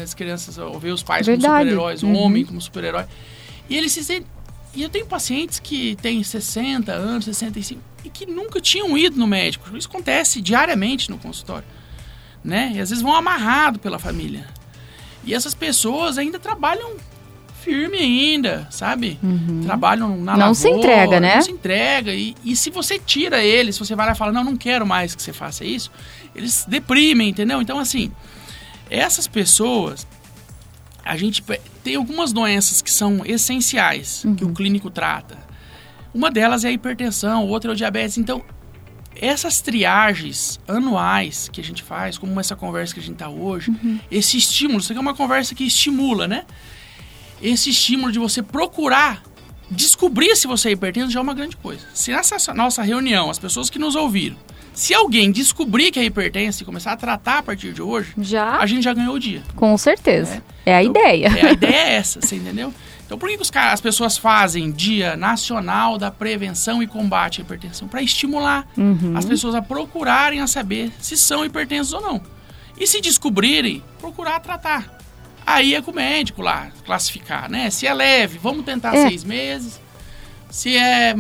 As 0.03 0.15
crianças 0.15 0.57
ou 0.57 0.79
ver 0.81 0.93
os 0.93 1.03
pais 1.03 1.27
Verdade. 1.27 1.47
como 1.47 1.59
super-heróis, 1.59 2.03
o 2.03 2.07
Uhum. 2.07 2.17
homem 2.17 2.45
como 2.47 2.61
super-herói. 2.61 3.05
E 3.69 3.77
eles 3.77 3.93
se 3.93 4.03
sentem... 4.03 4.27
E 4.75 4.83
eu 4.83 4.89
tenho 4.89 5.05
pacientes 5.05 5.61
que 5.61 5.97
têm 5.97 6.23
60 6.25 6.91
anos, 6.93 7.27
65, 7.27 7.79
e 8.03 8.09
que 8.09 8.25
nunca 8.25 8.59
tinham 8.59 8.97
ido 8.97 9.19
no 9.19 9.27
médico. 9.27 9.77
Isso 9.77 9.87
acontece 9.87 10.41
diariamente 10.41 11.11
no 11.11 11.19
consultório. 11.19 11.67
Né? 12.43 12.73
E 12.75 12.81
às 12.81 12.89
vezes 12.89 13.03
vão 13.03 13.15
amarrado 13.15 13.79
pela 13.79 13.99
família. 13.99 14.47
E 15.25 15.35
essas 15.35 15.55
pessoas 15.55 16.19
ainda 16.19 16.39
trabalham 16.39 16.97
firme 17.63 17.97
ainda, 17.99 18.67
sabe? 18.71 19.19
Trabalham 19.65 20.17
na 20.17 20.33
Uhum. 20.33 20.39
Não 20.39 20.55
se 20.55 20.67
lavoura, 20.69 20.93
entrega, 20.93 21.21
né? 21.21 21.35
Não 21.37 21.43
se 21.43 21.51
entrega. 21.53 22.13
E, 22.13 22.35
e 22.45 22.57
se 22.57 22.71
você 22.71 22.99
tira 22.99 23.43
eles, 23.43 23.77
se 23.77 23.79
você 23.85 23.95
vai 23.95 24.07
lá 24.07 24.13
e 24.13 24.17
fala, 24.17 24.33
não, 24.33 24.43
não 24.43 24.57
quero 24.57 24.85
mais 24.85 25.15
que 25.15 25.23
você 25.23 25.33
faça 25.33 25.65
isso, 25.65 25.91
eles 26.35 26.65
deprimem, 26.69 27.29
entendeu? 27.29 27.63
Então, 27.63 27.79
assim, 27.79 28.11
essas 28.91 29.29
pessoas, 29.29 30.07
a 31.05 31.17
gente 31.17 31.43
tem 31.85 31.95
algumas 31.95 32.33
doenças 32.33 32.83
que 32.83 32.91
são 32.91 33.23
essenciais, 33.25 34.25
que 34.37 34.45
o 34.45 34.53
clínico 34.53 34.91
trata. 34.91 35.39
Uma 36.13 36.31
delas 36.31 36.65
é 36.65 36.69
a 36.69 36.73
hipertensão, 36.73 37.47
outra 37.47 37.71
é 37.71 37.75
o 37.75 37.77
diabetes. 37.77 38.19
Então, 38.19 38.43
essas 39.17 39.61
triagens 39.61 40.59
anuais 40.67 41.49
que 41.53 41.61
a 41.61 41.65
gente 41.65 41.83
faz, 41.83 42.19
como 42.19 42.39
essa 42.41 42.57
conversa 42.57 42.95
que 42.95 43.01
a 43.01 43.03
gente 43.03 43.15
está 43.15 43.29
hoje, 43.29 43.73
esse 44.11 44.37
estímulo, 44.37 44.81
isso 44.81 44.93
aqui 44.93 44.99
é 44.99 45.03
uma 45.03 45.15
conversa 45.15 45.55
que 45.55 45.65
estimula, 45.65 46.27
né? 46.27 46.45
Esse 47.41 47.71
estímulo 47.71 48.13
de 48.13 48.19
você 48.19 48.43
procurar 48.43 49.23
descobrir 49.71 50.37
se 50.37 50.47
você 50.47 50.69
é 50.69 50.73
hipertenso 50.73 51.11
já 51.11 51.19
é 51.19 51.23
uma 51.23 51.35
grande 51.35 51.57
coisa. 51.57 51.87
Se 51.95 52.13
nessa 52.13 52.53
nossa 52.55 52.83
reunião, 52.83 53.31
as 53.31 53.39
pessoas 53.39 53.71
que 53.71 53.79
nos 53.79 53.95
ouviram, 53.95 54.37
se 54.75 54.95
alguém 54.95 55.31
descobrir 55.31 55.91
que 55.91 55.99
é 55.99 56.05
hipertenso 56.05 56.63
e 56.63 56.67
começar 56.67 56.93
a 56.93 56.97
tratar 56.97 57.39
a 57.39 57.43
partir 57.43 57.73
de 57.73 57.83
hoje, 57.83 58.13
Já, 58.19 58.59
a 58.59 58.67
gente 58.67 58.85
já 58.85 58.95
ganhou 58.95 59.15
o 59.15 59.19
dia. 59.19 59.43
com 59.57 59.77
certeza. 59.77 60.43
É, 60.65 60.75
a 60.77 60.83
Então, 60.83 61.03
ideia. 61.03 61.27
É, 61.29 61.47
a 61.47 61.53
ideia 61.53 61.75
é 61.77 61.95
essa, 61.95 62.21
você 62.21 62.37
entendeu? 62.37 62.73
Então 63.13 63.19
por 63.19 63.29
que, 63.29 63.37
que 63.37 63.53
caras- 63.53 63.75
as 63.75 63.81
pessoas 63.83 64.17
fazem 64.17 64.71
Dia 64.73 65.17
Nacional 65.19 65.99
da 65.99 66.11
Prevenção 66.11 66.83
e 66.83 66.87
Combate 66.87 67.43
à 67.43 67.45
Hipertensão? 67.45 67.87
Para 67.87 68.01
estimular 68.01 68.67
Uhum. 68.75 69.13
as 69.15 69.27
pessoas 69.27 69.55
a 69.55 69.61
procurarem 69.61 70.41
a 70.41 70.47
saber 70.47 70.91
se 70.99 71.15
são 71.19 71.45
hipertensos 71.45 71.93
ou 71.93 72.01
não. 72.01 72.23
E 72.81 72.87
se 72.87 73.03
descobrirem, 73.03 73.83
procurar 74.01 74.41
tratar. 74.41 74.99
Aí 75.47 75.75
é 75.75 75.83
com 75.83 75.91
o 75.91 75.95
médico 75.95 76.41
lá 76.41 76.69
classificar, 76.87 77.51
né? 77.51 77.69
Se 77.69 77.87
é 77.87 77.93
leve, 77.93 78.39
vamos 78.39 78.65
tentar 78.65 78.95
É. 78.97 79.07
seis 79.07 79.25
meses. 79.25 79.79
Se 80.49 80.75
é 80.75 81.15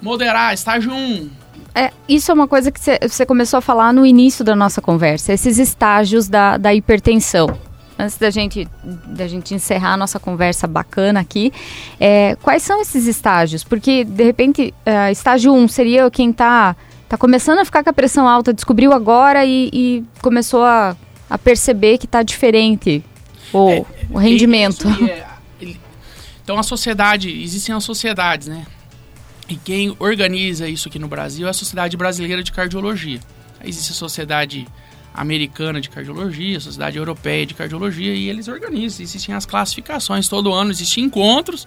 moderar, 0.00 0.54
estágio 0.54 0.90
1, 0.94 1.28
É, 1.74 1.92
isso 2.08 2.30
é 2.30 2.34
uma 2.34 2.48
coisa 2.48 2.72
que 2.72 2.80
você 3.06 3.26
começou 3.26 3.58
a 3.58 3.60
falar 3.60 3.92
no 3.92 4.06
início 4.06 4.42
da 4.42 4.56
nossa 4.56 4.80
conversa, 4.80 5.34
esses 5.34 5.58
estágios 5.58 6.26
da, 6.26 6.56
da 6.56 6.72
hipertensão. 6.74 7.58
Antes 7.98 8.16
da 8.16 8.30
gente, 8.30 8.68
da 9.06 9.26
gente 9.26 9.54
encerrar 9.54 9.94
a 9.94 9.96
nossa 9.96 10.20
conversa 10.20 10.66
bacana 10.68 11.18
aqui, 11.18 11.52
é, 11.98 12.36
quais 12.36 12.62
são 12.62 12.80
esses 12.80 13.06
estágios? 13.06 13.64
Porque, 13.64 14.04
de 14.04 14.22
repente, 14.22 14.72
é, 14.86 15.10
estágio 15.10 15.52
1 15.52 15.66
seria 15.66 16.10
quem 16.10 16.30
está 16.30 16.76
tá 17.08 17.16
começando 17.16 17.58
a 17.58 17.64
ficar 17.64 17.82
com 17.82 17.90
a 17.90 17.92
pressão 17.92 18.28
alta, 18.28 18.52
descobriu 18.52 18.92
agora 18.92 19.44
e, 19.44 19.68
e 19.72 20.04
começou 20.22 20.62
a, 20.62 20.96
a 21.28 21.36
perceber 21.36 21.98
que 21.98 22.04
está 22.04 22.22
diferente 22.22 23.02
o, 23.52 23.84
o 24.10 24.18
rendimento. 24.18 24.86
É- 25.08 25.26
então 26.42 26.58
a 26.58 26.62
sociedade, 26.62 27.28
existem 27.42 27.74
as 27.74 27.84
sociedades, 27.84 28.48
né? 28.48 28.66
E 29.48 29.56
quem 29.56 29.94
organiza 29.98 30.66
isso 30.66 30.88
aqui 30.88 30.98
no 30.98 31.08
Brasil 31.08 31.46
é 31.46 31.50
a 31.50 31.52
Sociedade 31.52 31.94
Brasileira 31.94 32.42
de 32.42 32.52
Cardiologia. 32.52 33.20
Existe 33.62 33.92
a 33.92 33.94
Sociedade 33.94 34.66
Americana 35.20 35.80
de 35.80 35.90
Cardiologia, 35.90 36.60
Sociedade 36.60 36.98
Europeia 36.98 37.44
de 37.44 37.54
Cardiologia, 37.54 38.14
e 38.14 38.28
eles 38.28 38.48
organizam, 38.48 39.02
existem 39.02 39.34
as 39.34 39.44
classificações, 39.44 40.28
todo 40.28 40.52
ano 40.52 40.70
existem 40.70 41.04
encontros, 41.04 41.66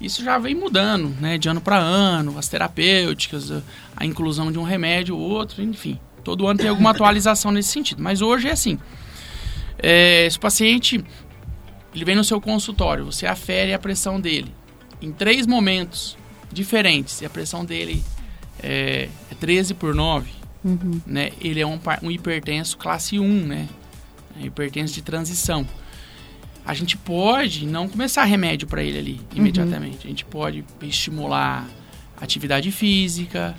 isso 0.00 0.22
já 0.22 0.38
vem 0.38 0.54
mudando, 0.54 1.08
né, 1.20 1.38
de 1.38 1.48
ano 1.48 1.60
para 1.60 1.76
ano, 1.76 2.38
as 2.38 2.48
terapêuticas, 2.48 3.50
a 3.96 4.04
inclusão 4.04 4.50
de 4.52 4.58
um 4.58 4.62
remédio, 4.62 5.16
outro, 5.16 5.62
enfim. 5.62 5.98
Todo 6.22 6.46
ano 6.46 6.58
tem 6.58 6.68
alguma 6.68 6.90
atualização 6.90 7.50
nesse 7.50 7.70
sentido, 7.70 8.02
mas 8.02 8.22
hoje 8.22 8.48
é 8.48 8.52
assim. 8.52 8.78
É, 9.78 10.26
esse 10.26 10.38
paciente 10.38 11.04
ele 11.94 12.04
vem 12.04 12.16
no 12.16 12.24
seu 12.24 12.40
consultório, 12.40 13.04
você 13.04 13.26
afere 13.26 13.72
a 13.72 13.78
pressão 13.78 14.20
dele 14.20 14.52
em 15.00 15.12
três 15.12 15.46
momentos 15.46 16.16
diferentes 16.52 17.20
e 17.20 17.26
a 17.26 17.30
pressão 17.30 17.64
dele 17.64 18.02
é, 18.62 19.08
é 19.30 19.34
13 19.34 19.74
por 19.74 19.94
9, 19.94 20.30
Uhum. 20.64 21.00
né? 21.06 21.30
Ele 21.40 21.60
é 21.60 21.66
um, 21.66 21.78
um 22.02 22.10
hipertenso 22.10 22.78
classe 22.78 23.18
1, 23.18 23.46
né? 23.46 23.68
É 24.40 24.46
hipertenso 24.46 24.94
de 24.94 25.02
transição. 25.02 25.66
A 26.64 26.72
gente 26.72 26.96
pode 26.96 27.66
não 27.66 27.88
começar 27.88 28.24
remédio 28.24 28.66
para 28.66 28.82
ele 28.82 28.98
ali 28.98 29.20
imediatamente. 29.34 30.06
A 30.06 30.08
gente 30.08 30.24
pode 30.24 30.64
estimular 30.80 31.68
atividade 32.16 32.72
física, 32.72 33.54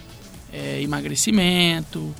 é, 0.51 0.81
emagrecimento, 0.81 2.13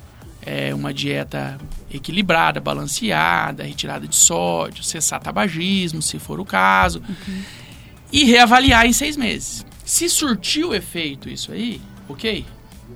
é, 0.45 0.73
uma 0.75 0.93
dieta 0.93 1.57
equilibrada, 1.91 2.59
balanceada, 2.59 3.63
retirada 3.63 4.07
de 4.07 4.15
sódio, 4.15 4.83
cessar 4.83 5.19
tabagismo, 5.19 6.01
se 6.01 6.19
for 6.19 6.39
o 6.39 6.45
caso, 6.45 7.01
e 8.11 8.23
reavaliar 8.25 8.86
em 8.86 8.93
seis 8.93 9.17
meses. 9.17 9.65
Se 9.83 10.07
surtiu 10.07 10.73
efeito 10.73 11.29
isso 11.29 11.51
aí, 11.51 11.81
ok. 12.07 12.45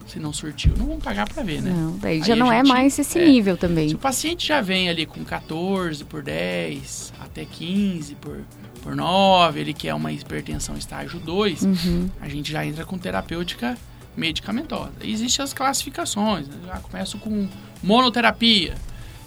Se 0.08 0.20
não 0.20 0.34
surtiu, 0.34 0.74
não 0.78 0.86
vamos 0.88 1.04
pagar 1.04 1.28
para 1.28 1.44
ver, 1.44 1.62
né? 1.62 1.72
Não, 1.72 1.98
daí 1.98 2.18
Aí 2.22 2.24
já 2.28 2.36
não 2.36 2.52
é 2.52 2.58
gente- 2.58 2.68
mais 2.68 2.98
esse 2.98 3.20
é. 3.20 3.26
nível 3.28 3.56
também. 3.58 3.90
Se 3.90 3.96
o 3.96 3.98
paciente 4.00 4.48
já 4.48 4.60
vem 4.62 4.90
ali 4.90 5.06
com 5.06 5.24
14 5.24 6.04
por 6.04 6.24
10, 6.24 7.14
até 7.20 7.46
15 7.46 8.16
por, 8.16 8.40
por 8.82 8.96
9, 8.96 9.60
ele 9.60 9.74
quer 9.74 9.94
uma 9.94 10.12
hipertensão 10.12 10.76
estágio 10.78 11.20
2, 11.20 11.62
Uhum. 11.64 12.10
a 12.22 12.28
gente 12.28 12.52
já 12.52 12.66
entra 12.66 12.86
com 12.86 12.98
terapêutica 12.98 13.78
medicamentosa. 14.18 14.92
Existem 15.04 15.44
as 15.44 15.54
classificações, 15.54 16.48
né? 16.48 16.56
já 16.66 16.78
começo 16.80 17.18
com 17.20 17.48
monoterapia. 17.84 18.76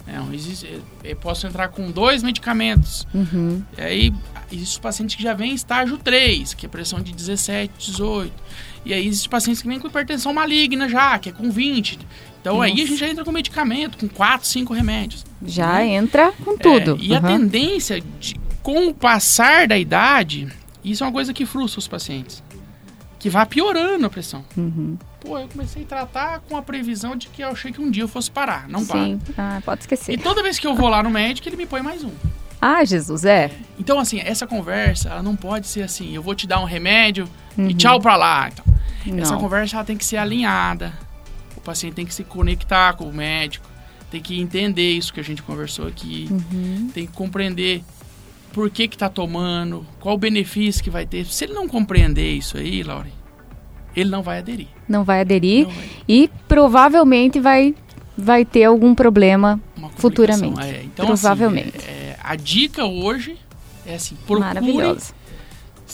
Não, 0.05 0.33
existe, 0.33 0.81
eu 1.03 1.15
posso 1.15 1.47
entrar 1.47 1.69
com 1.69 1.89
dois 1.89 2.21
medicamentos. 2.23 3.07
Uhum. 3.13 3.63
E 3.77 3.81
aí, 3.81 4.13
existe 4.51 4.77
paciente 4.81 5.15
que 5.15 5.23
já 5.23 5.33
vem 5.33 5.51
em 5.51 5.55
estágio 5.55 5.97
3, 5.97 6.53
que 6.53 6.65
é 6.65 6.69
pressão 6.69 6.99
de 6.99 7.13
17, 7.13 7.73
18. 7.91 8.33
E 8.85 8.93
aí, 8.93 9.07
existe 9.07 9.29
pacientes 9.29 9.61
que 9.61 9.67
vêm 9.67 9.79
com 9.79 9.87
hipertensão 9.87 10.33
maligna 10.33 10.89
já, 10.89 11.17
que 11.19 11.29
é 11.29 11.31
com 11.31 11.49
20. 11.49 11.99
Então, 12.41 12.61
aí 12.61 12.71
a 12.71 12.73
Nossa. 12.75 12.87
gente 12.87 12.99
já 12.99 13.07
entra 13.07 13.23
com 13.23 13.31
medicamento, 13.31 13.97
com 13.97 14.09
4, 14.09 14.45
5 14.47 14.73
remédios. 14.73 15.25
Já 15.45 15.75
Né? 15.75 15.87
entra 15.95 16.33
com 16.43 16.57
tudo. 16.57 16.97
É, 16.99 17.03
e 17.05 17.15
a 17.15 17.19
Uhum. 17.19 17.27
tendência, 17.27 18.01
de, 18.19 18.35
com 18.61 18.87
o 18.87 18.93
passar 18.93 19.67
da 19.67 19.77
idade, 19.77 20.49
isso 20.83 21.03
é 21.03 21.07
uma 21.07 21.13
coisa 21.13 21.33
que 21.33 21.45
frustra 21.45 21.79
os 21.79 21.87
pacientes. 21.87 22.43
Que 23.19 23.29
vai 23.29 23.45
piorando 23.45 24.05
a 24.05 24.09
pressão. 24.09 24.43
Uhum. 24.57 24.97
Pô, 25.21 25.39
eu 25.39 25.47
comecei 25.47 25.83
a 25.83 25.85
tratar 25.85 26.39
com 26.41 26.57
a 26.57 26.61
previsão 26.61 27.15
de 27.15 27.29
que 27.29 27.41
eu 27.41 27.47
achei 27.47 27.71
que 27.71 27.79
um 27.79 27.89
dia 27.89 28.03
eu 28.03 28.07
fosse 28.09 28.29
parar. 28.29 28.67
Não 28.67 28.85
para. 28.85 28.99
Sim, 29.05 29.21
ah, 29.37 29.61
pode 29.63 29.79
E 29.79 29.83
esquecer. 29.83 30.19
toda 30.19 30.43
vez 30.43 30.59
que 30.59 30.67
eu 30.67 30.75
vou 30.75 30.89
lá 30.89 31.01
no 31.01 31.09
médico, 31.09 31.47
ele 31.47 31.55
me 31.55 31.65
põe 31.65 31.81
mais 31.81 32.03
um. 32.03 32.11
Ah, 32.59 32.83
Jesus, 32.83 33.23
é. 33.23 33.49
Então, 33.79 33.97
assim, 33.99 34.19
essa 34.19 34.45
conversa, 34.45 35.07
ela 35.09 35.23
não 35.23 35.37
pode 35.37 35.67
ser 35.67 35.83
assim, 35.83 36.13
eu 36.13 36.21
vou 36.21 36.35
te 36.35 36.45
dar 36.45 36.59
um 36.59 36.65
remédio 36.65 37.29
Uhum. 37.57 37.69
e 37.69 37.73
tchau 37.73 38.01
pra 38.01 38.17
lá. 38.17 38.49
Então, 38.49 38.65
essa 39.17 39.33
Não. 39.33 39.39
conversa 39.39 39.75
ela 39.77 39.85
tem 39.85 39.97
que 39.97 40.05
ser 40.05 40.17
alinhada. 40.17 40.93
O 41.57 41.61
paciente 41.61 41.93
tem 41.93 42.05
que 42.05 42.13
se 42.13 42.23
conectar 42.23 42.93
com 42.93 43.05
o 43.05 43.13
médico, 43.13 43.65
tem 44.11 44.21
que 44.21 44.39
entender 44.39 44.91
isso 44.91 45.13
que 45.13 45.19
a 45.19 45.23
gente 45.23 45.41
conversou 45.41 45.87
aqui, 45.87 46.27
Uhum. 46.29 46.89
tem 46.93 47.05
que 47.07 47.13
compreender 47.13 47.83
por 48.51 48.69
que 48.69 48.87
que 48.87 48.97
tá 48.97 49.09
tomando, 49.09 49.85
qual 49.99 50.15
o 50.15 50.17
benefício 50.17 50.83
que 50.83 50.89
vai 50.89 51.05
ter. 51.05 51.25
Se 51.25 51.45
ele 51.45 51.53
não 51.53 51.67
compreender 51.67 52.33
isso 52.33 52.57
aí, 52.57 52.83
Laura, 52.83 53.07
ele 53.95 54.09
não 54.09 54.21
vai 54.21 54.39
aderir. 54.39 54.67
Não 54.87 55.03
vai 55.03 55.21
aderir 55.21 55.63
Não 55.65 55.71
vai. 55.73 55.89
e 56.07 56.29
provavelmente 56.47 57.39
vai, 57.39 57.73
vai 58.17 58.45
ter 58.45 58.63
algum 58.65 58.93
problema. 58.95 59.59
Futuramente. 59.97 60.59
É, 60.61 60.83
então, 60.83 61.05
Provavelmente. 61.07 61.77
Assim, 61.77 61.87
é, 61.87 61.91
é, 61.91 62.17
a 62.23 62.35
dica 62.35 62.85
hoje 62.85 63.37
é 63.85 63.95
assim, 63.95 64.15
procure 64.25 64.39
Maravilhosa. 64.41 65.13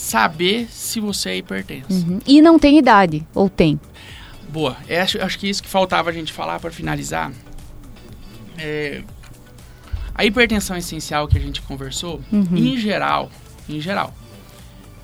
Saber 0.00 0.66
se 0.70 0.98
você 0.98 1.30
é 1.30 1.36
hipertenso. 1.36 1.92
Uhum. 1.92 2.20
E 2.26 2.40
não 2.40 2.58
tem 2.58 2.78
idade, 2.78 3.26
ou 3.34 3.50
tem? 3.50 3.78
Boa. 4.48 4.76
É, 4.88 5.00
acho, 5.02 5.20
acho 5.22 5.38
que 5.38 5.48
isso 5.48 5.62
que 5.62 5.68
faltava 5.68 6.08
a 6.10 6.12
gente 6.12 6.32
falar 6.32 6.58
para 6.58 6.70
finalizar. 6.70 7.30
É, 8.58 9.02
a 10.14 10.24
hipertensão 10.24 10.76
essencial 10.76 11.28
que 11.28 11.36
a 11.36 11.40
gente 11.40 11.60
conversou, 11.62 12.20
Uhum. 12.32 12.46
em 12.56 12.76
geral, 12.78 13.30
em 13.68 13.80
geral, 13.80 14.12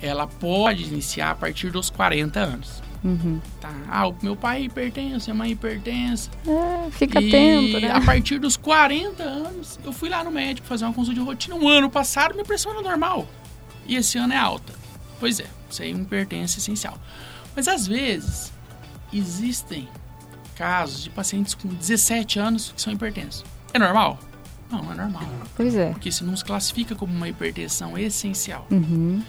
ela 0.01 0.27
pode 0.27 0.83
iniciar 0.83 1.31
a 1.31 1.35
partir 1.35 1.69
dos 1.71 1.89
40 1.89 2.39
anos. 2.39 2.81
Uhum. 3.03 3.39
Tá? 3.61 3.71
Ah, 3.87 4.07
o 4.07 4.15
meu 4.21 4.35
pai 4.35 4.57
é 4.57 4.61
hipertenso, 4.63 5.29
a 5.29 5.33
mãe 5.33 5.49
é 5.49 5.51
hipertensa. 5.53 6.31
É, 6.45 6.91
fica 6.91 7.21
e 7.21 7.27
atento, 7.27 7.79
né? 7.79 7.91
a 7.91 8.01
partir 8.01 8.39
dos 8.39 8.57
40 8.57 9.23
anos, 9.23 9.79
eu 9.85 9.93
fui 9.93 10.09
lá 10.09 10.23
no 10.23 10.31
médico 10.31 10.67
fazer 10.67 10.85
uma 10.85 10.93
consulta 10.93 11.19
de 11.19 11.25
rotina. 11.25 11.55
Um 11.55 11.69
ano 11.69 11.89
passado, 11.89 12.33
minha 12.33 12.43
pressão 12.43 12.71
era 12.73 12.81
normal. 12.81 13.27
E 13.87 13.95
esse 13.95 14.17
ano 14.17 14.33
é 14.33 14.37
alta. 14.37 14.76
Pois 15.19 15.39
é, 15.39 15.45
isso 15.69 15.81
aí 15.81 15.91
é 15.91 15.95
uma 15.95 16.03
hipertensa 16.03 16.59
essencial. 16.59 16.97
Mas 17.55 17.67
às 17.67 17.87
vezes, 17.87 18.51
existem 19.11 19.87
casos 20.55 21.03
de 21.03 21.09
pacientes 21.09 21.53
com 21.53 21.67
17 21.67 22.39
anos 22.39 22.71
que 22.75 22.81
são 22.81 22.91
hipertensos. 22.93 23.43
É 23.73 23.79
normal? 23.79 24.19
Não, 24.69 24.91
é 24.91 24.95
normal. 24.95 25.23
Pois 25.55 25.75
é. 25.75 25.91
Porque 25.91 26.09
isso 26.09 26.25
não 26.25 26.35
se 26.35 26.43
classifica 26.43 26.95
como 26.95 27.13
uma 27.13 27.29
hipertensão 27.29 27.97
essencial. 27.97 28.67
Uhum. 28.69 29.23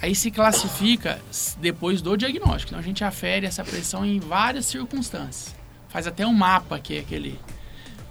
Aí 0.00 0.14
se 0.14 0.30
classifica 0.30 1.20
depois 1.60 2.00
do 2.02 2.16
diagnóstico. 2.16 2.70
Então 2.70 2.78
a 2.78 2.82
gente 2.82 3.02
afere 3.02 3.46
essa 3.46 3.64
pressão 3.64 4.04
em 4.04 4.20
várias 4.20 4.66
circunstâncias. 4.66 5.54
Faz 5.88 6.06
até 6.06 6.26
um 6.26 6.34
mapa, 6.34 6.78
que 6.78 6.96
é 6.96 7.00
aquele. 7.00 7.40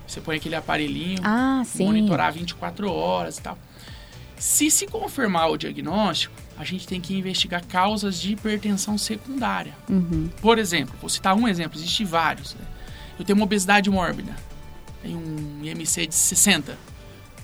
Você 0.05 0.20
põe 0.20 0.38
aquele 0.38 0.55
aparelhinho, 0.55 1.20
Ah, 1.24 1.62
sim. 1.66 1.86
monitorar 1.86 2.34
24 2.34 2.91
horas 2.91 3.38
e 3.38 3.41
tal. 3.41 3.58
Se 4.38 4.72
se 4.72 4.88
confirmar 4.88 5.49
o 5.49 5.58
diagnóstico, 5.58 6.34
a 6.58 6.64
gente 6.64 6.88
tem 6.88 6.99
que 6.99 7.16
investigar 7.16 7.64
causas 7.66 8.20
de 8.20 8.34
hipertensão 8.34 8.97
secundária. 8.97 9.74
Uhum. 9.89 10.30
Por 10.41 10.58
exemplo, 10.58 10.95
vou 10.99 11.10
citar 11.10 11.36
um 11.36 11.47
exemplo, 11.47 11.78
existe 11.78 12.03
vários. 12.03 12.55
né? 12.55 12.62
Eu 13.20 13.26
tenho 13.26 13.38
uma 13.38 13.45
obesidade 13.45 13.89
mórbida, 13.89 14.36
tenho 15.01 15.18
um 15.20 15.60
IMC 15.64 16.08
de 16.08 16.16
60, 16.16 16.78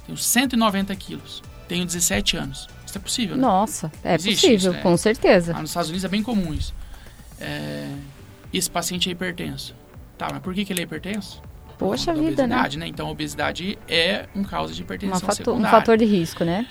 tenho 0.06 0.18
190 0.18 0.96
quilos, 0.96 1.42
tenho 1.68 1.86
17 1.86 2.38
anos. 2.38 2.68
Isso 2.86 2.98
é 2.98 3.02
possível, 3.02 3.36
né? 3.36 3.42
Nossa, 3.42 3.92
é 4.04 4.16
Existe 4.16 4.36
possível, 4.36 4.56
isso, 4.58 4.72
né? 4.72 4.82
com 4.82 4.98
certeza. 4.98 5.54
Lá 5.54 5.62
nos 5.62 5.70
Estados 5.72 5.90
Unidos 5.90 6.06
é 6.06 6.08
bem 6.08 6.22
comum 6.24 6.54
isso. 6.54 6.74
É, 7.40 7.88
Esse 8.54 8.70
paciente 8.70 9.10
é 9.10 9.12
hipertenso. 9.12 9.76
Tá, 10.18 10.28
mas 10.32 10.42
por 10.44 10.54
que, 10.54 10.64
que 10.64 10.72
ele 10.74 10.82
é 10.82 10.84
hipertenso? 10.84 11.42
Poxa 11.80 12.14
vida, 12.14 12.46
né? 12.46 12.56
obesidade, 12.56 12.78
né? 12.78 12.88
Então, 12.88 13.08
a 13.08 13.10
obesidade 13.12 13.80
é 13.88 14.28
um 14.36 14.44
causa 14.44 14.74
de 14.74 14.82
hipertensão 14.84 15.20
fator- 15.22 15.32
um 15.34 15.36
secundária. 15.58 15.80
fator 15.80 15.98
de 15.98 16.06
risco, 16.06 16.44
né? 16.44 16.68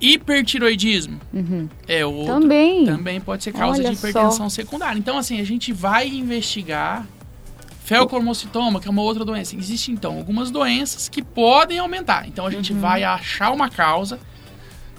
Hipertiroidismo 0.00 1.20
Uhum. 1.32 1.68
é 1.86 2.04
outro. 2.06 2.40
Também. 2.40 2.84
Também 2.86 3.20
pode 3.20 3.44
ser 3.44 3.52
causa 3.52 3.80
Olha 3.80 3.90
de 3.90 3.96
hipertensão 3.96 4.48
secundária. 4.48 4.98
Então, 4.98 5.18
assim, 5.18 5.40
a 5.40 5.44
gente 5.44 5.72
vai 5.72 6.08
investigar 6.08 7.06
felcromocitoma, 7.84 8.80
que 8.80 8.86
é 8.88 8.90
uma 8.90 9.02
outra 9.02 9.24
doença. 9.24 9.56
Existem, 9.56 9.94
então, 9.94 10.16
algumas 10.16 10.50
doenças 10.50 11.08
que 11.08 11.22
podem 11.22 11.78
aumentar. 11.78 12.26
Então, 12.28 12.46
a 12.46 12.50
gente 12.50 12.72
Uhum. 12.72 12.80
vai 12.80 13.02
achar 13.04 13.50
uma 13.52 13.68
causa 13.68 14.18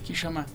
que 0.03 0.13
chama... 0.13 0.45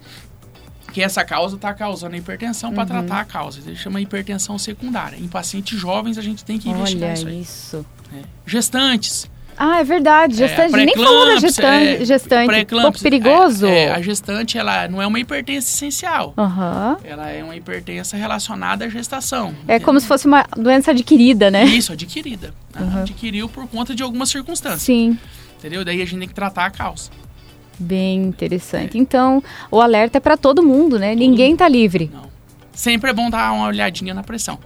Que 0.92 1.02
essa 1.02 1.24
causa 1.24 1.56
está 1.56 1.74
causando 1.74 2.14
a 2.14 2.18
hipertensão 2.18 2.72
para 2.72 2.82
Uhum. 2.82 2.88
tratar 2.88 3.20
a 3.20 3.24
causa. 3.24 3.60
Ele 3.66 3.76
chama 3.76 4.00
hipertensão 4.00 4.58
secundária. 4.58 5.16
Em 5.18 5.28
pacientes 5.28 5.78
jovens, 5.78 6.16
a 6.16 6.22
gente 6.22 6.42
tem 6.44 6.58
que 6.58 6.70
investigar 6.70 7.10
Olha 7.10 7.14
isso 7.18 7.28
aí. 7.28 7.40
isso. 7.40 7.86
É. 8.14 8.22
Gestantes. 8.46 9.30
Ah, 9.58 9.80
é 9.80 9.84
verdade. 9.84 10.36
Gestante. 10.36 10.74
É, 10.74 10.84
Nem 10.84 10.94
falou 10.94 11.26
da 11.26 11.36
gestante. 11.38 12.02
é, 12.02 12.04
gestante. 12.04 12.42
Um 12.42 12.46
pouco 12.46 12.48
pré-eclâmpsia. 12.48 13.02
perigoso. 13.10 13.66
É, 13.66 13.84
é, 13.84 13.90
a 13.92 14.02
gestante, 14.02 14.58
ela 14.58 14.86
não 14.88 15.00
é 15.00 15.06
uma 15.06 15.18
hipertensa 15.18 15.66
essencial. 15.68 16.34
Aham. 16.36 16.98
Ela 17.02 17.30
é 17.30 17.42
uma 17.42 17.56
hipertensa 17.56 18.16
relacionada 18.16 18.84
à 18.84 18.88
gestação. 18.88 19.54
É 19.66 19.78
como 19.78 19.98
se 19.98 20.06
fosse 20.06 20.26
uma 20.26 20.44
doença 20.56 20.90
adquirida, 20.90 21.50
né? 21.50 21.64
Isso, 21.64 21.92
adquirida. 21.92 22.52
Uhum. 22.78 23.00
Adquiriu 23.02 23.48
por 23.48 23.66
conta 23.68 23.94
de 23.94 24.02
algumas 24.02 24.28
circunstâncias. 24.28 24.82
Sim. 24.82 25.18
Entendeu? 25.58 25.84
Daí 25.84 26.02
a 26.02 26.04
gente 26.04 26.18
tem 26.18 26.28
que 26.28 26.34
tratar 26.34 26.66
a 26.66 26.70
causa. 26.70 27.10
Bem 27.78 28.22
interessante. 28.24 28.96
Então, 28.98 29.42
o 29.70 29.80
alerta 29.80 30.18
é 30.18 30.20
para 30.20 30.36
todo 30.36 30.62
mundo, 30.62 30.98
né? 30.98 31.14
Ninguém 31.14 31.56
tá 31.56 31.68
livre. 31.68 32.10
Não. 32.12 32.26
Sempre 32.72 33.10
é 33.10 33.12
bom 33.14 33.30
dar 33.30 33.52
uma 33.52 33.66
olhadinha 33.66 34.12
na 34.12 34.22
pressão. 34.22 34.58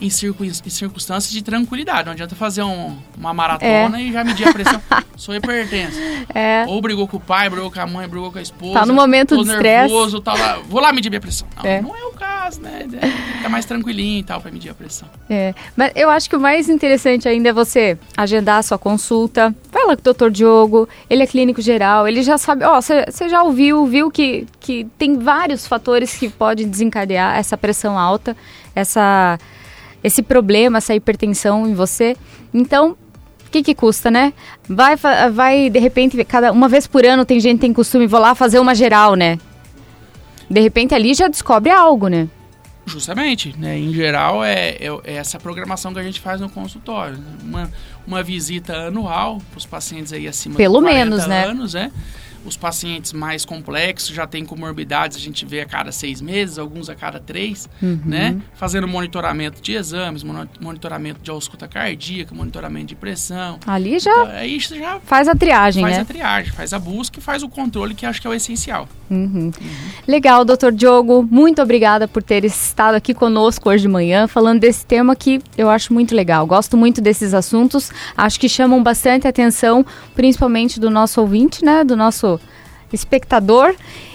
Em, 0.00 0.08
em 0.08 0.70
circunstâncias 0.70 1.32
de 1.32 1.42
tranquilidade. 1.42 2.04
Não 2.06 2.12
adianta 2.12 2.34
fazer 2.34 2.62
um- 2.62 2.96
uma 3.16 3.32
maratona 3.32 4.00
e 4.00 4.12
já 4.12 4.22
medir 4.22 4.48
a 4.48 4.52
pressão. 4.52 4.80
Sou 5.16 5.34
hipertenso. 5.34 5.98
É. 6.34 6.64
Ou 6.68 6.80
brigou 6.82 7.08
com 7.08 7.16
o 7.16 7.20
pai, 7.20 7.48
brigou 7.48 7.70
com 7.70 7.80
a 7.80 7.86
mãe, 7.86 8.06
brigou 8.06 8.30
com 8.30 8.38
a 8.38 8.42
esposa. 8.42 8.74
Tá 8.80 8.84
no 8.86 8.92
momento 8.92 9.42
de 9.42 9.56
nervoso, 9.56 10.20
tá 10.20 10.34
lá. 10.34 10.58
Vou 10.68 10.80
lá 10.80 10.92
medir 10.92 11.08
minha 11.08 11.20
pressão. 11.20 11.48
Não, 11.56 11.64
É. 11.70 11.80
não 11.80 11.96
é 11.96 12.04
o 12.04 12.10
caso, 12.12 12.60
né? 12.60 12.86
Ficar 13.36 13.48
mais 13.48 13.64
tranquilinho 13.64 14.20
e 14.20 14.22
tal 14.22 14.40
pra 14.42 14.50
medir 14.52 14.70
a 14.70 14.74
pressão. 14.74 15.08
É, 15.30 15.54
mas 15.74 15.92
eu 15.96 16.10
acho 16.10 16.28
que 16.28 16.36
o 16.36 16.40
mais 16.40 16.68
interessante 16.68 17.26
ainda 17.26 17.48
é 17.48 17.52
você 17.52 17.98
agendar 18.14 18.58
a 18.58 18.62
sua 18.62 18.78
consulta. 18.78 19.54
Vai 19.72 19.86
lá 19.86 19.94
com 19.96 20.00
o 20.00 20.04
doutor 20.04 20.30
Diogo, 20.30 20.86
ele 21.08 21.22
é 21.22 21.26
clínico 21.26 21.62
geral, 21.62 22.06
ele 22.06 22.22
já 22.22 22.36
sabe, 22.36 22.62
ó, 22.64 22.78
você 22.80 23.06
você 23.10 23.28
já 23.30 23.42
ouviu, 23.42 23.86
viu 23.86 24.10
que, 24.10 24.46
que 24.60 24.84
tem 24.98 25.16
vários 25.18 25.66
fatores 25.66 26.14
que 26.16 26.28
podem 26.28 26.68
desencadear 26.68 27.36
essa 27.38 27.56
pressão 27.56 27.98
alta, 27.98 28.36
essa, 28.74 29.38
esse 30.06 30.22
problema, 30.22 30.78
essa 30.78 30.94
hipertensão 30.94 31.66
em 31.66 31.74
você. 31.74 32.16
Então, 32.54 32.92
o 33.46 33.50
que, 33.50 33.62
que 33.62 33.74
custa, 33.74 34.10
né? 34.10 34.32
Vai, 34.68 34.96
vai, 35.32 35.68
de 35.70 35.78
repente, 35.78 36.22
cada 36.24 36.52
uma 36.52 36.68
vez 36.68 36.86
por 36.86 37.04
ano 37.04 37.24
tem 37.24 37.40
gente 37.40 37.56
que 37.56 37.60
tem 37.62 37.72
costume, 37.72 38.06
vou 38.06 38.20
lá 38.20 38.34
fazer 38.34 38.58
uma 38.58 38.74
geral, 38.74 39.14
né? 39.14 39.38
De 40.48 40.60
repente 40.60 40.94
ali 40.94 41.12
já 41.14 41.28
descobre 41.28 41.70
algo, 41.70 42.08
né? 42.08 42.28
Justamente, 42.86 43.52
né? 43.58 43.76
Em 43.76 43.92
geral, 43.92 44.44
é, 44.44 44.76
é- 44.80 45.00
é 45.04 45.14
essa 45.14 45.40
programação 45.40 45.92
que 45.92 45.98
a 45.98 46.04
gente 46.04 46.20
faz 46.20 46.40
no 46.40 46.48
consultório. 46.48 47.16
né? 47.18 47.24
Uma, 47.42 47.70
uma 48.06 48.22
visita 48.22 48.74
anual 48.86 49.38
para 49.50 49.58
os 49.58 49.66
pacientes 49.66 50.12
aí 50.12 50.28
acima 50.28 50.54
Pelo 50.54 50.78
de 50.78 50.84
40 50.84 51.04
menos, 51.04 51.26
né? 51.26 51.44
anos, 51.46 51.74
né? 51.74 51.90
Os 52.46 52.56
pacientes 52.56 53.12
mais 53.12 53.44
complexos 53.44 54.14
já 54.14 54.26
têm 54.26 54.44
comorbidades, 54.44 55.16
a 55.16 55.20
gente 55.20 55.44
vê 55.44 55.60
a 55.60 55.66
cada 55.66 55.90
seis 55.90 56.20
meses, 56.20 56.58
alguns 56.58 56.88
a 56.88 56.94
cada 56.94 57.18
três, 57.18 57.68
Uhum. 57.82 58.00
né? 58.04 58.36
Fazendo 58.54 58.86
monitoramento 58.86 59.60
de 59.60 59.72
exames, 59.74 60.22
monitoramento 60.60 61.20
de 61.20 61.30
ausculta 61.30 61.66
cardíaca, 61.66 62.34
monitoramento 62.34 62.86
de 62.86 62.94
pressão. 62.94 63.58
Ali 63.66 63.98
já 63.98 64.10
Então, 64.12 64.26
aí 64.28 64.56
isso 64.56 64.76
já 64.76 65.00
faz 65.00 65.28
a 65.28 65.34
triagem, 65.34 65.82
faz 65.82 65.96
né? 65.96 66.02
a 66.02 66.04
triagem, 66.04 66.52
faz 66.52 66.72
a 66.72 66.78
busca 66.78 67.18
e 67.18 67.22
faz 67.22 67.42
o 67.42 67.48
controle, 67.48 67.94
que 67.94 68.06
acho 68.06 68.20
que 68.20 68.26
é 68.26 68.30
o 68.30 68.34
essencial. 68.34 68.88
Uhum. 69.10 69.50
Legal, 70.06 70.44
doutor 70.44 70.72
Diogo, 70.72 71.26
muito 71.30 71.60
obrigada 71.62 72.06
por 72.08 72.22
ter 72.22 72.44
estado 72.44 72.94
aqui 72.94 73.12
conosco 73.14 73.68
hoje 73.70 73.82
de 73.82 73.88
manhã, 73.88 74.26
falando 74.28 74.60
desse 74.60 74.84
tema 74.86 75.14
que 75.14 75.40
eu 75.56 75.68
acho 75.70 75.92
muito 75.92 76.14
legal. 76.14 76.46
Gosto 76.46 76.76
muito 76.76 77.00
desses 77.00 77.34
assuntos, 77.34 77.90
acho 78.16 78.38
que 78.40 78.48
chamam 78.48 78.82
bastante 78.82 79.26
atenção, 79.28 79.84
principalmente 80.14 80.78
do 80.80 80.90
nosso 80.90 81.20
ouvinte, 81.20 81.64
né? 81.64 81.84
Do 81.84 81.96
nosso 81.96 82.35
espectador. 82.92 83.74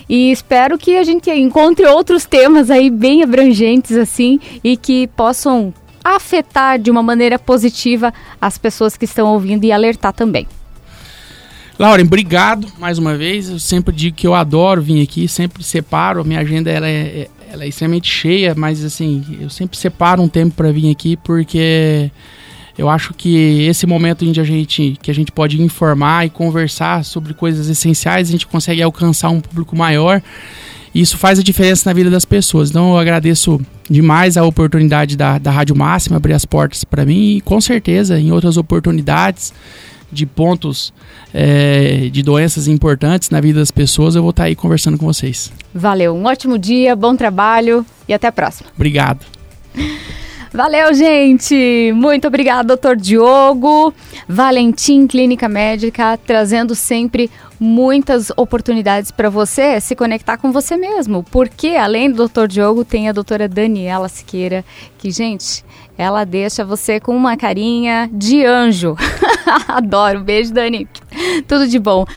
E 0.09 0.31
espero 0.31 0.77
que 0.77 0.97
a 0.97 1.03
gente 1.03 1.29
encontre 1.31 1.85
outros 1.85 2.25
temas 2.25 2.69
aí 2.69 2.89
bem 2.89 3.23
abrangentes, 3.23 3.95
assim, 3.95 4.39
e 4.63 4.75
que 4.75 5.07
possam 5.07 5.73
afetar 6.03 6.79
de 6.79 6.89
uma 6.89 7.03
maneira 7.03 7.37
positiva 7.39 8.13
as 8.39 8.57
pessoas 8.57 8.97
que 8.97 9.05
estão 9.05 9.27
ouvindo 9.27 9.63
e 9.63 9.71
alertar 9.71 10.13
também. 10.13 10.47
Lauren, 11.79 12.03
obrigado 12.03 12.67
mais 12.77 12.97
uma 12.97 13.17
vez. 13.17 13.49
Eu 13.49 13.59
sempre 13.59 13.95
digo 13.95 14.15
que 14.15 14.27
eu 14.27 14.35
adoro 14.35 14.81
vir 14.81 15.01
aqui, 15.01 15.27
sempre 15.27 15.63
separo. 15.63 16.21
A 16.21 16.23
minha 16.23 16.39
agenda 16.39 16.69
ela 16.69 16.87
é, 16.87 17.27
ela 17.51 17.63
é 17.63 17.67
extremamente 17.67 18.07
cheia, 18.09 18.53
mas 18.55 18.83
assim, 18.83 19.39
eu 19.39 19.49
sempre 19.49 19.77
separo 19.77 20.21
um 20.21 20.27
tempo 20.27 20.55
para 20.55 20.71
vir 20.71 20.91
aqui 20.91 21.17
porque 21.17 22.11
eu 22.81 22.89
acho 22.89 23.13
que 23.13 23.61
esse 23.67 23.85
momento 23.85 24.27
onde 24.27 24.41
a 24.41 24.43
gente, 24.43 24.97
que 25.03 25.11
a 25.11 25.13
gente 25.13 25.31
pode 25.31 25.61
informar 25.61 26.25
e 26.25 26.31
conversar 26.31 27.05
sobre 27.05 27.31
coisas 27.31 27.69
essenciais, 27.69 28.27
a 28.27 28.31
gente 28.31 28.47
consegue 28.47 28.81
alcançar 28.81 29.29
um 29.29 29.39
público 29.39 29.75
maior. 29.75 30.19
E 30.93 30.99
isso 30.99 31.15
faz 31.15 31.37
a 31.37 31.43
diferença 31.43 31.87
na 31.87 31.93
vida 31.93 32.09
das 32.09 32.25
pessoas. 32.25 32.71
Então 32.71 32.89
eu 32.89 32.97
agradeço 32.97 33.61
demais 33.87 34.35
a 34.35 34.43
oportunidade 34.43 35.15
da, 35.15 35.37
da 35.37 35.51
Rádio 35.51 35.75
Máxima 35.75 36.17
abrir 36.17 36.33
as 36.33 36.43
portas 36.43 36.83
para 36.83 37.05
mim 37.05 37.35
e 37.35 37.41
com 37.41 37.61
certeza 37.61 38.19
em 38.19 38.31
outras 38.31 38.57
oportunidades 38.57 39.53
de 40.11 40.25
pontos 40.25 40.91
é, 41.31 42.09
de 42.11 42.23
doenças 42.23 42.67
importantes 42.67 43.29
na 43.29 43.39
vida 43.39 43.59
das 43.59 43.69
pessoas, 43.69 44.15
eu 44.15 44.23
vou 44.23 44.31
estar 44.31 44.45
aí 44.45 44.55
conversando 44.55 44.97
com 44.97 45.05
vocês. 45.05 45.53
Valeu, 45.71 46.15
um 46.15 46.25
ótimo 46.25 46.57
dia, 46.57 46.95
bom 46.95 47.15
trabalho 47.15 47.85
e 48.09 48.13
até 48.13 48.27
a 48.27 48.31
próxima. 48.31 48.71
Obrigado. 48.75 49.23
Valeu, 50.53 50.93
gente! 50.93 51.93
Muito 51.95 52.27
obrigada, 52.27 52.75
doutor 52.75 52.97
Diogo. 52.97 53.93
Valentim 54.27 55.07
Clínica 55.07 55.47
Médica, 55.47 56.17
trazendo 56.17 56.75
sempre 56.75 57.31
muitas 57.57 58.31
oportunidades 58.35 59.11
para 59.11 59.29
você 59.29 59.79
se 59.79 59.95
conectar 59.95 60.35
com 60.35 60.51
você 60.51 60.75
mesmo. 60.75 61.23
Porque 61.31 61.69
além 61.69 62.11
do 62.11 62.17
doutor 62.17 62.49
Diogo, 62.49 62.83
tem 62.83 63.07
a 63.07 63.13
doutora 63.13 63.47
Daniela 63.47 64.09
Siqueira, 64.09 64.65
que, 64.97 65.09
gente, 65.09 65.63
ela 65.97 66.25
deixa 66.25 66.65
você 66.65 66.99
com 66.99 67.15
uma 67.15 67.37
carinha 67.37 68.09
de 68.11 68.43
anjo. 68.45 68.97
Adoro. 69.69 70.19
Beijo, 70.21 70.53
Dani. 70.53 70.85
Tudo 71.47 71.65
de 71.65 71.79
bom. 71.79 72.05